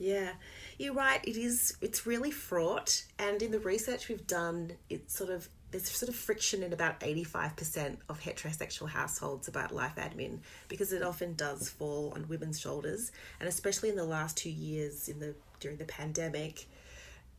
Yeah, 0.00 0.30
you're 0.78 0.94
right. 0.94 1.20
It 1.24 1.36
is. 1.36 1.76
It's 1.82 2.06
really 2.06 2.30
fraught, 2.30 3.04
and 3.18 3.42
in 3.42 3.50
the 3.50 3.60
research 3.60 4.08
we've 4.08 4.26
done, 4.26 4.72
it's 4.88 5.14
sort 5.14 5.28
of 5.28 5.46
there's 5.70 5.90
sort 5.90 6.08
of 6.08 6.16
friction 6.16 6.62
in 6.62 6.72
about 6.72 6.98
85% 7.00 7.98
of 8.08 8.18
heterosexual 8.18 8.88
households 8.88 9.46
about 9.46 9.72
life 9.72 9.96
admin 9.96 10.38
because 10.68 10.92
it 10.92 11.02
often 11.02 11.34
does 11.34 11.68
fall 11.68 12.12
on 12.16 12.26
women's 12.28 12.58
shoulders, 12.58 13.12
and 13.40 13.48
especially 13.48 13.90
in 13.90 13.96
the 13.96 14.04
last 14.04 14.38
two 14.38 14.48
years 14.48 15.10
in 15.10 15.20
the 15.20 15.34
during 15.60 15.76
the 15.76 15.84
pandemic, 15.84 16.66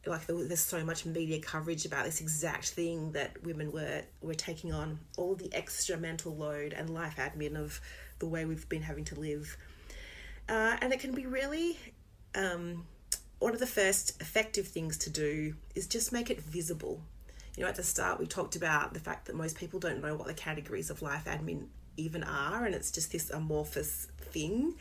like 0.05 0.27
there, 0.27 0.43
there's 0.43 0.59
so 0.59 0.85
much 0.85 1.03
media 1.03 1.39
coverage 1.39 1.85
about 1.85 2.05
this 2.05 2.21
exact 2.21 2.69
thing 2.69 3.11
that 3.13 3.41
women 3.43 3.71
were 3.71 4.03
were 4.21 4.35
taking 4.35 4.71
on 4.71 4.99
all 5.17 5.33
the 5.33 5.51
extra 5.51 5.97
mental 5.97 6.35
load 6.35 6.73
and 6.73 6.91
life 6.91 7.15
admin 7.17 7.55
of 7.55 7.81
the 8.19 8.27
way 8.27 8.45
we've 8.45 8.69
been 8.69 8.83
having 8.83 9.03
to 9.05 9.19
live 9.19 9.57
uh, 10.47 10.77
and 10.81 10.93
it 10.93 10.99
can 10.99 11.13
be 11.13 11.25
really 11.25 11.77
um, 12.35 12.85
one 13.39 13.53
of 13.53 13.59
the 13.59 13.67
first 13.67 14.21
effective 14.21 14.67
things 14.67 14.97
to 14.99 15.09
do 15.09 15.55
is 15.75 15.87
just 15.87 16.11
make 16.11 16.29
it 16.29 16.41
visible. 16.41 17.01
You 17.57 17.63
know, 17.63 17.69
at 17.69 17.75
the 17.75 17.83
start 17.83 18.19
we 18.19 18.27
talked 18.27 18.55
about 18.55 18.93
the 18.93 18.99
fact 18.99 19.25
that 19.25 19.35
most 19.35 19.57
people 19.57 19.79
don't 19.79 20.01
know 20.01 20.15
what 20.15 20.27
the 20.27 20.33
categories 20.33 20.89
of 20.89 21.01
life 21.01 21.25
admin 21.25 21.65
even 21.97 22.23
are, 22.23 22.65
and 22.65 22.73
it's 22.73 22.91
just 22.91 23.11
this 23.11 23.29
amorphous 23.29 24.07
thing. 24.19 24.75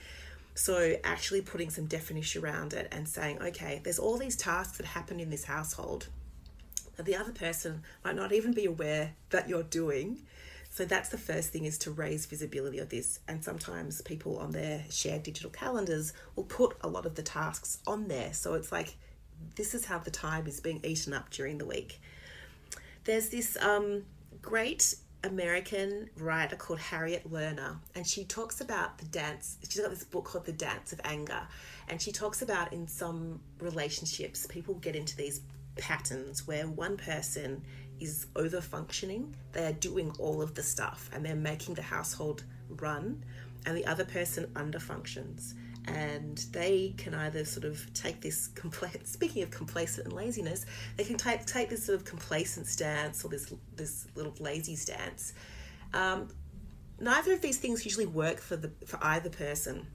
So, 0.54 0.96
actually 1.04 1.42
putting 1.42 1.70
some 1.70 1.86
definition 1.86 2.44
around 2.44 2.72
it 2.72 2.88
and 2.92 3.08
saying, 3.08 3.40
okay, 3.40 3.80
there's 3.82 3.98
all 3.98 4.18
these 4.18 4.36
tasks 4.36 4.76
that 4.78 4.86
happen 4.86 5.20
in 5.20 5.30
this 5.30 5.44
household 5.44 6.08
that 6.96 7.06
the 7.06 7.16
other 7.16 7.32
person 7.32 7.82
might 8.04 8.14
not 8.14 8.32
even 8.32 8.52
be 8.52 8.66
aware 8.66 9.12
that 9.30 9.48
you're 9.48 9.62
doing. 9.62 10.18
So 10.70 10.84
that's 10.84 11.08
the 11.08 11.18
first 11.18 11.50
thing 11.50 11.64
is 11.64 11.78
to 11.78 11.90
raise 11.90 12.26
visibility 12.26 12.78
of 12.78 12.88
this. 12.88 13.18
And 13.28 13.42
sometimes 13.42 14.00
people 14.02 14.38
on 14.38 14.52
their 14.52 14.84
shared 14.88 15.24
digital 15.24 15.50
calendars 15.50 16.12
will 16.36 16.44
put 16.44 16.76
a 16.80 16.88
lot 16.88 17.06
of 17.06 17.16
the 17.16 17.22
tasks 17.22 17.78
on 17.86 18.08
there. 18.08 18.32
So 18.32 18.54
it's 18.54 18.70
like 18.70 18.94
this 19.56 19.74
is 19.74 19.84
how 19.84 19.98
the 19.98 20.10
time 20.10 20.46
is 20.46 20.60
being 20.60 20.80
eaten 20.84 21.12
up 21.12 21.30
during 21.30 21.58
the 21.58 21.66
week. 21.66 22.00
There's 23.04 23.30
this 23.30 23.56
um, 23.60 24.04
great 24.40 24.94
American 25.24 26.08
writer 26.16 26.56
called 26.56 26.78
Harriet 26.78 27.30
Lerner, 27.30 27.76
and 27.94 28.06
she 28.06 28.24
talks 28.24 28.60
about 28.60 28.98
the 28.98 29.06
dance. 29.06 29.58
She's 29.68 29.80
got 29.80 29.90
this 29.90 30.04
book 30.04 30.24
called 30.24 30.46
The 30.46 30.52
Dance 30.52 30.92
of 30.92 31.00
Anger, 31.04 31.42
and 31.88 32.00
she 32.00 32.12
talks 32.12 32.42
about 32.42 32.72
in 32.72 32.86
some 32.86 33.40
relationships, 33.58 34.46
people 34.46 34.74
get 34.74 34.96
into 34.96 35.16
these 35.16 35.40
patterns 35.76 36.46
where 36.46 36.66
one 36.66 36.96
person 36.96 37.62
is 38.00 38.26
over 38.36 38.60
functioning, 38.60 39.34
they 39.52 39.66
are 39.66 39.72
doing 39.72 40.12
all 40.18 40.42
of 40.42 40.54
the 40.54 40.62
stuff 40.62 41.10
and 41.12 41.24
they're 41.24 41.34
making 41.34 41.74
the 41.74 41.82
household 41.82 42.44
run, 42.68 43.24
and 43.66 43.76
the 43.76 43.86
other 43.86 44.04
person 44.04 44.50
under 44.56 44.78
functions. 44.78 45.54
And 45.86 46.38
they 46.52 46.94
can 46.98 47.14
either 47.14 47.44
sort 47.44 47.64
of 47.64 47.92
take 47.94 48.20
this 48.20 48.48
compla- 48.54 49.06
speaking 49.06 49.42
of 49.42 49.50
complacent 49.50 50.06
and 50.06 50.14
laziness, 50.14 50.66
they 50.96 51.04
can 51.04 51.16
take 51.16 51.46
take 51.46 51.70
this 51.70 51.84
sort 51.84 51.98
of 51.98 52.04
complacent 52.04 52.66
stance 52.66 53.24
or 53.24 53.28
this 53.28 53.52
this 53.76 54.06
little 54.14 54.34
lazy 54.38 54.76
stance. 54.76 55.32
Um, 55.94 56.28
neither 57.00 57.32
of 57.32 57.40
these 57.40 57.58
things 57.58 57.84
usually 57.84 58.06
work 58.06 58.40
for 58.40 58.56
the 58.56 58.70
for 58.86 58.98
either 59.02 59.30
person. 59.30 59.86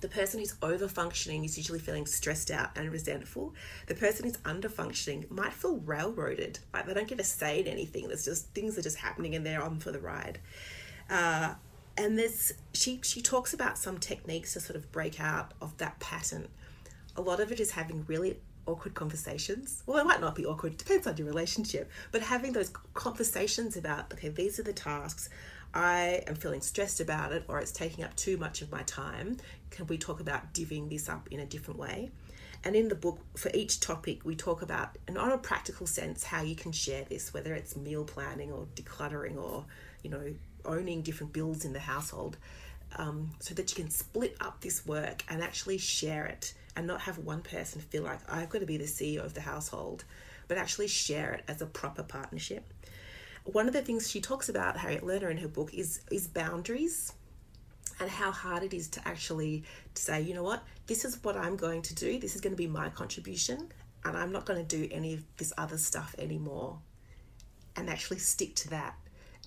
The 0.00 0.08
person 0.08 0.40
who's 0.40 0.54
over 0.62 0.88
functioning 0.88 1.44
is 1.44 1.56
usually 1.56 1.78
feeling 1.78 2.06
stressed 2.06 2.50
out 2.50 2.70
and 2.76 2.90
resentful. 2.90 3.54
The 3.86 3.94
person 3.94 4.26
who's 4.26 4.38
under 4.44 4.68
functioning 4.68 5.26
might 5.30 5.52
feel 5.52 5.78
railroaded, 5.78 6.58
like 6.72 6.86
they 6.86 6.94
don't 6.94 7.08
get 7.08 7.20
a 7.20 7.24
say 7.24 7.60
in 7.60 7.66
anything. 7.66 8.08
There's 8.08 8.24
just 8.24 8.48
things 8.54 8.76
are 8.78 8.82
just 8.82 8.98
happening 8.98 9.34
and 9.34 9.44
they're 9.44 9.62
on 9.62 9.78
for 9.78 9.92
the 9.92 9.98
ride. 9.98 10.38
Uh, 11.08 11.54
and 11.96 12.18
there's 12.18 12.52
she 12.74 13.00
she 13.02 13.22
talks 13.22 13.54
about 13.54 13.78
some 13.78 13.98
techniques 13.98 14.52
to 14.52 14.60
sort 14.60 14.76
of 14.76 14.90
break 14.92 15.18
out 15.20 15.52
of 15.62 15.76
that 15.78 15.98
pattern. 15.98 16.48
A 17.16 17.22
lot 17.22 17.40
of 17.40 17.50
it 17.50 17.58
is 17.58 17.70
having 17.70 18.04
really 18.06 18.38
awkward 18.66 18.94
conversations. 18.94 19.82
Well, 19.86 19.98
it 19.98 20.06
might 20.06 20.20
not 20.20 20.34
be 20.34 20.44
awkward, 20.44 20.76
depends 20.76 21.06
on 21.06 21.16
your 21.16 21.26
relationship, 21.26 21.90
but 22.12 22.20
having 22.20 22.52
those 22.52 22.70
conversations 22.94 23.76
about, 23.76 24.12
okay, 24.12 24.28
these 24.28 24.58
are 24.58 24.64
the 24.64 24.72
tasks. 24.72 25.30
I 25.76 26.22
am 26.26 26.36
feeling 26.36 26.62
stressed 26.62 27.00
about 27.00 27.32
it, 27.32 27.44
or 27.48 27.60
it's 27.60 27.70
taking 27.70 28.02
up 28.02 28.16
too 28.16 28.38
much 28.38 28.62
of 28.62 28.72
my 28.72 28.80
time. 28.84 29.36
Can 29.68 29.86
we 29.88 29.98
talk 29.98 30.20
about 30.20 30.54
divvying 30.54 30.88
this 30.88 31.06
up 31.06 31.28
in 31.30 31.40
a 31.40 31.44
different 31.44 31.78
way? 31.78 32.10
And 32.64 32.74
in 32.74 32.88
the 32.88 32.94
book, 32.94 33.18
for 33.36 33.50
each 33.52 33.78
topic, 33.78 34.24
we 34.24 34.34
talk 34.34 34.62
about, 34.62 34.96
and 35.06 35.18
on 35.18 35.32
a 35.32 35.36
practical 35.36 35.86
sense, 35.86 36.24
how 36.24 36.40
you 36.40 36.56
can 36.56 36.72
share 36.72 37.04
this, 37.04 37.34
whether 37.34 37.52
it's 37.52 37.76
meal 37.76 38.04
planning 38.04 38.50
or 38.50 38.66
decluttering 38.74 39.36
or, 39.36 39.66
you 40.02 40.08
know, 40.08 40.34
owning 40.64 41.02
different 41.02 41.34
bills 41.34 41.66
in 41.66 41.74
the 41.74 41.78
household, 41.78 42.38
um, 42.96 43.32
so 43.40 43.54
that 43.54 43.68
you 43.68 43.84
can 43.84 43.90
split 43.90 44.34
up 44.40 44.62
this 44.62 44.86
work 44.86 45.24
and 45.28 45.42
actually 45.42 45.76
share 45.76 46.24
it 46.24 46.54
and 46.74 46.86
not 46.86 47.02
have 47.02 47.18
one 47.18 47.42
person 47.42 47.82
feel 47.82 48.04
like 48.04 48.20
I've 48.32 48.48
got 48.48 48.60
to 48.60 48.66
be 48.66 48.78
the 48.78 48.84
CEO 48.84 49.22
of 49.22 49.34
the 49.34 49.42
household, 49.42 50.04
but 50.48 50.56
actually 50.56 50.88
share 50.88 51.34
it 51.34 51.44
as 51.48 51.60
a 51.60 51.66
proper 51.66 52.02
partnership. 52.02 52.64
One 53.46 53.68
of 53.68 53.72
the 53.72 53.82
things 53.82 54.10
she 54.10 54.20
talks 54.20 54.48
about, 54.48 54.76
Harriet 54.76 55.04
Lerner, 55.04 55.30
in 55.30 55.38
her 55.38 55.48
book, 55.48 55.72
is 55.72 56.00
is 56.10 56.26
boundaries 56.26 57.12
and 58.00 58.10
how 58.10 58.30
hard 58.30 58.62
it 58.62 58.74
is 58.74 58.88
to 58.88 59.08
actually 59.08 59.62
to 59.94 60.02
say, 60.02 60.20
you 60.20 60.34
know 60.34 60.42
what, 60.42 60.62
this 60.86 61.04
is 61.04 61.22
what 61.22 61.36
I'm 61.36 61.56
going 61.56 61.80
to 61.82 61.94
do. 61.94 62.18
This 62.18 62.34
is 62.34 62.40
going 62.40 62.52
to 62.52 62.56
be 62.56 62.66
my 62.66 62.90
contribution, 62.90 63.68
and 64.04 64.16
I'm 64.16 64.32
not 64.32 64.44
going 64.46 64.66
to 64.66 64.76
do 64.76 64.88
any 64.92 65.14
of 65.14 65.22
this 65.36 65.52
other 65.56 65.78
stuff 65.78 66.14
anymore. 66.18 66.78
And 67.76 67.88
actually 67.88 68.18
stick 68.18 68.54
to 68.56 68.70
that, 68.70 68.96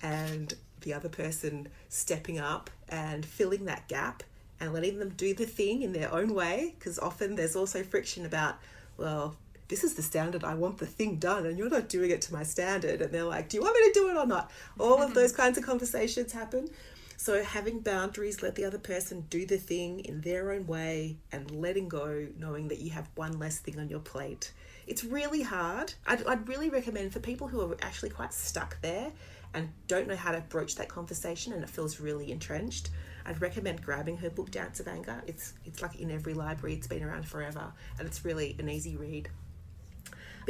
and 0.02 0.54
the 0.80 0.94
other 0.94 1.08
person 1.08 1.68
stepping 1.88 2.38
up 2.38 2.70
and 2.88 3.24
filling 3.24 3.66
that 3.66 3.86
gap 3.86 4.22
and 4.58 4.72
letting 4.72 4.98
them 4.98 5.10
do 5.10 5.34
the 5.34 5.46
thing 5.46 5.82
in 5.82 5.92
their 5.92 6.12
own 6.12 6.32
way. 6.34 6.74
Because 6.78 6.98
often 6.98 7.36
there's 7.36 7.54
also 7.54 7.82
friction 7.82 8.24
about, 8.24 8.56
well, 8.96 9.36
this 9.70 9.84
is 9.84 9.94
the 9.94 10.02
standard. 10.02 10.42
I 10.42 10.54
want 10.54 10.78
the 10.78 10.86
thing 10.86 11.16
done, 11.16 11.46
and 11.46 11.56
you're 11.56 11.70
not 11.70 11.88
doing 11.88 12.10
it 12.10 12.20
to 12.22 12.32
my 12.32 12.42
standard. 12.42 13.00
And 13.00 13.12
they're 13.12 13.24
like, 13.24 13.48
do 13.48 13.56
you 13.56 13.62
want 13.62 13.76
me 13.76 13.92
to 13.92 14.00
do 14.00 14.08
it 14.10 14.16
or 14.16 14.26
not? 14.26 14.50
All 14.78 14.94
of 14.94 15.00
mm-hmm. 15.00 15.14
those 15.14 15.32
kinds 15.32 15.56
of 15.56 15.64
conversations 15.64 16.32
happen. 16.32 16.68
So 17.16 17.42
having 17.44 17.80
boundaries, 17.80 18.42
let 18.42 18.56
the 18.56 18.64
other 18.64 18.78
person 18.78 19.26
do 19.30 19.46
the 19.46 19.58
thing 19.58 20.00
in 20.00 20.22
their 20.22 20.50
own 20.50 20.66
way 20.66 21.18
and 21.30 21.50
letting 21.50 21.88
go, 21.88 22.26
knowing 22.36 22.68
that 22.68 22.78
you 22.78 22.90
have 22.90 23.08
one 23.14 23.38
less 23.38 23.58
thing 23.58 23.78
on 23.78 23.88
your 23.88 24.00
plate. 24.00 24.52
It's 24.86 25.04
really 25.04 25.42
hard. 25.42 25.94
I'd, 26.06 26.26
I'd 26.26 26.48
really 26.48 26.68
recommend 26.68 27.12
for 27.12 27.20
people 27.20 27.46
who 27.46 27.60
are 27.60 27.76
actually 27.80 28.10
quite 28.10 28.34
stuck 28.34 28.80
there 28.80 29.12
and 29.54 29.68
don't 29.86 30.08
know 30.08 30.16
how 30.16 30.32
to 30.32 30.40
broach 30.48 30.74
that 30.76 30.88
conversation 30.88 31.52
and 31.52 31.62
it 31.62 31.70
feels 31.70 32.00
really 32.00 32.32
entrenched. 32.32 32.90
I'd 33.26 33.40
recommend 33.40 33.84
grabbing 33.84 34.16
her 34.16 34.30
book 34.30 34.50
Dance 34.50 34.80
of 34.80 34.88
Anger. 34.88 35.22
It's 35.26 35.52
it's 35.64 35.82
like 35.82 36.00
in 36.00 36.10
every 36.10 36.34
library. 36.34 36.74
It's 36.74 36.86
been 36.86 37.02
around 37.02 37.28
forever 37.28 37.72
and 37.98 38.08
it's 38.08 38.24
really 38.24 38.56
an 38.58 38.68
easy 38.68 38.96
read. 38.96 39.28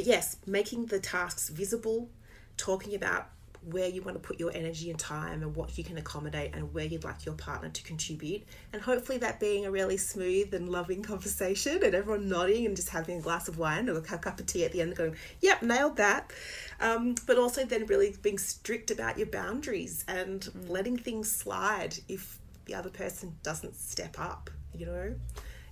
But 0.00 0.06
yes, 0.06 0.38
making 0.46 0.86
the 0.86 0.98
tasks 0.98 1.50
visible, 1.50 2.08
talking 2.56 2.94
about 2.94 3.28
where 3.62 3.86
you 3.86 4.00
want 4.00 4.16
to 4.16 4.26
put 4.26 4.40
your 4.40 4.50
energy 4.54 4.88
and 4.88 4.98
time 4.98 5.42
and 5.42 5.54
what 5.54 5.76
you 5.76 5.84
can 5.84 5.98
accommodate 5.98 6.54
and 6.54 6.72
where 6.72 6.86
you'd 6.86 7.04
like 7.04 7.26
your 7.26 7.34
partner 7.34 7.68
to 7.68 7.82
contribute. 7.82 8.44
And 8.72 8.80
hopefully, 8.80 9.18
that 9.18 9.40
being 9.40 9.66
a 9.66 9.70
really 9.70 9.98
smooth 9.98 10.54
and 10.54 10.70
loving 10.70 11.02
conversation 11.02 11.84
and 11.84 11.94
everyone 11.94 12.30
nodding 12.30 12.64
and 12.64 12.74
just 12.74 12.88
having 12.88 13.18
a 13.18 13.20
glass 13.20 13.46
of 13.46 13.58
wine 13.58 13.90
or 13.90 13.98
a 13.98 14.00
cup 14.00 14.40
of 14.40 14.46
tea 14.46 14.64
at 14.64 14.72
the 14.72 14.80
end 14.80 14.96
going, 14.96 15.16
yep, 15.42 15.60
nailed 15.60 15.98
that. 15.98 16.32
Um, 16.80 17.14
but 17.26 17.36
also 17.36 17.66
then 17.66 17.84
really 17.84 18.16
being 18.22 18.38
strict 18.38 18.90
about 18.90 19.18
your 19.18 19.26
boundaries 19.26 20.02
and 20.08 20.48
letting 20.66 20.96
things 20.96 21.30
slide 21.30 21.98
if 22.08 22.38
the 22.64 22.74
other 22.74 22.88
person 22.88 23.36
doesn't 23.42 23.76
step 23.76 24.18
up, 24.18 24.48
you 24.74 24.86
know? 24.86 25.14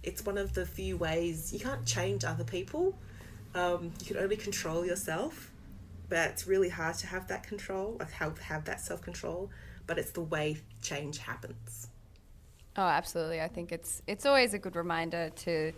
It's 0.02 0.26
one 0.26 0.36
of 0.36 0.52
the 0.52 0.66
few 0.66 0.98
ways 0.98 1.50
you 1.50 1.60
can't 1.60 1.86
change 1.86 2.24
other 2.24 2.44
people. 2.44 2.98
Um, 3.54 3.92
you 4.00 4.06
can 4.06 4.16
only 4.18 4.36
control 4.36 4.84
yourself 4.84 5.50
but 6.08 6.30
it's 6.30 6.46
really 6.46 6.68
hard 6.68 6.96
to 6.96 7.06
have 7.06 7.28
that 7.28 7.42
control, 7.42 7.96
like 7.98 8.10
have 8.12 8.38
have 8.38 8.64
that 8.64 8.80
self 8.80 9.02
control. 9.02 9.50
But 9.86 9.98
it's 9.98 10.10
the 10.10 10.22
way 10.22 10.58
change 10.82 11.18
happens. 11.18 11.88
Oh, 12.76 12.82
absolutely. 12.82 13.40
I 13.40 13.48
think 13.48 13.72
it's 13.72 14.02
it's 14.06 14.26
always 14.26 14.54
a 14.54 14.58
good 14.58 14.76
reminder 14.76 15.30
to, 15.30 15.72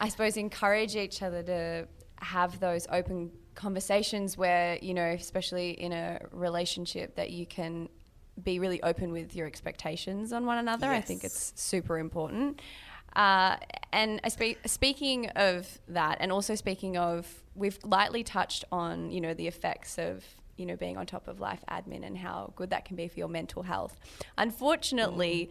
I 0.00 0.08
suppose, 0.08 0.36
encourage 0.36 0.96
each 0.96 1.22
other 1.22 1.42
to 1.44 1.88
have 2.20 2.60
those 2.60 2.86
open 2.90 3.30
conversations 3.54 4.36
where 4.36 4.78
you 4.80 4.94
know, 4.94 5.06
especially 5.06 5.70
in 5.70 5.92
a 5.92 6.20
relationship, 6.30 7.16
that 7.16 7.30
you 7.30 7.46
can 7.46 7.88
be 8.42 8.58
really 8.58 8.82
open 8.82 9.12
with 9.12 9.34
your 9.34 9.46
expectations 9.46 10.32
on 10.32 10.44
one 10.44 10.58
another. 10.58 10.88
I 10.88 11.00
think 11.00 11.24
it's 11.24 11.52
super 11.56 11.98
important. 11.98 12.60
Uh, 13.16 13.56
and 13.92 14.20
I 14.22 14.28
spe- 14.28 14.58
speaking 14.66 15.28
of 15.30 15.78
that, 15.88 16.18
and 16.20 16.30
also 16.30 16.54
speaking 16.54 16.96
of, 16.98 17.26
we've 17.54 17.78
lightly 17.82 18.22
touched 18.22 18.64
on, 18.70 19.10
you 19.10 19.20
know, 19.22 19.32
the 19.34 19.46
effects 19.48 19.96
of, 19.98 20.22
you 20.58 20.66
know, 20.66 20.76
being 20.76 20.96
on 20.98 21.06
top 21.06 21.26
of 21.26 21.40
life 21.40 21.64
admin 21.70 22.06
and 22.06 22.18
how 22.18 22.52
good 22.56 22.70
that 22.70 22.84
can 22.84 22.94
be 22.96 23.08
for 23.08 23.18
your 23.18 23.28
mental 23.28 23.62
health. 23.62 23.98
Unfortunately, 24.36 25.50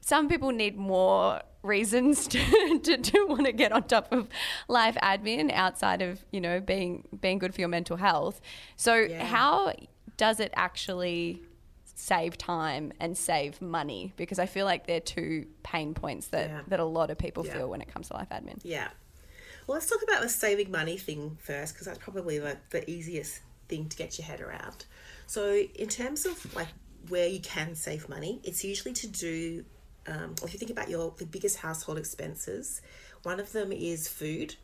some 0.00 0.28
people 0.28 0.50
need 0.52 0.76
more 0.76 1.40
reasons 1.62 2.26
to, 2.34 2.78
to, 2.78 2.96
to 2.96 3.26
want 3.26 3.44
to 3.46 3.52
get 3.52 3.72
on 3.72 3.82
top 3.82 4.12
of 4.12 4.28
life 4.68 4.96
admin 5.02 5.52
outside 5.52 6.00
of, 6.02 6.24
you 6.30 6.40
know, 6.40 6.60
being 6.60 7.06
being 7.20 7.38
good 7.38 7.54
for 7.54 7.60
your 7.60 7.68
mental 7.68 7.96
health. 7.96 8.40
So 8.76 8.94
Yeah. 8.94 9.24
how 9.24 9.72
does 10.16 10.40
it 10.40 10.52
actually 10.54 11.42
save 11.98 12.38
time 12.38 12.92
and 13.00 13.18
save 13.18 13.60
money? 13.60 14.12
Because 14.16 14.38
I 14.38 14.46
feel 14.46 14.64
like 14.64 14.86
they're 14.86 15.00
two 15.00 15.46
pain 15.64 15.94
points 15.94 16.28
that, 16.28 16.48
Yeah. 16.48 16.60
that 16.68 16.78
a 16.80 16.84
lot 16.84 17.10
of 17.10 17.18
people 17.18 17.44
Yeah. 17.44 17.54
feel 17.54 17.68
when 17.70 17.80
it 17.82 17.92
comes 17.92 18.08
to 18.08 18.14
life 18.14 18.28
admin. 18.30 18.60
Yeah. 18.62 18.88
Well, 19.66 19.74
let's 19.74 19.90
talk 19.90 20.02
about 20.02 20.22
the 20.22 20.28
saving 20.28 20.70
money 20.70 20.96
thing 20.96 21.36
first, 21.42 21.74
because 21.74 21.86
that's 21.86 21.98
probably 21.98 22.38
the, 22.38 22.56
the 22.70 22.88
easiest 22.88 23.40
thing 23.68 23.88
to 23.88 23.96
get 23.96 24.16
your 24.16 24.26
head 24.26 24.40
around. 24.40 24.86
So, 25.26 25.56
in 25.56 25.88
terms 25.88 26.24
of 26.24 26.54
like 26.54 26.68
where 27.08 27.26
you 27.26 27.40
can 27.40 27.74
save 27.74 28.08
money, 28.08 28.40
it's 28.44 28.64
usually 28.64 28.94
to 28.94 29.06
do. 29.08 29.64
Um, 30.06 30.36
if 30.42 30.52
you 30.54 30.58
think 30.58 30.70
about 30.70 30.88
your 30.88 31.12
the 31.18 31.26
biggest 31.26 31.58
household 31.58 31.98
expenses, 31.98 32.80
one 33.24 33.40
of 33.40 33.52
them 33.52 33.72
is 33.72 34.08
food. 34.08 34.54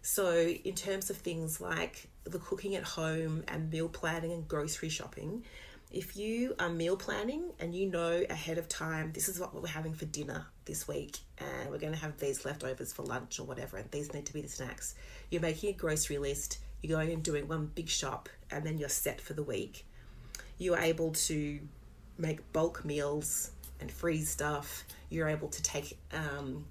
So, 0.00 0.36
in 0.38 0.74
terms 0.74 1.10
of 1.10 1.16
things 1.18 1.60
like 1.60 2.08
the 2.24 2.38
cooking 2.38 2.76
at 2.76 2.84
home 2.84 3.44
and 3.48 3.70
meal 3.70 3.88
planning 3.88 4.32
and 4.32 4.46
grocery 4.48 4.88
shopping, 4.88 5.44
if 5.90 6.16
you 6.16 6.54
are 6.58 6.68
meal 6.68 6.96
planning 6.96 7.52
and 7.60 7.74
you 7.74 7.86
know 7.86 8.22
ahead 8.28 8.58
of 8.58 8.68
time, 8.68 9.12
this 9.12 9.28
is 9.28 9.38
what 9.38 9.54
we're 9.54 9.68
having 9.68 9.94
for 9.94 10.04
dinner 10.06 10.46
this 10.64 10.88
week, 10.88 11.18
and 11.38 11.70
we're 11.70 11.78
going 11.78 11.92
to 11.92 11.98
have 11.98 12.18
these 12.18 12.44
leftovers 12.44 12.92
for 12.92 13.02
lunch 13.02 13.38
or 13.38 13.44
whatever, 13.44 13.76
and 13.76 13.90
these 13.90 14.12
need 14.12 14.26
to 14.26 14.32
be 14.32 14.40
the 14.40 14.48
snacks. 14.48 14.94
You're 15.30 15.42
making 15.42 15.70
a 15.70 15.72
grocery 15.72 16.18
list, 16.18 16.58
you're 16.82 16.96
going 16.96 17.12
and 17.12 17.22
doing 17.22 17.46
one 17.46 17.70
big 17.74 17.88
shop, 17.88 18.28
and 18.50 18.64
then 18.64 18.78
you're 18.78 18.88
set 18.88 19.20
for 19.20 19.32
the 19.32 19.42
week. 19.42 19.86
You're 20.58 20.78
able 20.78 21.12
to 21.12 21.60
make 22.18 22.52
bulk 22.52 22.84
meals 22.84 23.52
and 23.80 23.90
freeze 23.90 24.28
stuff. 24.28 24.84
You're 25.10 25.28
able 25.28 25.48
to 25.48 25.62
take 25.62 25.98
um, 26.12 26.64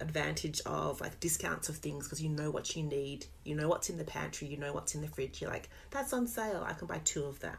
advantage 0.00 0.60
of 0.66 1.00
like 1.00 1.18
discounts 1.18 1.68
of 1.68 1.76
things 1.76 2.06
because 2.06 2.22
you 2.22 2.28
know 2.28 2.50
what 2.50 2.76
you 2.76 2.82
need. 2.82 3.26
You 3.44 3.54
know 3.54 3.68
what's 3.68 3.90
in 3.90 3.96
the 3.96 4.04
pantry. 4.04 4.48
You 4.48 4.58
know 4.58 4.72
what's 4.72 4.94
in 4.94 5.00
the 5.00 5.08
fridge. 5.08 5.40
You're 5.40 5.50
like, 5.50 5.70
that's 5.90 6.12
on 6.12 6.26
sale. 6.26 6.64
I 6.66 6.74
can 6.74 6.86
buy 6.86 7.00
two 7.04 7.24
of 7.24 7.40
that. 7.40 7.58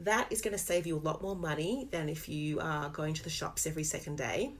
That 0.00 0.26
is 0.30 0.40
going 0.40 0.52
to 0.52 0.58
save 0.58 0.86
you 0.86 0.96
a 0.96 0.98
lot 0.98 1.22
more 1.22 1.36
money 1.36 1.88
than 1.90 2.08
if 2.08 2.28
you 2.28 2.60
are 2.60 2.88
going 2.88 3.14
to 3.14 3.22
the 3.22 3.30
shops 3.30 3.66
every 3.66 3.84
second 3.84 4.18
day. 4.18 4.52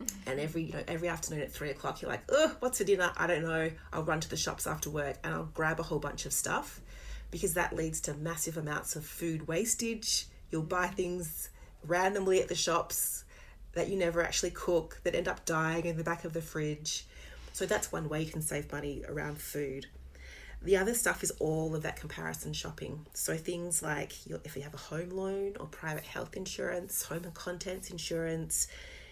Mm-hmm. 0.00 0.30
And 0.30 0.40
every 0.40 0.62
you 0.64 0.72
know 0.72 0.82
every 0.88 1.08
afternoon 1.08 1.42
at 1.42 1.52
three 1.52 1.70
o'clock, 1.70 2.02
you're 2.02 2.10
like, 2.10 2.24
oh, 2.28 2.56
what's 2.58 2.78
for 2.78 2.84
dinner? 2.84 3.12
I 3.16 3.26
don't 3.26 3.42
know. 3.42 3.70
I'll 3.92 4.02
run 4.02 4.20
to 4.20 4.28
the 4.28 4.36
shops 4.36 4.66
after 4.66 4.90
work 4.90 5.16
and 5.22 5.32
I'll 5.32 5.50
grab 5.54 5.78
a 5.78 5.84
whole 5.84 6.00
bunch 6.00 6.26
of 6.26 6.32
stuff 6.32 6.80
because 7.30 7.54
that 7.54 7.74
leads 7.74 8.00
to 8.02 8.14
massive 8.14 8.56
amounts 8.56 8.96
of 8.96 9.04
food 9.04 9.46
wastage. 9.46 10.26
You'll 10.50 10.62
buy 10.62 10.86
mm-hmm. 10.86 10.96
things 10.96 11.50
randomly 11.86 12.40
at 12.40 12.48
the 12.48 12.54
shops 12.54 13.24
that 13.74 13.88
you 13.88 13.96
never 13.96 14.22
actually 14.22 14.50
cook 14.50 15.00
that 15.04 15.14
end 15.14 15.28
up 15.28 15.44
dying 15.44 15.84
in 15.84 15.96
the 15.96 16.04
back 16.04 16.24
of 16.24 16.32
the 16.32 16.42
fridge. 16.42 17.06
So 17.52 17.66
that's 17.66 17.92
one 17.92 18.08
way 18.08 18.22
you 18.22 18.30
can 18.30 18.42
save 18.42 18.72
money 18.72 19.02
around 19.08 19.38
food. 19.38 19.86
The 20.64 20.78
other 20.78 20.94
stuff 20.94 21.22
is 21.22 21.30
all 21.40 21.76
of 21.76 21.82
that 21.82 21.96
comparison 21.96 22.54
shopping. 22.54 23.04
So 23.12 23.36
things 23.36 23.82
like 23.82 24.26
your, 24.26 24.40
if 24.44 24.56
you 24.56 24.62
have 24.62 24.72
a 24.72 24.78
home 24.78 25.10
loan 25.10 25.56
or 25.60 25.66
private 25.66 26.04
health 26.04 26.34
insurance, 26.34 27.02
home 27.02 27.24
and 27.24 27.34
contents 27.34 27.90
insurance, 27.90 28.68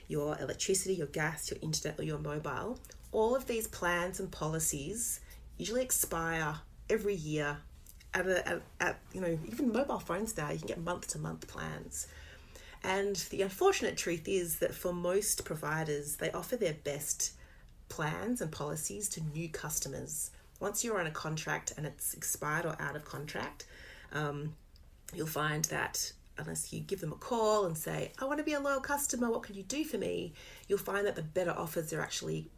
your 0.09 0.39
electricity, 0.41 0.95
your 0.95 1.09
gas, 1.09 1.51
your 1.51 1.59
internet, 1.61 2.01
or 2.01 2.05
your 2.05 2.19
mobile, 2.19 2.79
all 3.13 3.37
of 3.37 3.47
these 3.47 3.67
plans 3.67 4.19
and 4.19 4.31
policies 4.33 5.21
usually 5.59 5.83
expire 5.83 6.57
every 6.89 7.15
year. 7.15 7.59
At, 8.15 8.27
a, 8.27 8.49
at, 8.49 8.63
at 8.81 9.01
you 9.15 9.23
know 9.23 9.39
even 9.51 9.73
mobile 9.73 9.99
phones 9.99 10.37
now 10.37 10.51
you 10.51 10.59
can 10.59 10.69
get 10.69 10.79
month 10.79 11.09
to 11.09 11.19
month 11.19 11.47
plans. 11.49 12.07
And 12.85 13.17
the 13.31 13.43
unfortunate 13.43 13.97
truth 13.97 14.27
is 14.27 14.57
that 14.57 14.75
for 14.75 14.93
most 14.93 15.45
providers, 15.45 16.17
they 16.17 16.31
offer 16.33 16.57
their 16.57 16.75
best 16.75 17.33
plans 17.89 18.41
and 18.41 18.51
policies 18.51 19.09
to 19.11 19.23
new 19.23 19.49
customers. 19.49 20.31
Once 20.63 20.85
you're 20.85 21.01
on 21.01 21.09
a 21.09 21.11
contract 21.11 21.73
and 21.77 21.85
it's 21.85 22.15
expired 22.15 22.65
or 22.65 22.77
out 22.79 22.95
of 22.95 23.05
contract, 23.05 23.67
um, 24.13 24.55
you'll 25.13 25.27
find 25.27 25.65
that 25.65 26.13
unless 26.39 26.73
you 26.73 26.79
give 26.79 27.01
them 27.01 27.11
a 27.11 27.17
call 27.17 27.67
and 27.67 27.77
say, 27.77 28.13
I 28.21 28.27
want 28.27 28.39
to 28.39 28.45
be 28.45 28.53
a 28.53 28.61
loyal 28.61 28.79
customer, 28.79 29.29
what 29.29 29.43
can 29.43 29.57
you 29.57 29.65
do 29.65 29.83
for 29.83 29.99
me? 29.99 30.35
You'll 30.69 30.79
find 30.79 31.05
that 31.05 31.17
the 31.17 31.23
better 31.23 31.51
offers 31.51 31.93
are 31.93 32.01
actually 32.01 32.49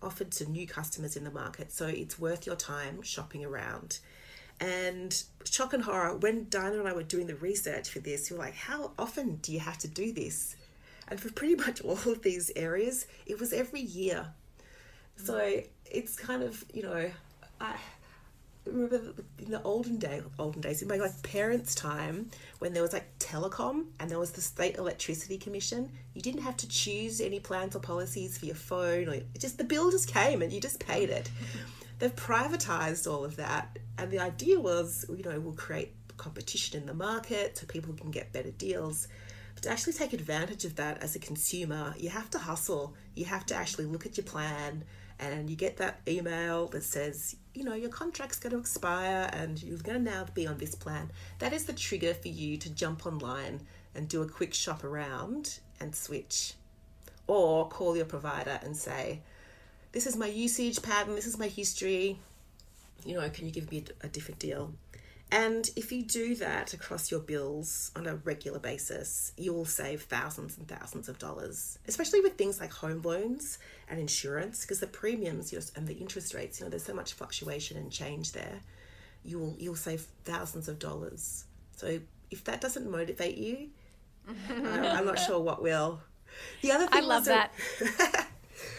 offered 0.00 0.30
to 0.30 0.50
new 0.50 0.66
customers 0.66 1.16
in 1.16 1.24
the 1.24 1.30
market. 1.30 1.70
So 1.70 1.86
it's 1.86 2.18
worth 2.18 2.46
your 2.46 2.56
time 2.56 3.02
shopping 3.02 3.44
around. 3.44 3.98
And 4.58 5.22
shock 5.44 5.74
and 5.74 5.82
horror, 5.82 6.16
when 6.16 6.46
Dinah 6.48 6.78
and 6.78 6.88
I 6.88 6.94
were 6.94 7.02
doing 7.02 7.26
the 7.26 7.36
research 7.36 7.90
for 7.90 7.98
this, 8.00 8.30
we 8.30 8.38
were 8.38 8.42
like, 8.42 8.54
how 8.54 8.92
often 8.98 9.36
do 9.36 9.52
you 9.52 9.60
have 9.60 9.76
to 9.80 9.88
do 9.88 10.12
this? 10.12 10.56
And 11.08 11.20
for 11.20 11.30
pretty 11.30 11.56
much 11.56 11.80
all 11.84 11.92
of 11.92 12.22
these 12.22 12.50
areas, 12.56 13.06
it 13.26 13.38
was 13.38 13.52
every 13.52 13.82
year. 13.82 14.28
So 15.16 15.60
it's 15.84 16.16
kind 16.16 16.42
of, 16.42 16.64
you 16.72 16.82
know, 16.82 17.10
I 17.60 17.76
remember 18.64 19.14
in 19.38 19.50
the 19.50 19.62
olden 19.62 19.98
day, 19.98 20.22
olden 20.38 20.60
days, 20.60 20.82
in 20.82 20.88
my 20.88 20.96
like 20.96 21.22
parents' 21.22 21.74
time, 21.74 22.30
when 22.58 22.72
there 22.72 22.82
was 22.82 22.92
like 22.92 23.18
telecom 23.18 23.86
and 23.98 24.10
there 24.10 24.18
was 24.18 24.32
the 24.32 24.40
state 24.40 24.76
electricity 24.76 25.38
commission, 25.38 25.90
you 26.14 26.22
didn't 26.22 26.42
have 26.42 26.56
to 26.58 26.68
choose 26.68 27.20
any 27.20 27.40
plans 27.40 27.76
or 27.76 27.80
policies 27.80 28.38
for 28.38 28.46
your 28.46 28.54
phone, 28.54 29.08
or 29.08 29.16
just 29.38 29.58
the 29.58 29.64
bill 29.64 29.90
just 29.90 30.08
came 30.08 30.42
and 30.42 30.52
you 30.52 30.60
just 30.60 30.80
paid 30.80 31.10
it. 31.10 31.30
They've 31.98 32.14
privatized 32.14 33.10
all 33.10 33.24
of 33.24 33.36
that, 33.36 33.78
and 33.98 34.10
the 34.10 34.20
idea 34.20 34.58
was, 34.58 35.04
you 35.10 35.22
know, 35.22 35.38
we'll 35.38 35.52
create 35.52 35.94
competition 36.16 36.80
in 36.80 36.86
the 36.86 36.94
market 36.94 37.58
so 37.58 37.66
people 37.66 37.92
can 37.94 38.10
get 38.10 38.32
better 38.32 38.50
deals. 38.52 39.06
But 39.54 39.64
to 39.64 39.70
actually 39.70 39.94
take 39.94 40.12
advantage 40.14 40.64
of 40.64 40.76
that 40.76 41.02
as 41.02 41.14
a 41.14 41.18
consumer, 41.18 41.94
you 41.98 42.08
have 42.08 42.30
to 42.30 42.38
hustle. 42.38 42.94
You 43.14 43.26
have 43.26 43.44
to 43.46 43.54
actually 43.54 43.86
look 43.86 44.06
at 44.06 44.16
your 44.16 44.24
plan 44.24 44.84
and 45.18 45.50
you 45.50 45.56
get 45.56 45.76
that 45.76 46.00
email 46.08 46.66
that 46.68 46.82
says, 46.82 47.36
you 47.54 47.64
know, 47.64 47.74
your 47.74 47.90
contract's 47.90 48.38
going 48.38 48.52
to 48.52 48.58
expire 48.58 49.28
and 49.32 49.62
you're 49.62 49.78
going 49.78 50.04
to 50.04 50.10
now 50.10 50.26
be 50.34 50.46
on 50.46 50.58
this 50.58 50.74
plan. 50.74 51.10
That 51.38 51.52
is 51.52 51.64
the 51.64 51.72
trigger 51.72 52.14
for 52.14 52.28
you 52.28 52.56
to 52.58 52.70
jump 52.70 53.06
online 53.06 53.60
and 53.94 54.08
do 54.08 54.22
a 54.22 54.28
quick 54.28 54.54
shop 54.54 54.84
around 54.84 55.58
and 55.80 55.94
switch. 55.94 56.54
Or 57.26 57.68
call 57.68 57.96
your 57.96 58.06
provider 58.06 58.60
and 58.62 58.76
say, 58.76 59.20
this 59.92 60.06
is 60.06 60.16
my 60.16 60.26
usage 60.26 60.82
pattern, 60.82 61.14
this 61.14 61.26
is 61.26 61.38
my 61.38 61.48
history. 61.48 62.18
You 63.04 63.16
know, 63.16 63.28
can 63.30 63.46
you 63.46 63.52
give 63.52 63.70
me 63.70 63.84
a 64.02 64.08
different 64.08 64.38
deal? 64.38 64.72
And 65.32 65.70
if 65.76 65.92
you 65.92 66.02
do 66.02 66.34
that 66.36 66.74
across 66.74 67.10
your 67.10 67.20
bills 67.20 67.92
on 67.94 68.06
a 68.06 68.16
regular 68.16 68.58
basis, 68.58 69.32
you 69.36 69.52
will 69.52 69.64
save 69.64 70.02
thousands 70.02 70.58
and 70.58 70.66
thousands 70.66 71.08
of 71.08 71.18
dollars, 71.18 71.78
especially 71.86 72.20
with 72.20 72.36
things 72.36 72.58
like 72.58 72.72
home 72.72 73.00
loans 73.02 73.58
and 73.88 74.00
insurance, 74.00 74.62
because 74.62 74.80
the 74.80 74.88
premiums 74.88 75.52
you 75.52 75.58
know, 75.58 75.64
and 75.76 75.86
the 75.86 75.94
interest 75.94 76.34
rates, 76.34 76.58
you 76.58 76.66
know, 76.66 76.70
there's 76.70 76.84
so 76.84 76.94
much 76.94 77.12
fluctuation 77.12 77.76
and 77.76 77.92
change 77.92 78.32
there. 78.32 78.60
You'll 79.24 79.54
you'll 79.58 79.76
save 79.76 80.06
thousands 80.24 80.68
of 80.68 80.80
dollars. 80.80 81.44
So 81.76 82.00
if 82.30 82.42
that 82.44 82.60
doesn't 82.60 82.90
motivate 82.90 83.36
you, 83.36 83.68
I'm, 84.48 85.04
not 85.04 85.18
sure 85.26 85.38
what 85.40 85.62
will. 85.62 86.00
The 86.62 86.72
other 86.72 86.86
thing 86.88 87.04
I 87.04 87.06
love 87.06 87.24
that. 87.26 87.52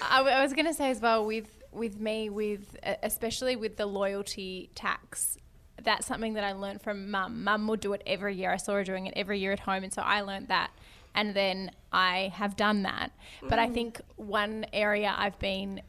I, 0.02 0.22
I 0.22 0.42
was 0.42 0.54
going 0.54 0.66
to 0.66 0.74
say 0.74 0.90
as 0.90 1.00
well 1.00 1.26
with 1.26 1.48
with 1.72 2.00
me 2.00 2.30
with 2.30 2.76
especially 3.04 3.56
with 3.56 3.78
the 3.78 3.86
loyalty 3.86 4.70
tax. 4.76 5.38
That's 5.84 6.06
something 6.06 6.34
that 6.34 6.44
I 6.44 6.54
learned 6.54 6.82
from 6.82 7.10
mum. 7.12 7.44
Mum 7.44 7.68
would 7.68 7.80
do 7.80 7.94
it 7.94 8.04
every 8.06 8.36
year. 8.36 8.52
I 8.52 8.58
saw 8.58 8.74
her 8.74 8.84
doing 8.84 9.08
it 9.08 9.14
every 9.16 9.40
year 9.40 9.52
at 9.52 9.62
home, 9.62 9.84
and 9.84 9.94
so 9.94 10.02
I 10.02 10.22
learned 10.22 10.48
that. 10.50 10.72
And 11.14 11.34
then 11.34 11.72
I 11.92 12.32
have 12.36 12.56
done 12.56 12.84
that. 12.84 13.12
But 13.42 13.60
I 13.60 13.68
mm. 13.68 13.74
think 13.74 14.02
one 14.16 14.66
area 14.72 15.14
I've 15.16 15.38
been 15.40 15.82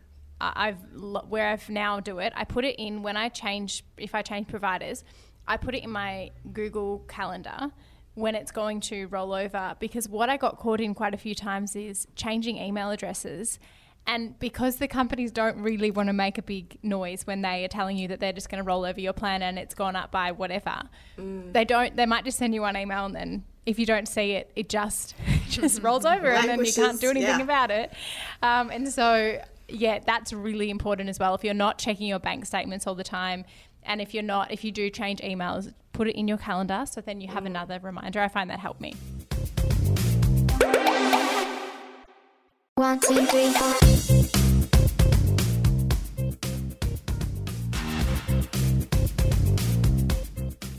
I've 0.43 0.79
where 1.29 1.49
I've 1.49 1.69
now 1.71 2.01
do 2.01 2.19
it. 2.19 2.33
I 2.35 2.45
put 2.45 2.65
it 2.65 2.77
in 2.77 3.03
when 3.03 3.17
I 3.17 3.29
change 3.29 3.85
if 3.97 4.15
I 4.15 4.23
change 4.23 4.49
providers. 4.49 5.05
I 5.47 5.57
put 5.57 5.75
it 5.75 5.85
in 5.85 5.91
my 5.91 6.31
Google 6.53 7.05
Calendar 7.09 7.71
when 8.15 8.35
it's 8.35 8.51
going 8.51 8.81
to 8.81 9.07
roll 9.07 9.33
over 9.33 9.75
because 9.79 10.09
what 10.09 10.29
I 10.29 10.37
got 10.37 10.59
caught 10.59 10.81
in 10.81 10.95
quite 10.95 11.15
a 11.15 11.19
few 11.19 11.35
times 11.35 11.77
is 11.77 12.07
changing 12.17 12.59
email 12.59 12.91
addresses. 12.91 13.59
And 14.07 14.39
because 14.41 14.77
the 14.77 14.89
companies 14.89 15.31
don't 15.31 15.59
really 15.59 15.91
want 15.91 16.09
to 16.09 16.13
make 16.13 16.37
a 16.37 16.43
big 16.43 16.79
noise 16.83 17.27
when 17.27 17.43
they 17.43 17.65
are 17.65 17.69
telling 17.69 17.97
you 17.97 18.09
that 18.09 18.21
they're 18.21 18.33
just 18.33 18.49
going 18.49 18.63
to 18.63 18.67
roll 18.67 18.85
over 18.85 19.01
your 19.01 19.13
plan 19.13 19.43
and 19.43 19.59
it's 19.59 19.75
gone 19.75 19.95
up 19.95 20.11
by 20.11 20.33
whatever, 20.33 20.83
they 21.17 21.65
don't. 21.65 21.95
They 21.95 22.07
might 22.07 22.25
just 22.25 22.39
send 22.39 22.55
you 22.55 22.63
one 22.63 22.77
email 22.77 23.05
and 23.05 23.15
then 23.15 23.45
if 23.65 23.79
you 23.79 23.87
don't 23.87 24.09
see 24.09 24.33
it, 24.33 24.51
it 24.57 24.69
just 24.69 25.15
just 25.49 25.83
rolls 25.85 26.05
over 26.05 26.31
and 26.31 26.49
then 26.49 26.65
you 26.65 26.73
can't 26.73 27.01
do 27.01 27.11
anything 27.11 27.39
yeah. 27.39 27.43
about 27.43 27.71
it. 27.71 27.93
Um, 28.43 28.71
and 28.71 28.89
so 28.89 29.41
yeah, 29.69 30.01
that's 30.05 30.33
really 30.33 30.71
important 30.71 31.09
as 31.09 31.19
well. 31.19 31.35
If 31.35 31.45
you're 31.45 31.55
not 31.55 31.79
checking 31.79 32.07
your 32.09 32.19
bank 32.19 32.45
statements 32.47 32.87
all 32.87 32.95
the 32.95 33.05
time, 33.05 33.45
and 33.85 34.01
if 34.01 34.15
you're 34.15 34.23
not, 34.23 34.53
if 34.53 34.65
you 34.65 34.73
do 34.73 34.91
change 34.91 35.21
emails, 35.21 35.73
put 35.93 36.09
it 36.09 36.17
in 36.17 36.29
your 36.29 36.39
calendar 36.39 36.85
so 36.89 37.01
then 37.01 37.21
you 37.21 37.29
have 37.29 37.47
another 37.47 37.79
reminder. 37.83 38.21
I 38.21 38.29
find 38.29 38.51
that 38.51 38.61
helped 38.61 38.81
me. 38.81 38.95
One, 42.77 42.99
two, 43.01 43.27
three, 43.27 43.53
four. 43.53 44.83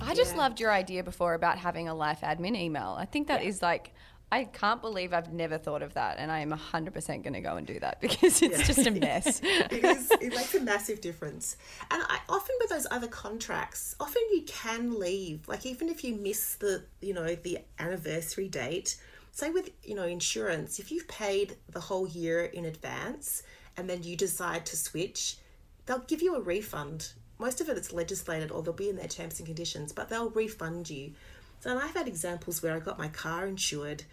I 0.02 0.16
just 0.16 0.36
loved 0.36 0.60
your 0.60 0.72
idea 0.72 1.04
before 1.04 1.36
about 1.36 1.60
having 1.60 1.88
a 1.88 1.94
life 1.94 2.22
admin 2.22 2.58
email. 2.58 2.96
I 2.98 3.06
think 3.06 3.28
that 3.28 3.44
is 3.44 3.62
like, 3.62 3.94
I 4.32 4.46
can't 4.46 4.82
believe 4.82 5.14
I've 5.14 5.32
never 5.32 5.60
thought 5.60 5.84
of 5.84 5.94
that, 5.94 6.18
and 6.18 6.32
I 6.32 6.40
am 6.40 6.50
100% 6.50 7.24
going 7.24 7.34
to 7.34 7.42
go 7.42 7.58
and 7.58 7.68
do 7.68 7.80
that 7.80 8.02
because 8.02 8.42
it's 8.42 8.66
just 8.66 8.88
a 8.88 8.92
mess. 9.00 9.42
it 9.44 9.84
is 9.84 10.10
it 10.20 10.30
makes 10.30 10.56
a 10.56 10.62
massive 10.62 11.00
difference 11.00 11.58
and 11.92 12.02
I, 12.08 12.20
often 12.28 12.56
with 12.60 12.70
those 12.72 12.88
other 12.90 13.08
contracts 13.08 13.96
often 14.00 14.22
you 14.32 14.42
can 14.48 15.00
leave 15.00 15.48
like 15.48 15.66
even 15.68 15.90
if 15.90 16.04
you 16.04 16.16
miss 16.16 16.56
the 16.56 16.84
you 17.02 17.14
know 17.14 17.36
the 17.36 17.60
anniversary 17.78 18.50
date 18.50 18.96
say 19.34 19.50
with 19.50 19.70
you 19.84 19.96
know 19.96 20.06
insurance 20.06 20.80
if 20.80 20.92
you've 20.92 21.08
paid 21.08 21.58
the 21.70 21.80
whole 21.80 22.08
year 22.08 22.46
in 22.46 22.66
advance 22.66 23.44
and 23.76 23.90
then 23.90 24.02
you 24.04 24.16
decide 24.16 24.66
to 24.66 24.78
switch 24.78 25.38
they'll 25.86 26.00
give 26.00 26.22
you 26.22 26.36
a 26.36 26.42
refund 26.42 27.12
most 27.40 27.60
of 27.60 27.68
it 27.68 27.78
it's 27.78 27.92
legislated 27.92 28.52
or 28.52 28.62
they'll 28.62 28.74
be 28.74 28.90
in 28.90 28.96
their 28.96 29.08
terms 29.08 29.40
and 29.40 29.48
conditions 29.48 29.92
but 29.92 30.08
they'll 30.08 30.30
refund 30.30 30.90
you 30.90 31.12
so 31.60 31.72
and 31.72 31.80
i've 31.80 31.96
had 31.96 32.08
examples 32.08 32.62
where 32.62 32.76
i 32.76 32.80
got 32.80 32.98
my 32.98 33.10
car 33.10 33.46
insured 33.46 34.04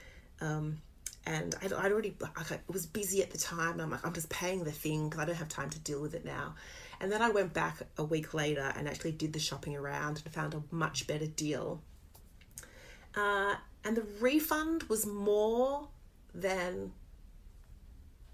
um, 0.40 0.78
and 1.26 1.54
I'd, 1.62 1.72
I'd 1.72 1.92
already 1.92 2.16
I 2.34 2.58
was 2.68 2.86
busy 2.86 3.22
at 3.22 3.30
the 3.30 3.38
time. 3.38 3.72
And 3.72 3.82
I'm 3.82 3.90
like, 3.90 4.06
I'm 4.06 4.12
just 4.12 4.30
paying 4.30 4.64
the 4.64 4.72
thing 4.72 5.08
because 5.08 5.20
I 5.20 5.26
don't 5.26 5.36
have 5.36 5.48
time 5.48 5.70
to 5.70 5.78
deal 5.80 6.00
with 6.00 6.14
it 6.14 6.24
now. 6.24 6.54
And 7.00 7.10
then 7.10 7.22
I 7.22 7.30
went 7.30 7.52
back 7.52 7.82
a 7.98 8.04
week 8.04 8.34
later 8.34 8.72
and 8.76 8.88
actually 8.88 9.12
did 9.12 9.32
the 9.32 9.38
shopping 9.38 9.76
around 9.76 10.22
and 10.24 10.34
found 10.34 10.54
a 10.54 10.62
much 10.70 11.06
better 11.06 11.26
deal. 11.26 11.82
Uh, 13.14 13.54
and 13.84 13.96
the 13.96 14.04
refund 14.20 14.84
was 14.84 15.06
more 15.06 15.88
than 16.34 16.92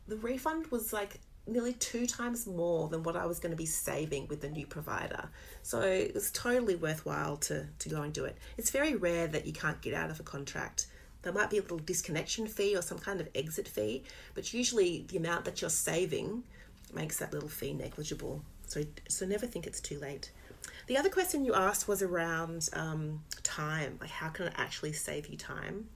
the 0.08 0.16
refund 0.16 0.66
was 0.68 0.92
like 0.92 1.20
nearly 1.46 1.72
two 1.74 2.06
times 2.06 2.46
more 2.46 2.88
than 2.88 3.02
what 3.02 3.16
I 3.16 3.26
was 3.26 3.38
going 3.38 3.52
to 3.52 3.56
be 3.56 3.66
saving 3.66 4.26
with 4.28 4.40
the 4.40 4.48
new 4.48 4.66
provider. 4.66 5.28
So 5.62 5.80
it 5.80 6.14
was 6.14 6.30
totally 6.32 6.74
worthwhile 6.74 7.36
to, 7.38 7.66
to 7.78 7.88
go 7.88 8.02
and 8.02 8.12
do 8.12 8.24
it. 8.24 8.36
It's 8.58 8.70
very 8.70 8.96
rare 8.96 9.28
that 9.28 9.46
you 9.46 9.52
can't 9.52 9.80
get 9.80 9.94
out 9.94 10.10
of 10.10 10.18
a 10.18 10.24
contract. 10.24 10.86
There 11.22 11.32
might 11.32 11.50
be 11.50 11.58
a 11.58 11.62
little 11.62 11.78
disconnection 11.78 12.46
fee 12.46 12.76
or 12.76 12.82
some 12.82 12.98
kind 12.98 13.20
of 13.20 13.28
exit 13.34 13.68
fee, 13.68 14.04
but 14.34 14.52
usually 14.52 15.06
the 15.08 15.16
amount 15.16 15.44
that 15.44 15.60
you're 15.60 15.70
saving 15.70 16.42
makes 16.92 17.18
that 17.18 17.32
little 17.32 17.48
fee 17.48 17.72
negligible. 17.72 18.42
So, 18.66 18.82
so 19.08 19.26
never 19.26 19.46
think 19.46 19.66
it's 19.66 19.80
too 19.80 19.98
late. 20.00 20.30
The 20.86 20.96
other 20.96 21.08
question 21.08 21.44
you 21.44 21.54
asked 21.54 21.88
was 21.88 22.00
around 22.00 22.68
um, 22.72 23.24
time, 23.42 23.98
like 24.00 24.10
how 24.10 24.28
can 24.28 24.46
it 24.46 24.52
actually 24.56 24.92
save 24.92 25.26
you 25.26 25.36
time? 25.36 25.88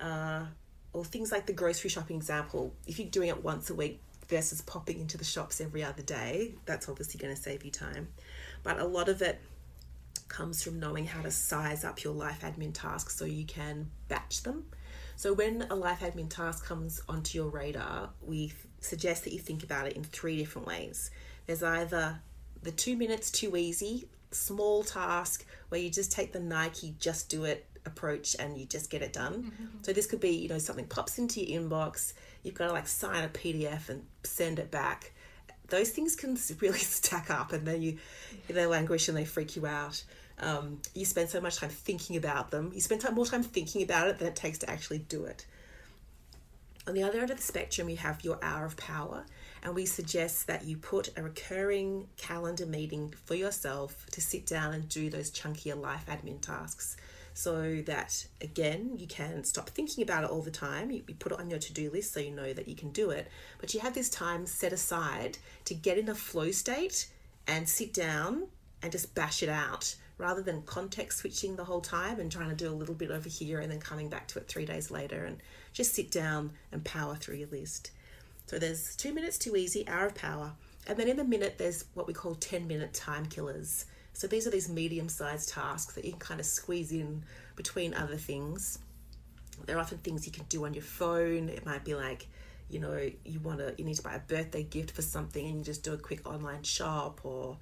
Uh, 0.00 0.46
or 0.92 1.04
things 1.04 1.30
like 1.30 1.46
the 1.46 1.52
grocery 1.52 1.90
shopping 1.90 2.16
example. 2.16 2.74
If 2.86 2.98
you're 2.98 3.08
doing 3.08 3.28
it 3.28 3.44
once 3.44 3.68
a 3.68 3.74
week 3.74 4.00
versus 4.28 4.62
popping 4.62 5.00
into 5.00 5.18
the 5.18 5.24
shops 5.24 5.60
every 5.60 5.84
other 5.84 6.02
day, 6.02 6.54
that's 6.64 6.88
obviously 6.88 7.20
going 7.20 7.34
to 7.34 7.40
save 7.40 7.64
you 7.64 7.70
time. 7.70 8.08
But 8.62 8.78
a 8.78 8.84
lot 8.84 9.08
of 9.08 9.20
it 9.20 9.40
comes 10.28 10.62
from 10.62 10.78
knowing 10.78 11.06
how 11.06 11.22
to 11.22 11.30
size 11.30 11.84
up 11.84 12.02
your 12.02 12.14
life 12.14 12.40
admin 12.42 12.72
tasks 12.72 13.16
so 13.16 13.24
you 13.24 13.44
can 13.44 13.90
batch 14.08 14.42
them. 14.42 14.64
So 15.16 15.32
when 15.34 15.66
a 15.68 15.74
life 15.74 16.00
admin 16.00 16.30
task 16.30 16.64
comes 16.64 17.02
onto 17.08 17.36
your 17.36 17.48
radar, 17.48 18.10
we 18.22 18.52
suggest 18.80 19.24
that 19.24 19.32
you 19.32 19.38
think 19.38 19.64
about 19.64 19.86
it 19.86 19.94
in 19.94 20.04
three 20.04 20.36
different 20.36 20.66
ways. 20.66 21.10
There's 21.46 21.62
either 21.62 22.20
the 22.62 22.72
two 22.72 22.96
minutes 22.96 23.30
too 23.30 23.56
easy, 23.56 24.08
small 24.30 24.82
task 24.82 25.46
where 25.68 25.80
you 25.80 25.90
just 25.90 26.12
take 26.12 26.32
the 26.32 26.40
Nike 26.40 26.94
just 26.98 27.28
do 27.28 27.44
it 27.44 27.66
approach 27.84 28.36
and 28.38 28.56
you 28.56 28.66
just 28.66 28.90
get 28.90 29.02
it 29.02 29.12
done. 29.12 29.44
Mm-hmm. 29.44 29.66
So 29.82 29.92
this 29.92 30.06
could 30.06 30.20
be, 30.20 30.30
you 30.30 30.48
know, 30.48 30.58
something 30.58 30.86
pops 30.86 31.18
into 31.18 31.40
your 31.40 31.60
inbox, 31.60 32.12
you've 32.42 32.54
got 32.54 32.68
to 32.68 32.72
like 32.72 32.86
sign 32.86 33.24
a 33.24 33.28
PDF 33.28 33.88
and 33.88 34.04
send 34.22 34.58
it 34.58 34.70
back. 34.70 35.12
Those 35.68 35.90
things 35.90 36.14
can 36.14 36.38
really 36.60 36.78
stack 36.78 37.30
up 37.30 37.52
and 37.52 37.66
then 37.66 37.82
you 37.82 37.98
they 38.48 38.66
languish 38.66 39.08
and 39.08 39.16
they 39.16 39.24
freak 39.24 39.56
you 39.56 39.66
out. 39.66 40.02
Um, 40.40 40.80
you 40.94 41.04
spend 41.04 41.30
so 41.30 41.40
much 41.40 41.56
time 41.56 41.70
thinking 41.70 42.16
about 42.16 42.52
them. 42.52 42.70
You 42.72 42.80
spend 42.80 43.00
time, 43.00 43.14
more 43.14 43.26
time 43.26 43.42
thinking 43.42 43.82
about 43.82 44.08
it 44.08 44.18
than 44.18 44.28
it 44.28 44.36
takes 44.36 44.58
to 44.58 44.70
actually 44.70 44.98
do 44.98 45.24
it. 45.24 45.46
On 46.86 46.94
the 46.94 47.02
other 47.02 47.20
end 47.20 47.30
of 47.30 47.36
the 47.36 47.42
spectrum, 47.42 47.88
you 47.88 47.96
have 47.96 48.24
your 48.24 48.38
hour 48.40 48.64
of 48.64 48.76
power, 48.76 49.26
and 49.62 49.74
we 49.74 49.86
suggest 49.86 50.46
that 50.46 50.64
you 50.64 50.76
put 50.76 51.10
a 51.16 51.22
recurring 51.22 52.08
calendar 52.16 52.66
meeting 52.66 53.14
for 53.24 53.34
yourself 53.34 54.06
to 54.12 54.20
sit 54.20 54.46
down 54.46 54.74
and 54.74 54.88
do 54.88 55.10
those 55.10 55.30
chunkier 55.30 55.80
life 55.80 56.06
admin 56.06 56.40
tasks 56.40 56.96
so 57.34 57.80
that 57.82 58.26
again 58.40 58.94
you 58.98 59.06
can 59.06 59.44
stop 59.44 59.70
thinking 59.70 60.02
about 60.02 60.24
it 60.24 60.30
all 60.30 60.42
the 60.42 60.50
time. 60.50 60.90
You, 60.90 61.02
put 61.18 61.30
it 61.30 61.38
on 61.38 61.48
your 61.48 61.60
to-do 61.60 61.90
list 61.90 62.12
so 62.12 62.20
you 62.20 62.32
know 62.32 62.52
that 62.52 62.66
you 62.66 62.74
can 62.74 62.90
do 62.90 63.10
it. 63.10 63.28
But 63.60 63.72
you 63.74 63.80
have 63.80 63.94
this 63.94 64.08
time 64.08 64.44
set 64.44 64.72
aside 64.72 65.38
to 65.66 65.74
get 65.74 65.98
in 65.98 66.08
a 66.08 66.14
flow 66.14 66.50
state 66.50 67.08
and 67.46 67.68
sit 67.68 67.94
down 67.94 68.48
and 68.82 68.90
just 68.90 69.14
bash 69.14 69.42
it 69.42 69.48
out 69.48 69.94
rather 70.18 70.42
than 70.42 70.62
context 70.62 71.18
switching 71.18 71.54
the 71.54 71.64
whole 71.64 71.80
time 71.80 72.18
and 72.18 72.30
trying 72.30 72.50
to 72.50 72.56
do 72.56 72.68
a 72.68 72.74
little 72.74 72.94
bit 72.94 73.10
over 73.10 73.28
here 73.28 73.60
and 73.60 73.70
then 73.70 73.78
coming 73.78 74.08
back 74.08 74.26
to 74.26 74.38
it 74.38 74.48
three 74.48 74.66
days 74.66 74.90
later 74.90 75.24
and 75.24 75.38
just 75.72 75.94
sit 75.94 76.10
down 76.10 76.50
and 76.72 76.84
power 76.84 77.14
through 77.14 77.36
your 77.36 77.48
list 77.50 77.92
so 78.48 78.58
there's 78.58 78.96
two 78.96 79.12
minutes 79.12 79.36
too 79.36 79.56
easy, 79.56 79.86
hour 79.86 80.06
of 80.06 80.14
power. 80.14 80.52
And 80.86 80.98
then 80.98 81.06
in 81.06 81.18
the 81.18 81.24
minute, 81.24 81.58
there's 81.58 81.84
what 81.92 82.06
we 82.06 82.14
call 82.14 82.34
10 82.34 82.66
minute 82.66 82.94
time 82.94 83.26
killers. 83.26 83.84
So 84.14 84.26
these 84.26 84.46
are 84.46 84.50
these 84.50 84.70
medium 84.70 85.10
sized 85.10 85.50
tasks 85.50 85.94
that 85.94 86.06
you 86.06 86.12
can 86.12 86.20
kind 86.20 86.40
of 86.40 86.46
squeeze 86.46 86.90
in 86.90 87.24
between 87.56 87.92
other 87.92 88.16
things. 88.16 88.78
They're 89.66 89.78
often 89.78 89.98
things 89.98 90.24
you 90.24 90.32
can 90.32 90.46
do 90.48 90.64
on 90.64 90.72
your 90.72 90.82
phone. 90.82 91.50
It 91.50 91.66
might 91.66 91.84
be 91.84 91.94
like, 91.94 92.26
you 92.70 92.80
know, 92.80 93.10
you 93.22 93.38
want 93.40 93.58
to, 93.58 93.74
you 93.76 93.84
need 93.84 93.96
to 93.96 94.02
buy 94.02 94.14
a 94.14 94.18
birthday 94.18 94.62
gift 94.62 94.92
for 94.92 95.02
something 95.02 95.46
and 95.46 95.58
you 95.58 95.64
just 95.64 95.82
do 95.82 95.92
a 95.92 95.98
quick 95.98 96.26
online 96.26 96.62
shop 96.62 97.20
or 97.24 97.58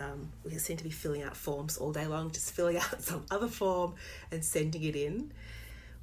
um, 0.00 0.32
we 0.42 0.50
seem 0.58 0.76
to 0.76 0.84
be 0.84 0.90
filling 0.90 1.22
out 1.22 1.36
forms 1.36 1.76
all 1.76 1.92
day 1.92 2.08
long, 2.08 2.32
just 2.32 2.50
filling 2.56 2.76
out 2.76 3.00
some 3.00 3.24
other 3.30 3.48
form 3.48 3.94
and 4.32 4.44
sending 4.44 4.82
it 4.82 4.96
in. 4.96 5.32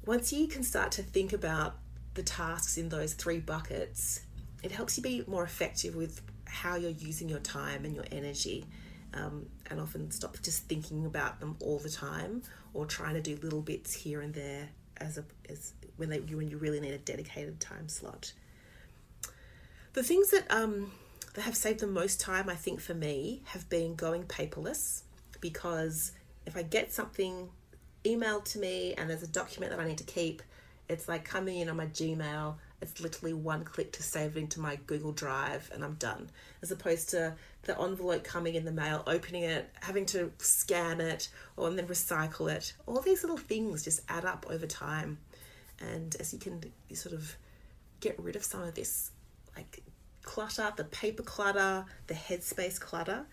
Once 0.06 0.32
you 0.32 0.46
can 0.46 0.62
start 0.62 0.90
to 0.92 1.02
think 1.02 1.34
about 1.34 1.76
the 2.14 2.22
tasks 2.22 2.76
in 2.78 2.88
those 2.88 3.14
three 3.14 3.38
buckets, 3.38 4.20
it 4.62 4.70
helps 4.70 4.96
you 4.96 5.02
be 5.02 5.24
more 5.26 5.44
effective 5.44 5.94
with 5.94 6.20
how 6.46 6.76
you're 6.76 6.90
using 6.90 7.28
your 7.28 7.40
time 7.40 7.84
and 7.84 7.94
your 7.94 8.04
energy. 8.12 8.66
Um, 9.14 9.46
and 9.68 9.78
often 9.78 10.10
stop 10.10 10.38
just 10.42 10.64
thinking 10.68 11.04
about 11.04 11.38
them 11.38 11.56
all 11.60 11.78
the 11.78 11.90
time 11.90 12.42
or 12.72 12.86
trying 12.86 13.12
to 13.12 13.20
do 13.20 13.38
little 13.42 13.60
bits 13.60 13.92
here 13.92 14.22
and 14.22 14.32
there 14.32 14.70
as 14.96 15.18
a 15.18 15.24
as 15.50 15.74
when 15.96 16.08
they 16.08 16.20
when 16.20 16.48
you 16.48 16.56
really 16.56 16.80
need 16.80 16.92
a 16.92 16.98
dedicated 16.98 17.60
time 17.60 17.88
slot. 17.88 18.32
The 19.92 20.02
things 20.02 20.30
that 20.30 20.50
um, 20.50 20.92
that 21.34 21.42
have 21.42 21.56
saved 21.56 21.80
the 21.80 21.86
most 21.86 22.20
time, 22.20 22.48
I 22.48 22.54
think, 22.54 22.80
for 22.80 22.94
me, 22.94 23.42
have 23.46 23.68
been 23.68 23.94
going 23.94 24.24
paperless 24.24 25.02
because 25.40 26.12
if 26.46 26.56
I 26.56 26.62
get 26.62 26.92
something 26.92 27.50
emailed 28.04 28.44
to 28.44 28.58
me 28.58 28.94
and 28.94 29.08
there's 29.08 29.22
a 29.22 29.28
document 29.28 29.72
that 29.72 29.80
I 29.80 29.86
need 29.86 29.98
to 29.98 30.04
keep, 30.04 30.42
it's 30.88 31.08
like 31.08 31.24
coming 31.24 31.58
in 31.58 31.68
on 31.68 31.76
my 31.76 31.86
Gmail. 31.86 32.56
It's 32.80 33.00
literally 33.00 33.32
one 33.32 33.64
click 33.64 33.92
to 33.92 34.02
save 34.02 34.36
it 34.36 34.40
into 34.40 34.60
my 34.60 34.76
Google 34.86 35.12
Drive 35.12 35.70
and 35.72 35.84
I'm 35.84 35.94
done. 35.94 36.30
As 36.62 36.70
opposed 36.70 37.10
to 37.10 37.34
the 37.62 37.80
envelope 37.80 38.24
coming 38.24 38.56
in 38.56 38.64
the 38.64 38.72
mail, 38.72 39.02
opening 39.06 39.44
it, 39.44 39.70
having 39.80 40.04
to 40.06 40.32
scan 40.38 41.00
it 41.00 41.28
or 41.56 41.68
and 41.68 41.78
then 41.78 41.86
recycle 41.86 42.52
it. 42.52 42.74
All 42.86 43.00
these 43.00 43.22
little 43.22 43.38
things 43.38 43.84
just 43.84 44.00
add 44.08 44.24
up 44.24 44.46
over 44.50 44.66
time. 44.66 45.18
And 45.80 46.14
as 46.20 46.32
you 46.32 46.38
can 46.38 46.60
you 46.88 46.96
sort 46.96 47.14
of 47.14 47.36
get 48.00 48.18
rid 48.18 48.36
of 48.36 48.44
some 48.44 48.62
of 48.62 48.74
this 48.74 49.10
like 49.56 49.82
clutter, 50.22 50.72
the 50.76 50.84
paper 50.84 51.22
clutter, 51.22 51.84
the 52.06 52.14
headspace 52.14 52.80
clutter, 52.80 53.24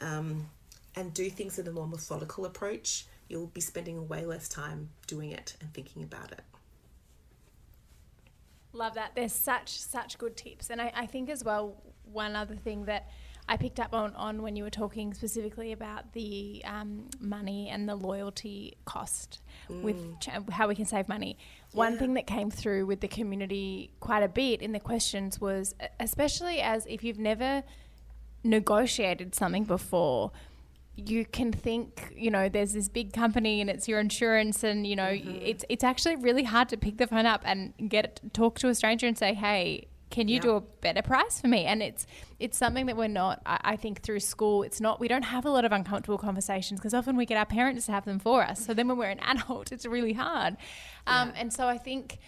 um, 0.00 0.48
and 0.96 1.14
do 1.14 1.30
things 1.30 1.58
in 1.58 1.66
a 1.66 1.72
more 1.72 1.86
methodical 1.86 2.44
approach, 2.44 3.06
you'll 3.28 3.46
be 3.46 3.60
spending 3.60 4.08
way 4.08 4.24
less 4.26 4.48
time 4.48 4.90
doing 5.06 5.30
it 5.30 5.56
and 5.60 5.72
thinking 5.72 6.02
about 6.02 6.32
it. 6.32 6.42
Love 8.72 8.94
that. 8.94 9.12
There's 9.14 9.32
such 9.32 9.78
such 9.78 10.18
good 10.18 10.36
tips, 10.36 10.70
and 10.70 10.80
I, 10.80 10.92
I 10.94 11.06
think 11.06 11.28
as 11.28 11.42
well 11.42 11.76
one 12.04 12.36
other 12.36 12.56
thing 12.56 12.84
that 12.86 13.08
I 13.48 13.56
picked 13.56 13.80
up 13.80 13.94
on, 13.94 14.14
on 14.14 14.42
when 14.42 14.54
you 14.54 14.62
were 14.62 14.70
talking 14.70 15.12
specifically 15.12 15.72
about 15.72 16.12
the 16.12 16.62
um, 16.64 17.08
money 17.18 17.68
and 17.68 17.88
the 17.88 17.96
loyalty 17.96 18.76
cost 18.84 19.40
mm. 19.68 19.82
with 19.82 20.20
ch- 20.20 20.28
how 20.52 20.68
we 20.68 20.76
can 20.76 20.86
save 20.86 21.08
money. 21.08 21.36
Yeah. 21.72 21.78
One 21.78 21.98
thing 21.98 22.14
that 22.14 22.28
came 22.28 22.50
through 22.50 22.86
with 22.86 23.00
the 23.00 23.08
community 23.08 23.90
quite 23.98 24.22
a 24.22 24.28
bit 24.28 24.62
in 24.62 24.70
the 24.70 24.78
questions 24.78 25.40
was, 25.40 25.74
especially 25.98 26.60
as 26.60 26.86
if 26.86 27.02
you've 27.02 27.18
never 27.18 27.64
negotiated 28.44 29.34
something 29.34 29.64
before, 29.64 30.30
you 31.08 31.24
can 31.24 31.52
think, 31.52 32.12
you 32.16 32.30
know, 32.30 32.48
there's 32.48 32.72
this 32.72 32.88
big 32.88 33.12
company 33.12 33.60
and 33.60 33.70
it's 33.70 33.88
your 33.88 34.00
insurance, 34.00 34.62
and 34.62 34.86
you 34.86 34.96
know, 34.96 35.04
mm-hmm. 35.04 35.38
it's 35.42 35.64
it's 35.68 35.84
actually 35.84 36.16
really 36.16 36.44
hard 36.44 36.68
to 36.70 36.76
pick 36.76 36.98
the 36.98 37.06
phone 37.06 37.26
up 37.26 37.42
and 37.44 37.72
get 37.88 38.20
talk 38.32 38.58
to 38.60 38.68
a 38.68 38.74
stranger 38.74 39.06
and 39.06 39.16
say, 39.16 39.34
hey. 39.34 39.86
Can 40.10 40.26
you 40.26 40.34
yeah. 40.34 40.40
do 40.40 40.50
a 40.56 40.60
better 40.60 41.02
price 41.02 41.40
for 41.40 41.46
me? 41.46 41.66
And 41.66 41.80
it's 41.80 42.04
it's 42.40 42.58
something 42.58 42.86
that 42.86 42.96
we're 42.96 43.06
not. 43.06 43.42
I, 43.46 43.60
I 43.62 43.76
think 43.76 44.02
through 44.02 44.18
school, 44.18 44.64
it's 44.64 44.80
not. 44.80 44.98
We 44.98 45.06
don't 45.06 45.22
have 45.22 45.44
a 45.44 45.50
lot 45.50 45.64
of 45.64 45.70
uncomfortable 45.70 46.18
conversations 46.18 46.80
because 46.80 46.94
often 46.94 47.16
we 47.16 47.26
get 47.26 47.38
our 47.38 47.46
parents 47.46 47.86
to 47.86 47.92
have 47.92 48.06
them 48.06 48.18
for 48.18 48.42
us. 48.42 48.66
So 48.66 48.74
then 48.74 48.88
when 48.88 48.98
we're 48.98 49.10
an 49.10 49.20
adult, 49.24 49.70
it's 49.70 49.86
really 49.86 50.14
hard. 50.14 50.56
Um, 51.06 51.28
yeah. 51.28 51.42
And 51.42 51.52
so 51.52 51.68
I 51.68 51.78
think 51.78 52.18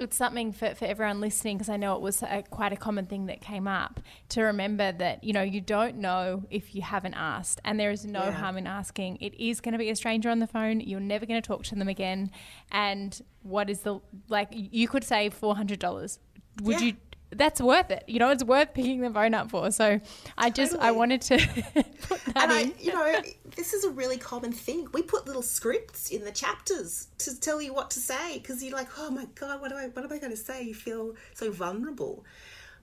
it's 0.00 0.16
something 0.16 0.52
for, 0.52 0.74
for 0.74 0.86
everyone 0.86 1.20
listening 1.20 1.58
because 1.58 1.68
I 1.68 1.76
know 1.76 1.94
it 1.94 2.00
was 2.00 2.22
a, 2.22 2.42
quite 2.48 2.72
a 2.72 2.76
common 2.76 3.06
thing 3.06 3.26
that 3.26 3.40
came 3.40 3.68
up 3.68 4.00
to 4.30 4.42
remember 4.42 4.92
that 4.92 5.22
you 5.22 5.32
know 5.32 5.42
you 5.42 5.60
don't 5.60 5.96
know 5.96 6.44
if 6.50 6.74
you 6.74 6.82
haven't 6.82 7.14
asked 7.14 7.60
and 7.64 7.78
there 7.78 7.90
is 7.90 8.06
no 8.06 8.24
yeah. 8.24 8.32
harm 8.32 8.56
in 8.56 8.66
asking 8.66 9.18
it 9.20 9.34
is 9.38 9.60
going 9.60 9.72
to 9.72 9.78
be 9.78 9.90
a 9.90 9.96
stranger 9.96 10.30
on 10.30 10.38
the 10.38 10.46
phone 10.46 10.80
you're 10.80 11.00
never 11.00 11.26
going 11.26 11.40
to 11.40 11.46
talk 11.46 11.62
to 11.64 11.74
them 11.74 11.88
again 11.88 12.30
and 12.72 13.20
what 13.42 13.68
is 13.68 13.80
the 13.80 14.00
like 14.28 14.48
you 14.52 14.88
could 14.88 15.04
save 15.04 15.38
$400 15.38 16.18
would 16.62 16.80
yeah. 16.80 16.86
you 16.86 16.96
that's 17.32 17.60
worth 17.60 17.90
it. 17.90 18.04
You 18.06 18.18
know, 18.18 18.30
it's 18.30 18.44
worth 18.44 18.74
picking 18.74 19.00
the 19.00 19.10
phone 19.10 19.34
up 19.34 19.50
for. 19.50 19.70
So 19.70 20.00
I 20.36 20.50
just 20.50 20.76
I 20.76 20.90
wanted 20.90 21.22
to 21.22 21.36
put 22.02 22.24
that 22.26 22.36
and 22.36 22.52
in. 22.52 22.58
I, 22.58 22.74
you 22.78 22.92
know, 22.92 23.22
this 23.56 23.72
is 23.72 23.84
a 23.84 23.90
really 23.90 24.16
common 24.16 24.52
thing. 24.52 24.88
We 24.92 25.02
put 25.02 25.26
little 25.26 25.42
scripts 25.42 26.10
in 26.10 26.24
the 26.24 26.32
chapters 26.32 27.08
to 27.18 27.38
tell 27.38 27.62
you 27.62 27.72
what 27.72 27.90
to 27.92 28.00
say 28.00 28.38
because 28.38 28.62
you're 28.62 28.76
like, 28.76 28.88
oh 28.98 29.10
my 29.10 29.26
god, 29.34 29.60
what 29.60 29.72
am 29.72 29.78
I 29.78 29.86
what 29.88 30.04
am 30.04 30.12
I 30.12 30.18
going 30.18 30.32
to 30.32 30.36
say? 30.36 30.62
You 30.62 30.74
feel 30.74 31.14
so 31.34 31.50
vulnerable, 31.50 32.24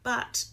but 0.04 0.46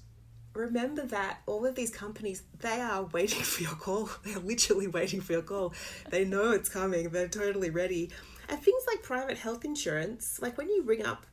remember 0.55 1.05
that 1.07 1.41
all 1.47 1.67
of 1.67 1.75
these 1.75 1.91
companies 1.91 2.45
they 2.61 2.81
are 2.81 3.03
waiting 3.13 3.43
for 3.43 3.63
your 3.63 3.75
call 3.75 4.09
they're 4.25 4.39
literally 4.39 4.87
waiting 4.87 5.21
for 5.21 5.33
your 5.33 5.43
call 5.43 5.75
they 6.11 6.25
know 6.25 6.53
it's 6.53 6.69
coming 6.69 7.09
they're 7.09 7.27
totally 7.27 7.71
ready 7.71 8.09
and 8.49 8.61
things 8.61 8.85
like 8.87 9.03
private 9.03 9.37
health 9.37 9.65
insurance 9.65 10.39
like 10.41 10.57
when 10.57 10.69
you 10.71 10.83
ring 10.85 11.05
up 11.05 11.27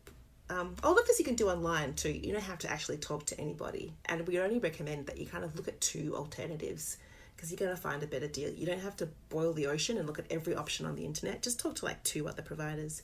um, 0.52 0.76
all 0.84 0.98
of 0.98 1.08
this 1.08 1.18
you 1.18 1.24
can 1.24 1.36
do 1.36 1.50
online 1.50 1.94
too. 1.94 2.12
You 2.12 2.34
don't 2.34 2.42
have 2.44 2.60
to 2.60 2.70
actually 2.70 2.98
talk 2.98 3.26
to 3.28 3.40
anybody. 3.40 3.94
And 4.08 4.28
we 4.28 4.40
only 4.40 4.60
recommend 4.60 5.06
that 5.06 5.18
you 5.18 5.26
kind 5.26 5.46
of 5.46 5.56
look 5.56 5.70
at 5.70 5.80
two 5.80 6.14
alternatives 6.16 6.98
because 7.36 7.52
you're 7.52 7.58
going 7.58 7.76
to 7.76 7.82
find 7.82 8.04
a 8.04 8.08
better 8.08 8.28
deal. 8.28 8.50
You 8.52 8.66
don't 8.66 8.82
have 8.82 8.98
to 8.98 9.08
boil 9.30 9.54
the 9.54 9.68
ocean 9.68 9.98
and 9.98 10.06
look 10.06 10.20
at 10.20 10.30
every 10.30 10.54
option 10.54 10.86
on 10.86 10.96
the 10.96 11.06
internet. 11.06 11.42
Just 11.42 11.60
talk 11.60 11.76
to 11.76 11.86
like 11.86 12.04
two 12.04 12.28
other 12.28 12.42
providers. 12.42 13.02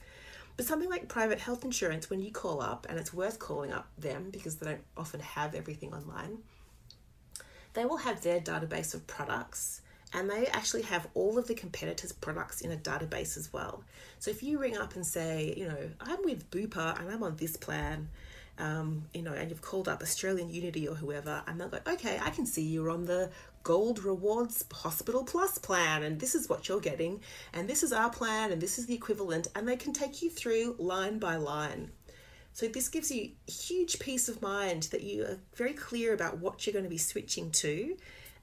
But 0.58 0.66
something 0.66 0.90
like 0.90 1.08
private 1.08 1.40
health 1.40 1.64
insurance, 1.64 2.10
when 2.10 2.20
you 2.20 2.32
call 2.32 2.62
up, 2.62 2.86
and 2.90 3.00
it's 3.00 3.14
worth 3.14 3.40
calling 3.40 3.72
up 3.72 3.88
them 3.98 4.30
because 4.30 4.58
they 4.58 4.66
don't 4.66 4.84
often 4.98 5.22
have 5.22 5.56
everything 5.56 5.94
online, 5.94 6.40
they 7.74 7.86
will 7.86 7.98
have 7.98 8.24
their 8.24 8.42
database 8.42 8.94
of 8.94 9.08
products 9.08 9.82
and 10.14 10.30
they 10.30 10.48
actually 10.48 10.84
have 10.84 11.08
all 11.14 11.38
of 11.38 11.48
the 11.48 11.54
competitors' 11.54 12.14
products 12.14 12.62
in 12.62 12.72
a 12.72 12.78
database 12.78 13.38
as 13.38 13.52
well. 13.52 13.84
So 14.20 14.32
if 14.32 14.42
you 14.42 14.58
ring 14.60 14.78
up 14.78 14.96
and 14.96 15.06
say, 15.06 15.54
you 15.58 15.68
know, 15.68 15.90
I'm 16.00 16.24
with 16.24 16.50
Bupa 16.50 17.00
and 17.00 17.12
I'm 17.12 17.24
on 17.24 17.36
this 17.36 17.58
plan, 17.58 18.10
um, 18.58 19.04
you 19.14 19.22
know, 19.22 19.34
and 19.34 19.50
you've 19.50 19.62
called 19.62 19.88
up 19.88 20.02
Australian 20.02 20.50
Unity 20.50 20.88
or 20.88 20.96
whoever, 20.96 21.44
and 21.46 21.60
they'll 21.60 21.70
go, 21.70 21.80
okay, 21.88 22.20
I 22.22 22.32
can 22.32 22.46
see 22.46 22.64
you're 22.64 22.90
on 22.90 23.06
the 23.06 23.30
Gold 23.64 24.04
Rewards 24.04 24.66
Hospital 24.74 25.24
Plus 25.24 25.58
plan, 25.58 26.04
and 26.04 26.20
this 26.20 26.34
is 26.34 26.50
what 26.50 26.68
you're 26.68 26.80
getting, 26.80 27.22
and 27.54 27.70
this 27.70 27.84
is 27.84 27.94
our 27.94 28.10
plan, 28.10 28.52
and 28.52 28.62
this 28.62 28.80
is 28.80 28.86
the 28.88 28.96
equivalent, 28.96 29.48
and 29.56 29.68
they 29.68 29.76
can 29.76 29.94
take 29.94 30.22
you 30.22 30.30
through 30.30 30.76
line 30.80 31.20
by 31.20 31.36
line. 31.36 31.92
So 32.54 32.68
this 32.68 32.90
gives 32.90 33.12
you 33.12 33.32
huge 33.46 34.00
peace 34.00 34.30
of 34.30 34.42
mind 34.42 34.84
that 34.92 35.04
you 35.04 35.26
are 35.26 35.38
very 35.56 35.74
clear 35.74 36.14
about 36.14 36.40
what 36.40 36.66
you're 36.66 36.74
going 36.74 36.86
to 36.86 36.90
be 36.90 36.98
switching 36.98 37.52
to. 37.52 37.96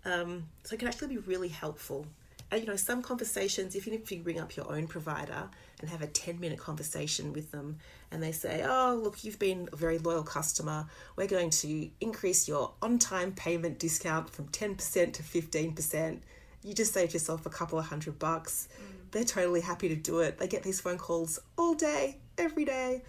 Um, 0.04 0.44
so 0.64 0.74
it 0.74 0.78
can 0.78 0.88
actually 0.88 1.08
be 1.08 1.18
really 1.18 1.48
helpful. 1.48 2.06
And 2.50 2.60
you 2.60 2.68
know, 2.68 2.76
some 2.76 3.02
conversations, 3.02 3.74
even 3.74 3.94
if 3.94 4.12
you 4.12 4.22
ring 4.22 4.38
up 4.38 4.54
your 4.54 4.70
own 4.70 4.86
provider 4.86 5.48
and 5.80 5.90
have 5.90 6.02
a 6.02 6.06
10 6.06 6.38
minute 6.38 6.58
conversation 6.58 7.32
with 7.32 7.50
them, 7.50 7.78
and 8.10 8.22
they 8.22 8.32
say, 8.32 8.64
Oh, 8.64 9.00
look, 9.02 9.24
you've 9.24 9.38
been 9.38 9.68
a 9.72 9.76
very 9.76 9.98
loyal 9.98 10.22
customer. 10.22 10.86
We're 11.16 11.26
going 11.26 11.50
to 11.50 11.90
increase 12.00 12.46
your 12.46 12.72
on 12.80 12.98
time 12.98 13.32
payment 13.32 13.78
discount 13.78 14.30
from 14.30 14.48
10% 14.48 15.12
to 15.14 15.22
15%. 15.22 16.20
You 16.62 16.74
just 16.74 16.92
saved 16.94 17.12
yourself 17.12 17.44
a 17.44 17.50
couple 17.50 17.78
of 17.78 17.86
hundred 17.86 18.18
bucks. 18.18 18.68
They're 19.10 19.24
totally 19.24 19.60
happy 19.60 19.88
to 19.88 19.96
do 19.96 20.20
it. 20.20 20.38
They 20.38 20.48
get 20.48 20.62
these 20.62 20.80
phone 20.80 20.98
calls 20.98 21.38
all 21.58 21.74
day, 21.74 22.18
every 22.38 22.64
day. 22.64 23.02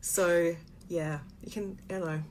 So, 0.00 0.56
yeah, 0.88 1.18
you 1.44 1.50
can, 1.50 1.78
you 1.90 1.98
know, 1.98 2.22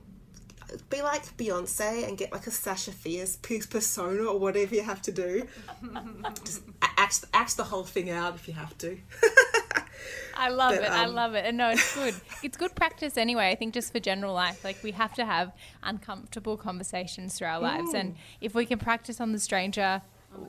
be 0.90 1.02
like 1.02 1.26
Beyonce 1.38 2.08
and 2.08 2.18
get 2.18 2.32
like 2.32 2.48
a 2.48 2.52
Sasha 2.52 2.92
Fierce 2.92 3.36
persona 3.38 4.24
or 4.26 4.40
whatever 4.40 4.76
you 4.76 4.84
have 4.84 5.02
to 5.04 5.12
do. 5.12 5.48
Just 6.44 6.62
act, 6.82 7.26
act 7.34 7.58
the 7.58 7.64
whole 7.64 7.84
thing 7.84 8.10
out 8.10 8.36
if 8.36 8.48
you 8.48 8.54
have 8.54 8.78
to. 8.80 8.98
I 10.38 10.50
love 10.50 10.76
But, 10.76 10.84
it. 10.84 10.92
I 10.92 11.06
um, 11.06 11.16
love 11.16 11.34
it. 11.34 11.46
And 11.46 11.58
no, 11.58 11.70
it's 11.70 11.96
good. 11.96 12.14
it's 12.44 12.58
good 12.58 12.76
practice 12.76 13.18
anyway. 13.18 13.50
I 13.50 13.56
think 13.56 13.74
just 13.74 13.92
for 13.92 14.00
general 14.00 14.34
life, 14.34 14.64
like 14.64 14.78
we 14.84 14.92
have 14.92 15.14
to 15.16 15.26
have 15.26 15.54
uncomfortable 15.84 16.58
conversations 16.58 17.38
through 17.38 17.48
our 17.48 17.60
lives. 17.60 17.94
Mm. 17.94 18.00
And 18.00 18.16
if 18.42 18.54
we 18.54 18.66
can 18.66 18.80
practice 18.80 19.22
on 19.22 19.32
the 19.32 19.40
stranger 19.40 20.02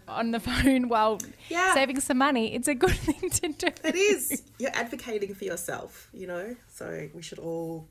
on 0.09 0.33
the 0.33 0.41
phone 0.41 0.89
while 0.89 1.21
Yeah. 1.49 1.75
saving 1.75 2.01
some 2.01 2.19
money, 2.19 2.55
it's 2.55 2.69
a 2.69 2.75
good 2.75 2.97
thing 2.97 3.31
to 3.31 3.49
do. 3.49 3.69
It 3.85 3.95
is. 3.95 4.43
You're 4.59 4.75
advocating 4.75 5.35
for 5.35 5.45
yourself, 5.45 6.09
you 6.13 6.27
know? 6.27 6.57
So 6.73 7.09
we 7.15 7.23
should 7.23 7.39
all 7.39 7.87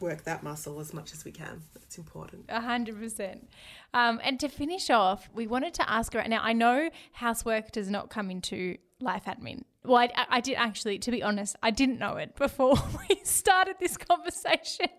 work 0.00 0.24
that 0.24 0.42
muscle 0.42 0.80
as 0.80 0.92
much 0.92 1.12
as 1.12 1.24
we 1.24 1.32
can. 1.32 1.62
It's 1.82 1.98
important. 1.98 2.46
A 2.48 2.60
hundred 2.60 2.98
percent. 3.00 3.48
Um, 3.94 4.20
and 4.22 4.38
to 4.40 4.48
finish 4.48 4.90
off, 4.90 5.28
we 5.34 5.46
wanted 5.46 5.74
to 5.74 5.90
ask 5.90 6.12
her. 6.12 6.22
Now, 6.26 6.40
I 6.42 6.52
know 6.52 6.90
housework 7.12 7.72
does 7.72 7.90
not 7.90 8.10
come 8.10 8.30
into 8.30 8.76
life 9.00 9.24
admin. 9.26 9.62
Well, 9.84 9.98
I, 9.98 10.26
I 10.28 10.40
did 10.40 10.54
actually, 10.54 10.98
to 11.00 11.10
be 11.10 11.22
honest, 11.22 11.56
I 11.62 11.70
didn't 11.70 11.98
know 11.98 12.16
it 12.16 12.34
before 12.36 12.76
we 13.08 13.20
started 13.24 13.76
this 13.80 13.96
conversation. 13.96 14.86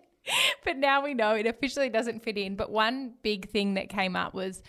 But 0.66 0.76
now 0.76 1.02
we 1.02 1.14
know 1.14 1.34
it 1.34 1.46
officially 1.46 1.88
doesn't 1.88 2.22
fit 2.22 2.36
in. 2.36 2.54
But 2.54 2.70
one 2.70 3.14
big 3.22 3.48
thing 3.48 3.74
that 3.74 3.88
came 3.88 4.14
up 4.14 4.34
was 4.34 4.62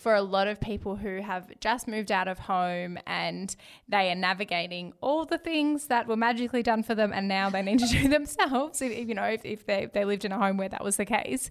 for 0.00 0.14
a 0.14 0.22
lot 0.22 0.48
of 0.48 0.58
people 0.60 0.96
who 0.96 1.20
have 1.20 1.50
just 1.60 1.86
moved 1.86 2.10
out 2.10 2.26
of 2.26 2.38
home 2.38 2.98
and 3.06 3.54
they 3.88 4.10
are 4.10 4.14
navigating 4.14 4.94
all 5.02 5.26
the 5.26 5.36
things 5.36 5.88
that 5.88 6.06
were 6.06 6.16
magically 6.16 6.62
done 6.62 6.82
for 6.82 6.94
them 6.94 7.12
and 7.12 7.28
now 7.28 7.50
they 7.50 7.60
need 7.60 7.78
to 7.78 7.86
do 7.86 8.08
themselves 8.16 8.80
if, 8.80 9.08
you 9.08 9.14
know 9.14 9.24
if, 9.24 9.44
if 9.44 9.66
they, 9.66 9.88
they 9.92 10.04
lived 10.04 10.24
in 10.24 10.32
a 10.32 10.38
home 10.38 10.56
where 10.56 10.68
that 10.68 10.82
was 10.82 10.96
the 10.96 11.04
case 11.04 11.50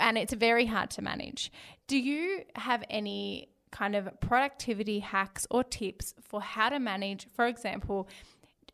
and 0.00 0.16
it's 0.16 0.32
very 0.32 0.66
hard 0.66 0.88
to 0.88 1.02
manage 1.02 1.50
do 1.88 1.98
you 1.98 2.42
have 2.54 2.84
any 2.88 3.48
kind 3.70 3.96
of 3.96 4.08
productivity 4.20 5.00
hacks 5.00 5.46
or 5.50 5.64
tips 5.64 6.14
for 6.22 6.40
how 6.40 6.68
to 6.68 6.78
manage 6.78 7.26
for 7.34 7.46
example 7.46 8.08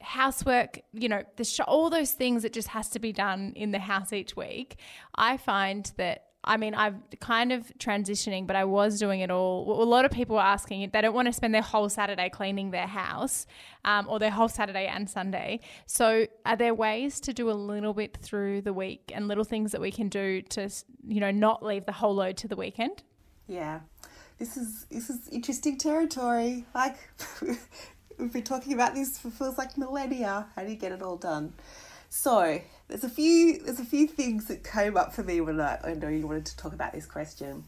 housework, 0.04 0.80
you 0.92 1.08
know, 1.08 1.22
the 1.36 1.44
sh- 1.44 1.60
all 1.60 1.88
those 1.88 2.12
things 2.12 2.42
that 2.42 2.52
just 2.52 2.68
has 2.68 2.90
to 2.90 2.98
be 2.98 3.10
done 3.10 3.54
in 3.56 3.70
the 3.70 3.78
house 3.78 4.12
each 4.12 4.36
week. 4.36 4.76
I 5.14 5.38
find 5.38 5.90
that 5.96 6.26
I 6.46 6.56
mean, 6.56 6.74
I'm 6.74 7.02
kind 7.20 7.52
of 7.52 7.72
transitioning, 7.78 8.46
but 8.46 8.56
I 8.56 8.64
was 8.64 8.98
doing 8.98 9.20
it 9.20 9.30
all. 9.30 9.82
A 9.82 9.84
lot 9.84 10.04
of 10.04 10.10
people 10.10 10.36
are 10.36 10.46
asking 10.46 10.90
they 10.92 11.00
don't 11.00 11.14
want 11.14 11.26
to 11.26 11.32
spend 11.32 11.54
their 11.54 11.62
whole 11.62 11.88
Saturday 11.88 12.28
cleaning 12.28 12.70
their 12.70 12.86
house, 12.86 13.46
um, 13.84 14.06
or 14.08 14.18
their 14.18 14.30
whole 14.30 14.48
Saturday 14.48 14.86
and 14.86 15.08
Sunday. 15.08 15.60
So, 15.86 16.26
are 16.44 16.56
there 16.56 16.74
ways 16.74 17.20
to 17.20 17.32
do 17.32 17.50
a 17.50 17.52
little 17.52 17.94
bit 17.94 18.16
through 18.16 18.62
the 18.62 18.72
week 18.72 19.12
and 19.14 19.28
little 19.28 19.44
things 19.44 19.72
that 19.72 19.80
we 19.80 19.90
can 19.90 20.08
do 20.08 20.42
to, 20.42 20.70
you 21.06 21.20
know, 21.20 21.30
not 21.30 21.62
leave 21.62 21.86
the 21.86 21.92
whole 21.92 22.14
load 22.14 22.36
to 22.38 22.48
the 22.48 22.56
weekend? 22.56 23.02
Yeah. 23.46 23.80
This 24.38 24.56
is 24.56 24.86
this 24.90 25.10
is 25.10 25.28
interesting 25.28 25.78
territory. 25.78 26.64
Like 26.74 26.96
we've 28.18 28.32
been 28.32 28.42
talking 28.42 28.72
about 28.72 28.94
this 28.94 29.18
for 29.18 29.30
feels 29.30 29.58
like 29.58 29.78
millennia. 29.78 30.46
How 30.56 30.64
do 30.64 30.70
you 30.70 30.76
get 30.76 30.92
it 30.92 31.02
all 31.02 31.16
done? 31.16 31.52
So 32.16 32.60
there's 32.86 33.02
a 33.02 33.08
few 33.08 33.58
there's 33.58 33.80
a 33.80 33.84
few 33.84 34.06
things 34.06 34.46
that 34.46 34.62
came 34.62 34.96
up 34.96 35.12
for 35.12 35.24
me 35.24 35.40
when 35.40 35.60
I, 35.60 35.80
I 35.82 35.94
know 35.94 36.08
you 36.08 36.28
wanted 36.28 36.46
to 36.46 36.56
talk 36.56 36.72
about 36.72 36.92
this 36.92 37.06
question. 37.06 37.64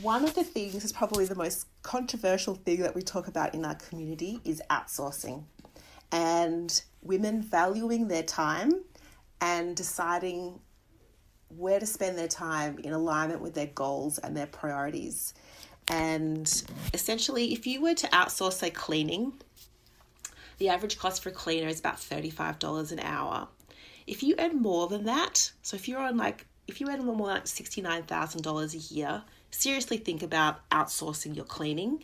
One 0.00 0.22
of 0.22 0.36
the 0.36 0.44
things 0.44 0.84
is 0.84 0.92
probably 0.92 1.24
the 1.24 1.34
most 1.34 1.66
controversial 1.82 2.54
thing 2.54 2.82
that 2.82 2.94
we 2.94 3.02
talk 3.02 3.26
about 3.26 3.52
in 3.52 3.64
our 3.64 3.74
community 3.74 4.40
is 4.44 4.62
outsourcing 4.70 5.42
and 6.12 6.82
women 7.02 7.42
valuing 7.42 8.06
their 8.06 8.22
time 8.22 8.84
and 9.40 9.74
deciding 9.74 10.60
where 11.48 11.80
to 11.80 11.84
spend 11.84 12.16
their 12.16 12.28
time 12.28 12.78
in 12.78 12.92
alignment 12.92 13.40
with 13.40 13.54
their 13.54 13.66
goals 13.66 14.18
and 14.18 14.36
their 14.36 14.46
priorities. 14.46 15.34
And 15.88 16.46
essentially, 16.94 17.52
if 17.52 17.66
you 17.66 17.82
were 17.82 17.94
to 17.94 18.06
outsource, 18.06 18.52
say, 18.52 18.70
cleaning, 18.70 19.34
the 20.58 20.68
average 20.68 20.96
cost 20.96 21.24
for 21.24 21.30
a 21.30 21.32
cleaner 21.32 21.68
is 21.68 21.80
about 21.80 21.96
$35 21.96 22.92
an 22.92 23.00
hour. 23.00 23.48
If 24.06 24.22
you 24.22 24.34
earn 24.38 24.60
more 24.60 24.86
than 24.86 25.04
that, 25.04 25.52
so 25.62 25.76
if 25.76 25.88
you're 25.88 26.00
on 26.00 26.16
like, 26.16 26.46
if 26.66 26.80
you 26.80 26.88
earn 26.88 27.04
more 27.04 27.16
than 27.16 27.26
like 27.26 27.44
$69,000 27.44 28.74
a 28.74 28.94
year, 28.94 29.22
seriously 29.50 29.96
think 29.96 30.22
about 30.22 30.68
outsourcing 30.70 31.34
your 31.34 31.44
cleaning. 31.44 32.02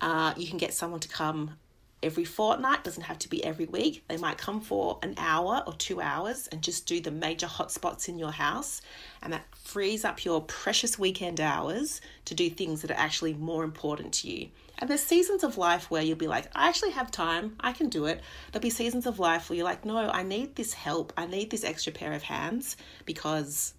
Uh, 0.00 0.34
you 0.36 0.46
can 0.48 0.58
get 0.58 0.72
someone 0.72 1.00
to 1.00 1.08
come 1.08 1.56
every 2.02 2.24
fortnight, 2.24 2.84
doesn't 2.84 3.02
have 3.04 3.18
to 3.18 3.28
be 3.28 3.44
every 3.44 3.66
week. 3.66 4.02
They 4.08 4.16
might 4.16 4.38
come 4.38 4.60
for 4.60 4.98
an 5.02 5.14
hour 5.18 5.62
or 5.66 5.74
two 5.74 6.00
hours 6.00 6.48
and 6.48 6.62
just 6.62 6.86
do 6.86 7.00
the 7.00 7.10
major 7.10 7.46
hotspots 7.46 8.08
in 8.08 8.18
your 8.18 8.32
house. 8.32 8.80
And 9.22 9.32
that 9.32 9.44
frees 9.54 10.04
up 10.04 10.24
your 10.24 10.40
precious 10.42 10.98
weekend 10.98 11.40
hours 11.40 12.00
to 12.24 12.34
do 12.34 12.48
things 12.48 12.82
that 12.82 12.90
are 12.90 12.98
actually 12.98 13.34
more 13.34 13.64
important 13.64 14.14
to 14.14 14.30
you. 14.30 14.48
And 14.80 14.88
there's 14.88 15.02
seasons 15.02 15.44
of 15.44 15.58
life 15.58 15.90
where 15.90 16.02
you'll 16.02 16.16
be 16.16 16.26
like, 16.26 16.46
I 16.54 16.68
actually 16.68 16.92
have 16.92 17.10
time, 17.10 17.54
I 17.60 17.72
can 17.72 17.90
do 17.90 18.06
it. 18.06 18.22
There'll 18.50 18.62
be 18.62 18.70
seasons 18.70 19.06
of 19.06 19.18
life 19.18 19.50
where 19.50 19.56
you're 19.56 19.66
like, 19.66 19.84
no, 19.84 20.08
I 20.08 20.22
need 20.22 20.56
this 20.56 20.72
help, 20.72 21.12
I 21.16 21.26
need 21.26 21.50
this 21.50 21.64
extra 21.64 21.92
pair 21.92 22.12
of 22.12 22.22
hands 22.22 22.76
because 23.04 23.74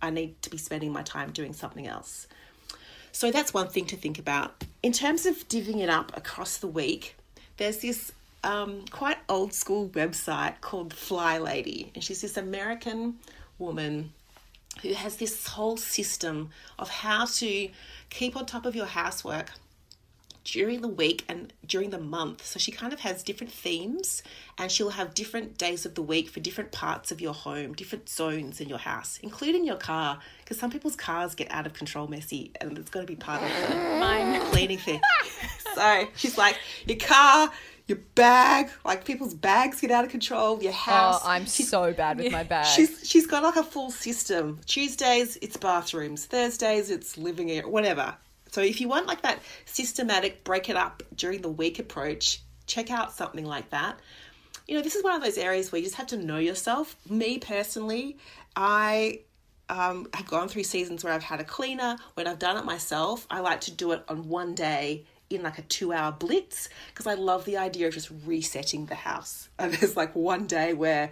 I 0.00 0.10
need 0.10 0.40
to 0.42 0.50
be 0.50 0.56
spending 0.56 0.90
my 0.92 1.02
time 1.02 1.32
doing 1.32 1.52
something 1.52 1.86
else. 1.86 2.26
So 3.12 3.30
that's 3.30 3.52
one 3.52 3.68
thing 3.68 3.84
to 3.86 3.96
think 3.96 4.18
about. 4.18 4.64
In 4.82 4.92
terms 4.92 5.26
of 5.26 5.36
divvying 5.48 5.80
it 5.80 5.90
up 5.90 6.16
across 6.16 6.58
the 6.58 6.66
week, 6.66 7.16
there's 7.58 7.78
this 7.78 8.12
um, 8.42 8.84
quite 8.90 9.18
old 9.28 9.52
school 9.52 9.88
website 9.90 10.60
called 10.60 10.94
Fly 10.94 11.38
Lady, 11.38 11.90
and 11.94 12.02
she's 12.02 12.22
this 12.22 12.36
American 12.36 13.16
woman 13.58 14.12
who 14.82 14.94
has 14.94 15.16
this 15.16 15.46
whole 15.48 15.76
system 15.76 16.50
of 16.78 16.88
how 16.88 17.26
to 17.26 17.68
keep 18.10 18.36
on 18.36 18.46
top 18.46 18.64
of 18.64 18.76
your 18.76 18.86
housework 18.86 19.50
during 20.44 20.80
the 20.80 20.88
week 20.88 21.24
and 21.28 21.52
during 21.66 21.90
the 21.90 21.98
month. 21.98 22.44
So 22.46 22.58
she 22.58 22.72
kind 22.72 22.92
of 22.92 23.00
has 23.00 23.22
different 23.22 23.52
themes 23.52 24.22
and 24.56 24.70
she'll 24.70 24.90
have 24.90 25.14
different 25.14 25.58
days 25.58 25.84
of 25.84 25.94
the 25.94 26.02
week 26.02 26.28
for 26.28 26.40
different 26.40 26.72
parts 26.72 27.10
of 27.10 27.20
your 27.20 27.34
home, 27.34 27.74
different 27.74 28.08
zones 28.08 28.60
in 28.60 28.68
your 28.68 28.78
house, 28.78 29.18
including 29.22 29.64
your 29.64 29.76
car, 29.76 30.18
because 30.40 30.58
some 30.58 30.70
people's 30.70 30.96
cars 30.96 31.34
get 31.34 31.50
out 31.50 31.66
of 31.66 31.74
control 31.74 32.06
messy 32.06 32.52
and 32.60 32.78
it's 32.78 32.90
got 32.90 33.00
to 33.00 33.06
be 33.06 33.16
part 33.16 33.42
of 33.42 33.48
the 33.48 33.76
Mine. 34.00 34.40
cleaning 34.50 34.78
thing. 34.78 35.00
so 35.74 36.06
she's 36.16 36.38
like, 36.38 36.58
your 36.86 36.98
car, 36.98 37.50
your 37.88 37.98
bag, 38.14 38.70
like 38.84 39.04
people's 39.04 39.34
bags 39.34 39.80
get 39.80 39.90
out 39.90 40.04
of 40.04 40.10
control, 40.10 40.62
your 40.62 40.72
oh, 40.72 40.76
house. 40.76 41.20
Oh, 41.24 41.28
I'm 41.28 41.46
so 41.46 41.92
bad 41.92 42.18
with 42.18 42.30
my 42.30 42.44
bag. 42.44 42.66
She's 42.66 43.08
she's 43.08 43.26
got 43.26 43.42
like 43.42 43.56
a 43.56 43.62
full 43.62 43.90
system. 43.90 44.60
Tuesdays 44.66 45.38
it's 45.40 45.56
bathrooms, 45.56 46.26
Thursdays 46.26 46.90
it's 46.90 47.16
living 47.16 47.50
area, 47.50 47.66
whatever. 47.66 48.14
So 48.50 48.60
if 48.60 48.80
you 48.80 48.88
want 48.88 49.06
like 49.06 49.22
that 49.22 49.40
systematic 49.64 50.44
break 50.44 50.68
it 50.68 50.76
up 50.76 51.02
during 51.14 51.42
the 51.42 51.48
week 51.48 51.78
approach, 51.78 52.40
check 52.66 52.90
out 52.90 53.12
something 53.12 53.44
like 53.44 53.70
that. 53.70 53.98
You 54.66 54.76
know, 54.76 54.82
this 54.82 54.94
is 54.94 55.02
one 55.02 55.14
of 55.14 55.22
those 55.22 55.38
areas 55.38 55.72
where 55.72 55.78
you 55.78 55.86
just 55.86 55.96
have 55.96 56.08
to 56.08 56.16
know 56.16 56.38
yourself. 56.38 56.96
Me 57.08 57.38
personally, 57.38 58.18
I 58.54 59.20
um, 59.68 60.08
have 60.14 60.26
gone 60.26 60.48
through 60.48 60.64
seasons 60.64 61.04
where 61.04 61.12
I've 61.12 61.22
had 61.22 61.40
a 61.40 61.44
cleaner. 61.44 61.96
When 62.14 62.26
I've 62.26 62.38
done 62.38 62.56
it 62.56 62.64
myself, 62.64 63.26
I 63.30 63.40
like 63.40 63.62
to 63.62 63.70
do 63.70 63.92
it 63.92 64.02
on 64.08 64.28
one 64.28 64.54
day 64.54 65.04
in 65.30 65.42
like 65.42 65.58
a 65.58 65.62
two 65.62 65.92
hour 65.92 66.12
blitz 66.12 66.68
because 66.88 67.06
I 67.06 67.14
love 67.14 67.44
the 67.44 67.58
idea 67.58 67.88
of 67.88 67.94
just 67.94 68.10
resetting 68.24 68.86
the 68.86 68.94
house. 68.94 69.48
And 69.58 69.74
there's 69.74 69.96
like 69.96 70.14
one 70.14 70.46
day 70.46 70.72
where 70.72 71.10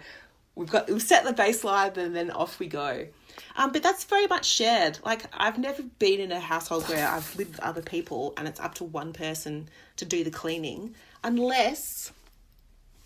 we've 0.57 0.69
got 0.69 0.89
we've 0.89 1.01
set 1.01 1.23
the 1.23 1.33
baseline 1.33 1.95
and 1.97 2.15
then 2.15 2.31
off 2.31 2.59
we 2.59 2.67
go. 2.67 3.07
Um, 3.55 3.71
but 3.71 3.83
that's 3.83 4.03
very 4.03 4.27
much 4.27 4.45
shared. 4.45 4.99
Like 5.05 5.25
I've 5.33 5.57
never 5.57 5.83
been 5.83 6.19
in 6.19 6.31
a 6.31 6.39
household 6.39 6.89
where 6.89 7.07
I've 7.07 7.35
lived 7.35 7.51
with 7.51 7.59
other 7.61 7.81
people 7.81 8.33
and 8.35 8.47
it's 8.47 8.59
up 8.59 8.73
to 8.75 8.83
one 8.83 9.13
person 9.13 9.69
to 9.97 10.05
do 10.05 10.23
the 10.23 10.31
cleaning, 10.31 10.95
unless 11.23 12.11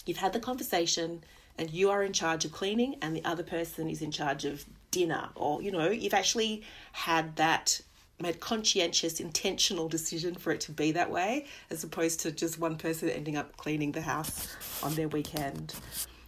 you've 0.05 0.17
had 0.17 0.33
the 0.33 0.39
conversation 0.39 1.23
and 1.57 1.69
you 1.69 1.89
are 1.91 2.03
in 2.03 2.13
charge 2.13 2.45
of 2.45 2.51
cleaning 2.51 2.95
and 3.01 3.15
the 3.15 3.23
other 3.25 3.43
person 3.43 3.89
is 3.89 4.01
in 4.01 4.11
charge 4.11 4.45
of 4.45 4.65
dinner 4.89 5.29
or 5.35 5.61
you 5.61 5.71
know 5.71 5.89
you've 5.89 6.13
actually 6.13 6.63
had 6.91 7.35
that 7.35 7.79
made 8.19 8.39
conscientious 8.39 9.19
intentional 9.19 9.87
decision 9.87 10.35
for 10.35 10.51
it 10.51 10.59
to 10.59 10.71
be 10.71 10.91
that 10.91 11.09
way 11.09 11.45
as 11.69 11.83
opposed 11.83 12.19
to 12.19 12.31
just 12.31 12.59
one 12.59 12.75
person 12.75 13.09
ending 13.09 13.37
up 13.37 13.55
cleaning 13.57 13.91
the 13.93 14.01
house 14.01 14.55
on 14.83 14.93
their 14.95 15.07
weekend 15.07 15.73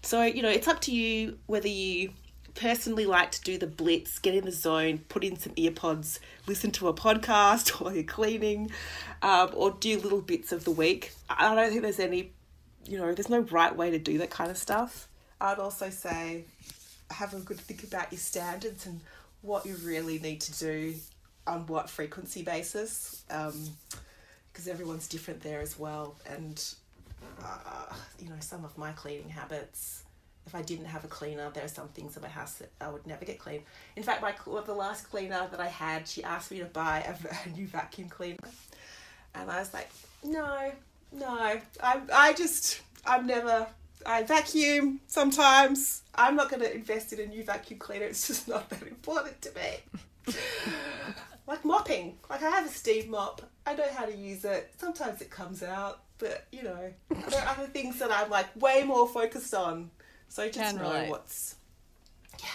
so 0.03 0.21
you 0.23 0.41
know 0.41 0.49
it's 0.49 0.67
up 0.67 0.79
to 0.79 0.91
you 0.93 1.37
whether 1.47 1.67
you 1.67 2.11
personally 2.53 3.07
like 3.07 3.31
to 3.31 3.41
do 3.41 3.57
the 3.57 3.65
blitz 3.65 4.19
get 4.19 4.35
in 4.35 4.45
the 4.45 4.51
zone 4.51 4.99
put 5.09 5.23
in 5.23 5.35
some 5.39 5.53
earpods 5.55 6.19
listen 6.45 6.69
to 6.69 6.87
a 6.87 6.93
podcast 6.93 7.69
while 7.81 7.93
you're 7.93 8.03
cleaning 8.03 8.69
um, 9.23 9.49
or 9.55 9.71
do 9.71 9.97
little 9.99 10.21
bits 10.21 10.51
of 10.51 10.63
the 10.63 10.71
week 10.71 11.13
i 11.29 11.55
don't 11.55 11.69
think 11.69 11.81
there's 11.81 11.99
any 11.99 12.31
you 12.87 12.97
know, 12.97 13.13
there's 13.13 13.29
no 13.29 13.39
right 13.39 13.75
way 13.75 13.91
to 13.91 13.99
do 13.99 14.17
that 14.19 14.29
kind 14.29 14.51
of 14.51 14.57
stuff. 14.57 15.07
I'd 15.39 15.59
also 15.59 15.89
say 15.89 16.45
have 17.09 17.33
a 17.33 17.39
good 17.39 17.59
think 17.59 17.83
about 17.83 18.11
your 18.11 18.19
standards 18.19 18.85
and 18.85 18.99
what 19.41 19.65
you 19.65 19.75
really 19.83 20.19
need 20.19 20.41
to 20.41 20.59
do 20.59 20.95
on 21.45 21.67
what 21.67 21.89
frequency 21.89 22.43
basis, 22.43 23.23
because 23.27 24.67
everyone's 24.67 25.07
different 25.07 25.41
there 25.41 25.59
as 25.59 25.77
well. 25.77 26.15
And 26.25 26.63
uh, 27.43 27.93
you 28.19 28.29
know, 28.29 28.35
some 28.39 28.65
of 28.65 28.77
my 28.77 28.91
cleaning 28.91 29.29
habits. 29.29 30.03
If 30.45 30.53
I 30.53 30.61
didn't 30.61 30.85
have 30.85 31.05
a 31.05 31.07
cleaner, 31.07 31.49
there 31.53 31.63
are 31.63 31.69
some 31.69 31.87
things 31.89 32.17
in 32.17 32.21
my 32.21 32.27
house 32.27 32.55
that 32.55 32.69
I 32.81 32.89
would 32.89 33.07
never 33.07 33.23
get 33.23 33.39
clean. 33.39 33.61
In 33.95 34.03
fact, 34.03 34.21
my 34.21 34.33
the 34.65 34.73
last 34.73 35.09
cleaner 35.09 35.47
that 35.49 35.59
I 35.59 35.67
had, 35.67 36.05
she 36.07 36.21
asked 36.23 36.51
me 36.51 36.59
to 36.59 36.65
buy 36.65 36.99
a, 36.99 37.49
a 37.49 37.53
new 37.53 37.67
vacuum 37.67 38.09
cleaner, 38.09 38.37
and 39.35 39.49
I 39.49 39.59
was 39.59 39.73
like, 39.73 39.89
no, 40.23 40.71
no, 41.13 41.29
I 41.29 41.61
I 42.13 42.33
just 42.33 42.81
I'm 43.05 43.25
never 43.25 43.67
I 44.05 44.23
vacuum 44.23 44.99
sometimes. 45.07 46.01
I'm 46.15 46.35
not 46.35 46.49
going 46.49 46.61
to 46.61 46.73
invest 46.73 47.13
in 47.13 47.19
a 47.19 47.25
new 47.25 47.43
vacuum 47.43 47.79
cleaner. 47.79 48.05
It's 48.05 48.27
just 48.27 48.47
not 48.47 48.69
that 48.69 48.83
important 48.83 49.41
to 49.43 49.51
me. 49.55 50.33
like 51.47 51.65
mopping, 51.65 52.17
like 52.29 52.43
I 52.43 52.49
have 52.49 52.65
a 52.65 52.69
steam 52.69 53.11
mop. 53.11 53.41
I 53.65 53.75
know 53.75 53.87
how 53.95 54.05
to 54.05 54.15
use 54.15 54.45
it. 54.45 54.73
Sometimes 54.77 55.21
it 55.21 55.29
comes 55.29 55.63
out, 55.63 56.02
but 56.17 56.47
you 56.51 56.63
know, 56.63 56.93
there 57.09 57.41
are 57.41 57.47
other 57.49 57.67
things 57.67 57.99
that 57.99 58.11
I'm 58.11 58.29
like 58.29 58.47
way 58.55 58.83
more 58.83 59.07
focused 59.07 59.53
on. 59.53 59.91
So 60.27 60.45
just 60.47 60.57
Can 60.59 60.75
know 60.77 60.91
relate. 60.91 61.09
what's 61.09 61.55
yeah, 62.39 62.45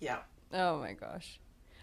yeah. 0.00 0.18
Oh 0.52 0.78
my 0.78 0.92
gosh. 0.92 1.40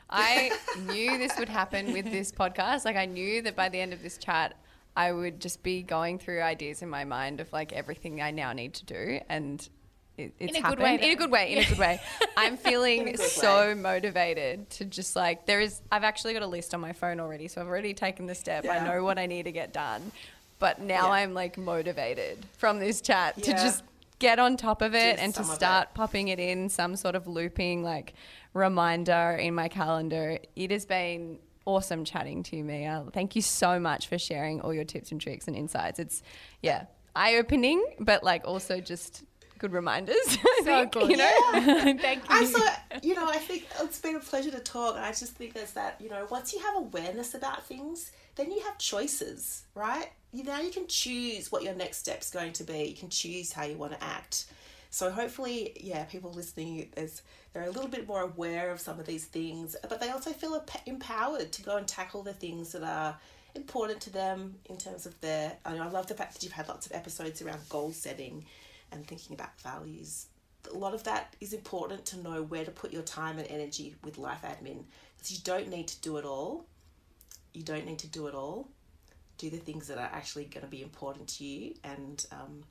I 0.09 0.51
knew 0.87 1.17
this 1.17 1.37
would 1.39 1.49
happen 1.49 1.93
with 1.93 2.05
this 2.05 2.31
podcast. 2.41 2.85
Like 2.85 2.95
I 2.97 3.05
knew 3.05 3.41
that 3.43 3.55
by 3.55 3.69
the 3.69 3.79
end 3.79 3.93
of 3.93 4.01
this 4.01 4.17
chat, 4.17 4.55
I 4.95 5.11
would 5.11 5.39
just 5.39 5.63
be 5.63 5.81
going 5.83 6.19
through 6.19 6.41
ideas 6.41 6.81
in 6.81 6.89
my 6.89 7.05
mind 7.05 7.39
of 7.39 7.51
like 7.53 7.71
everything 7.71 8.21
I 8.21 8.31
now 8.31 8.51
need 8.53 8.73
to 8.75 8.85
do, 8.85 9.19
and 9.29 9.67
it, 10.17 10.33
it's 10.37 10.51
In 10.51 10.57
a 10.57 10.67
good 10.69 10.79
happened 10.79 10.81
way, 11.01 11.07
in 11.07 11.11
a 11.11 11.15
good 11.15 11.31
way. 11.31 11.53
In 11.53 11.57
a 11.59 11.65
good 11.65 11.77
way. 11.79 12.01
I'm 12.37 12.57
feeling 12.57 13.15
so 13.17 13.67
way. 13.67 13.73
motivated 13.73 14.69
to 14.71 14.85
just 14.85 15.15
like 15.15 15.45
there 15.45 15.61
is. 15.61 15.81
I've 15.91 16.03
actually 16.03 16.33
got 16.33 16.41
a 16.43 16.47
list 16.47 16.73
on 16.73 16.81
my 16.81 16.91
phone 16.91 17.19
already, 17.21 17.47
so 17.47 17.61
I've 17.61 17.67
already 17.67 17.93
taken 17.93 18.25
the 18.25 18.35
step. 18.35 18.65
I 18.69 18.85
know 18.85 19.03
what 19.03 19.17
I 19.17 19.25
need 19.27 19.43
to 19.43 19.51
get 19.53 19.71
done, 19.71 20.11
but 20.61 20.79
now 20.79 21.07
Yeah. 21.07 21.11
I'm 21.13 21.33
like 21.33 21.57
motivated 21.57 22.45
from 22.57 22.79
this 22.79 23.01
chat 23.01 23.35
to 23.43 23.51
just 23.51 23.83
get 24.19 24.39
on 24.39 24.55
top 24.55 24.81
of 24.83 24.93
it 24.95 25.17
Do 25.17 25.23
and 25.23 25.33
to 25.33 25.41
of 25.41 25.49
it. 25.49 25.53
start 25.53 25.93
popping 25.95 26.29
it 26.29 26.39
in 26.39 26.69
some 26.69 26.95
sort 26.95 27.15
of 27.15 27.27
looping 27.27 27.83
like 27.83 28.13
reminder 28.53 29.31
in 29.41 29.55
my 29.55 29.67
calendar. 29.67 30.37
It 30.55 30.71
has 30.71 30.85
been 30.85 31.39
awesome 31.65 32.05
chatting 32.05 32.43
to 32.43 32.55
you, 32.57 32.63
Mia. 32.63 33.03
Thank 33.11 33.35
you 33.35 33.41
so 33.41 33.79
much 33.79 34.07
for 34.07 34.17
sharing 34.19 34.61
all 34.61 34.73
your 34.73 34.83
tips 34.85 35.11
and 35.11 35.19
tricks 35.19 35.47
and 35.47 35.55
insights. 35.57 35.99
It's 35.99 36.21
yeah, 36.61 36.85
eye 37.15 37.35
opening, 37.37 37.83
but 37.99 38.23
like 38.23 38.43
also 38.45 38.79
just 38.79 39.23
good 39.57 39.71
reminders. 39.73 40.15
I 40.27 40.59
So 40.59 40.63
think, 40.65 40.91
good. 40.91 41.09
you 41.09 41.17
know. 41.17 41.51
Thank 41.99 42.23
you. 42.23 42.29
I 42.29 42.45
so 42.45 42.99
you 43.01 43.15
know, 43.15 43.27
I 43.27 43.37
think 43.37 43.65
it's 43.79 43.99
been 43.99 44.15
a 44.15 44.19
pleasure 44.19 44.51
to 44.51 44.59
talk. 44.59 44.95
I 44.97 45.09
just 45.09 45.33
think 45.33 45.53
there's 45.53 45.71
that, 45.73 45.99
you 45.99 46.09
know, 46.09 46.27
once 46.29 46.53
you 46.53 46.59
have 46.59 46.75
awareness 46.77 47.33
about 47.33 47.65
things, 47.65 48.11
then 48.35 48.51
you 48.51 48.61
have 48.61 48.77
choices, 48.77 49.63
right? 49.75 50.09
You 50.33 50.43
now 50.43 50.61
you 50.61 50.71
can 50.71 50.87
choose 50.87 51.51
what 51.51 51.63
your 51.63 51.75
next 51.75 51.97
step's 51.97 52.29
going 52.29 52.53
to 52.53 52.63
be. 52.63 52.85
You 52.85 52.95
can 52.95 53.09
choose 53.09 53.51
how 53.51 53.65
you 53.65 53.75
want 53.75 53.93
to 53.93 54.03
act. 54.03 54.45
So 54.89 55.09
hopefully, 55.09 55.73
yeah, 55.79 56.03
people 56.05 56.31
listening, 56.31 56.89
there's 56.95 57.21
they're 57.53 57.63
a 57.63 57.69
little 57.69 57.89
bit 57.89 58.07
more 58.07 58.21
aware 58.21 58.71
of 58.71 58.79
some 58.79 58.99
of 58.99 59.05
these 59.05 59.25
things, 59.25 59.75
but 59.89 59.99
they 59.99 60.09
also 60.09 60.31
feel 60.31 60.63
empowered 60.85 61.51
to 61.51 61.63
go 61.63 61.77
and 61.77 61.87
tackle 61.87 62.23
the 62.23 62.33
things 62.33 62.71
that 62.71 62.83
are 62.83 63.17
important 63.55 63.99
to 64.01 64.09
them 64.09 64.55
in 64.65 64.77
terms 64.77 65.05
of 65.05 65.19
their. 65.21 65.57
I 65.65 65.73
know 65.73 65.83
I 65.83 65.89
love 65.89 66.07
the 66.07 66.13
fact 66.13 66.33
that 66.33 66.43
you've 66.43 66.53
had 66.53 66.69
lots 66.69 66.85
of 66.85 66.93
episodes 66.93 67.41
around 67.41 67.59
goal 67.67 67.91
setting 67.91 68.45
and 68.91 69.05
thinking 69.05 69.33
about 69.33 69.59
values. 69.59 70.27
A 70.73 70.77
lot 70.77 70.93
of 70.93 71.03
that 71.05 71.35
is 71.41 71.53
important 71.53 72.05
to 72.07 72.19
know 72.19 72.43
where 72.43 72.63
to 72.63 72.71
put 72.71 72.93
your 72.93 73.01
time 73.01 73.37
and 73.39 73.47
energy 73.49 73.95
with 74.03 74.17
life 74.17 74.43
admin 74.43 74.83
because 75.17 75.31
you 75.31 75.39
don't 75.43 75.69
need 75.69 75.87
to 75.87 75.99
do 76.01 76.17
it 76.17 76.25
all. 76.25 76.65
You 77.53 77.63
don't 77.63 77.85
need 77.85 77.99
to 77.99 78.07
do 78.07 78.27
it 78.27 78.33
all. 78.35 78.69
Do 79.41 79.49
the 79.49 79.57
things 79.57 79.87
that 79.87 79.97
are 79.97 80.11
actually 80.13 80.45
going 80.45 80.63
to 80.63 80.69
be 80.69 80.83
important 80.83 81.27
to 81.29 81.43
you 81.43 81.73
and 81.83 82.23
um, 82.31 82.63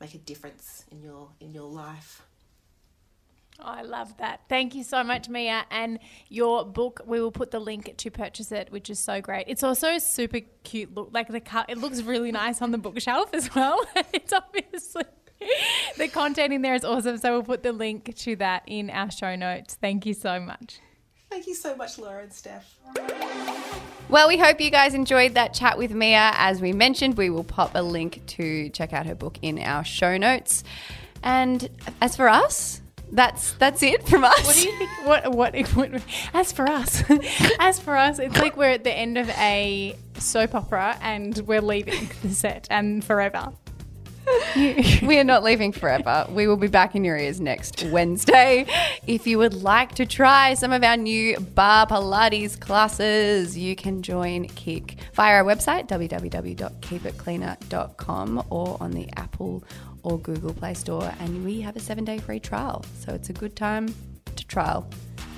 make 0.00 0.14
a 0.14 0.18
difference 0.18 0.84
in 0.92 1.02
your 1.02 1.30
in 1.40 1.52
your 1.52 1.68
life. 1.68 2.22
Oh, 3.58 3.64
I 3.64 3.82
love 3.82 4.16
that. 4.18 4.42
Thank 4.48 4.76
you 4.76 4.84
so 4.84 5.02
much, 5.02 5.28
Mia. 5.28 5.64
And 5.72 5.98
your 6.28 6.64
book, 6.64 7.00
we 7.04 7.20
will 7.20 7.32
put 7.32 7.50
the 7.50 7.58
link 7.58 7.96
to 7.96 8.10
purchase 8.12 8.52
it, 8.52 8.70
which 8.70 8.90
is 8.90 9.00
so 9.00 9.20
great. 9.20 9.46
It's 9.48 9.64
also 9.64 9.98
super 9.98 10.38
cute 10.62 10.94
look. 10.94 11.10
Like 11.12 11.26
the 11.26 11.40
cut, 11.40 11.68
it 11.68 11.78
looks 11.78 12.00
really 12.02 12.30
nice 12.30 12.62
on 12.62 12.70
the 12.70 12.78
bookshelf 12.78 13.34
as 13.34 13.52
well. 13.52 13.84
it's 14.12 14.32
obviously 14.32 15.02
the 15.98 16.06
content 16.06 16.52
in 16.52 16.62
there 16.62 16.74
is 16.76 16.84
awesome. 16.84 17.18
So 17.18 17.32
we'll 17.32 17.42
put 17.42 17.64
the 17.64 17.72
link 17.72 18.14
to 18.18 18.36
that 18.36 18.62
in 18.68 18.88
our 18.88 19.10
show 19.10 19.34
notes. 19.34 19.76
Thank 19.80 20.06
you 20.06 20.14
so 20.14 20.38
much. 20.38 20.78
Thank 21.28 21.48
you 21.48 21.56
so 21.56 21.74
much, 21.74 21.98
Laura 21.98 22.22
and 22.22 22.32
Steph. 22.32 22.76
Well, 24.08 24.28
we 24.28 24.36
hope 24.36 24.60
you 24.60 24.70
guys 24.70 24.92
enjoyed 24.92 25.34
that 25.34 25.54
chat 25.54 25.78
with 25.78 25.92
Mia. 25.92 26.32
As 26.34 26.60
we 26.60 26.72
mentioned, 26.72 27.16
we 27.16 27.30
will 27.30 27.42
pop 27.42 27.74
a 27.74 27.82
link 27.82 28.20
to 28.26 28.68
check 28.68 28.92
out 28.92 29.06
her 29.06 29.14
book 29.14 29.38
in 29.40 29.58
our 29.58 29.82
show 29.82 30.18
notes. 30.18 30.62
And 31.22 31.68
as 32.02 32.14
for 32.14 32.28
us, 32.28 32.82
that's 33.10 33.52
that's 33.52 33.82
it 33.82 34.06
from 34.06 34.24
us. 34.24 34.46
What 34.46 34.56
do 34.56 34.68
you 34.68 34.78
think? 34.78 34.90
What, 35.04 35.32
what, 35.32 35.68
what, 35.74 36.02
as 36.34 36.52
for 36.52 36.68
us, 36.68 37.02
as 37.58 37.80
for 37.80 37.96
us, 37.96 38.18
it's 38.18 38.36
like 38.36 38.56
we're 38.56 38.70
at 38.70 38.84
the 38.84 38.92
end 38.92 39.16
of 39.16 39.28
a 39.30 39.96
soap 40.18 40.54
opera 40.54 40.98
and 41.00 41.38
we're 41.46 41.62
leaving 41.62 42.10
the 42.22 42.34
set 42.34 42.66
and 42.70 43.02
forever. 43.02 43.52
we 44.56 45.18
are 45.18 45.24
not 45.24 45.42
leaving 45.42 45.72
forever. 45.72 46.26
We 46.30 46.46
will 46.46 46.56
be 46.56 46.68
back 46.68 46.94
in 46.94 47.04
your 47.04 47.16
ears 47.16 47.40
next 47.40 47.82
Wednesday. 47.84 48.66
If 49.06 49.26
you 49.26 49.38
would 49.38 49.54
like 49.54 49.94
to 49.96 50.06
try 50.06 50.54
some 50.54 50.72
of 50.72 50.82
our 50.82 50.96
new 50.96 51.38
barre 51.38 51.86
Pilates 51.86 52.58
classes, 52.58 53.58
you 53.58 53.76
can 53.76 54.00
join 54.02 54.46
KIC 54.48 54.96
via 55.14 55.36
our 55.36 55.44
website, 55.44 55.86
www.keepitcleaner.com, 55.88 58.46
or 58.50 58.76
on 58.80 58.92
the 58.92 59.08
Apple 59.16 59.62
or 60.02 60.18
Google 60.18 60.54
Play 60.54 60.74
Store. 60.74 61.12
And 61.20 61.44
we 61.44 61.60
have 61.60 61.76
a 61.76 61.80
seven 61.80 62.04
day 62.04 62.18
free 62.18 62.40
trial. 62.40 62.84
So 63.00 63.12
it's 63.12 63.30
a 63.30 63.34
good 63.34 63.56
time 63.56 63.94
to 64.36 64.46
trial. 64.46 64.88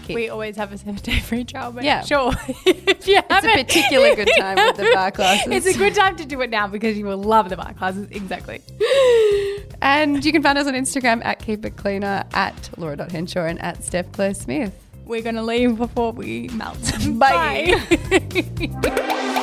KIC. 0.07 0.15
We 0.15 0.29
always 0.29 0.57
have 0.57 0.73
a 0.73 0.79
seven 0.79 0.95
day 0.97 1.19
free 1.21 1.45
trial, 1.45 1.73
but 1.73 1.85
Yeah. 1.85 2.03
sure. 2.05 2.33
if 2.67 3.07
you 3.09 3.19
it's 3.19 3.31
a 3.31 3.35
haven't- 3.35 3.67
particular 3.67 4.15
good 4.17 4.29
time 4.39 4.57
with 4.57 4.77
the 4.77 4.91
barre 4.95 5.11
classes. 5.11 5.53
It's 5.67 5.77
a 5.77 5.79
good 5.79 5.95
time 5.95 6.17
to 6.17 6.25
do 6.25 6.41
it 6.43 6.51
now 6.51 6.67
because 6.69 6.97
you 6.99 7.07
will 7.07 7.19
love 7.23 7.49
the 7.49 7.57
barre 7.57 7.75
classes. 7.75 8.09
Exactly. 8.11 8.61
and 9.83 10.25
you 10.25 10.33
can 10.33 10.43
find 10.43 10.57
us 10.59 10.67
on 10.67 10.75
Instagram 10.75 11.25
at 11.25 11.39
Keep 11.41 11.65
It 11.65 11.77
Cleaner, 11.77 12.25
at 12.33 12.71
Laura.Henshaw, 12.77 13.45
and 13.45 13.61
at 13.61 13.85
Steph 13.85 14.11
Claire 14.13 14.35
Smith. 14.35 14.73
We're 15.05 15.23
going 15.23 15.37
to 15.37 15.43
leave 15.43 15.77
before 15.77 16.13
we 16.13 16.49
melt. 16.49 16.79
Bye. 17.19 17.75
Bye. 18.83 19.43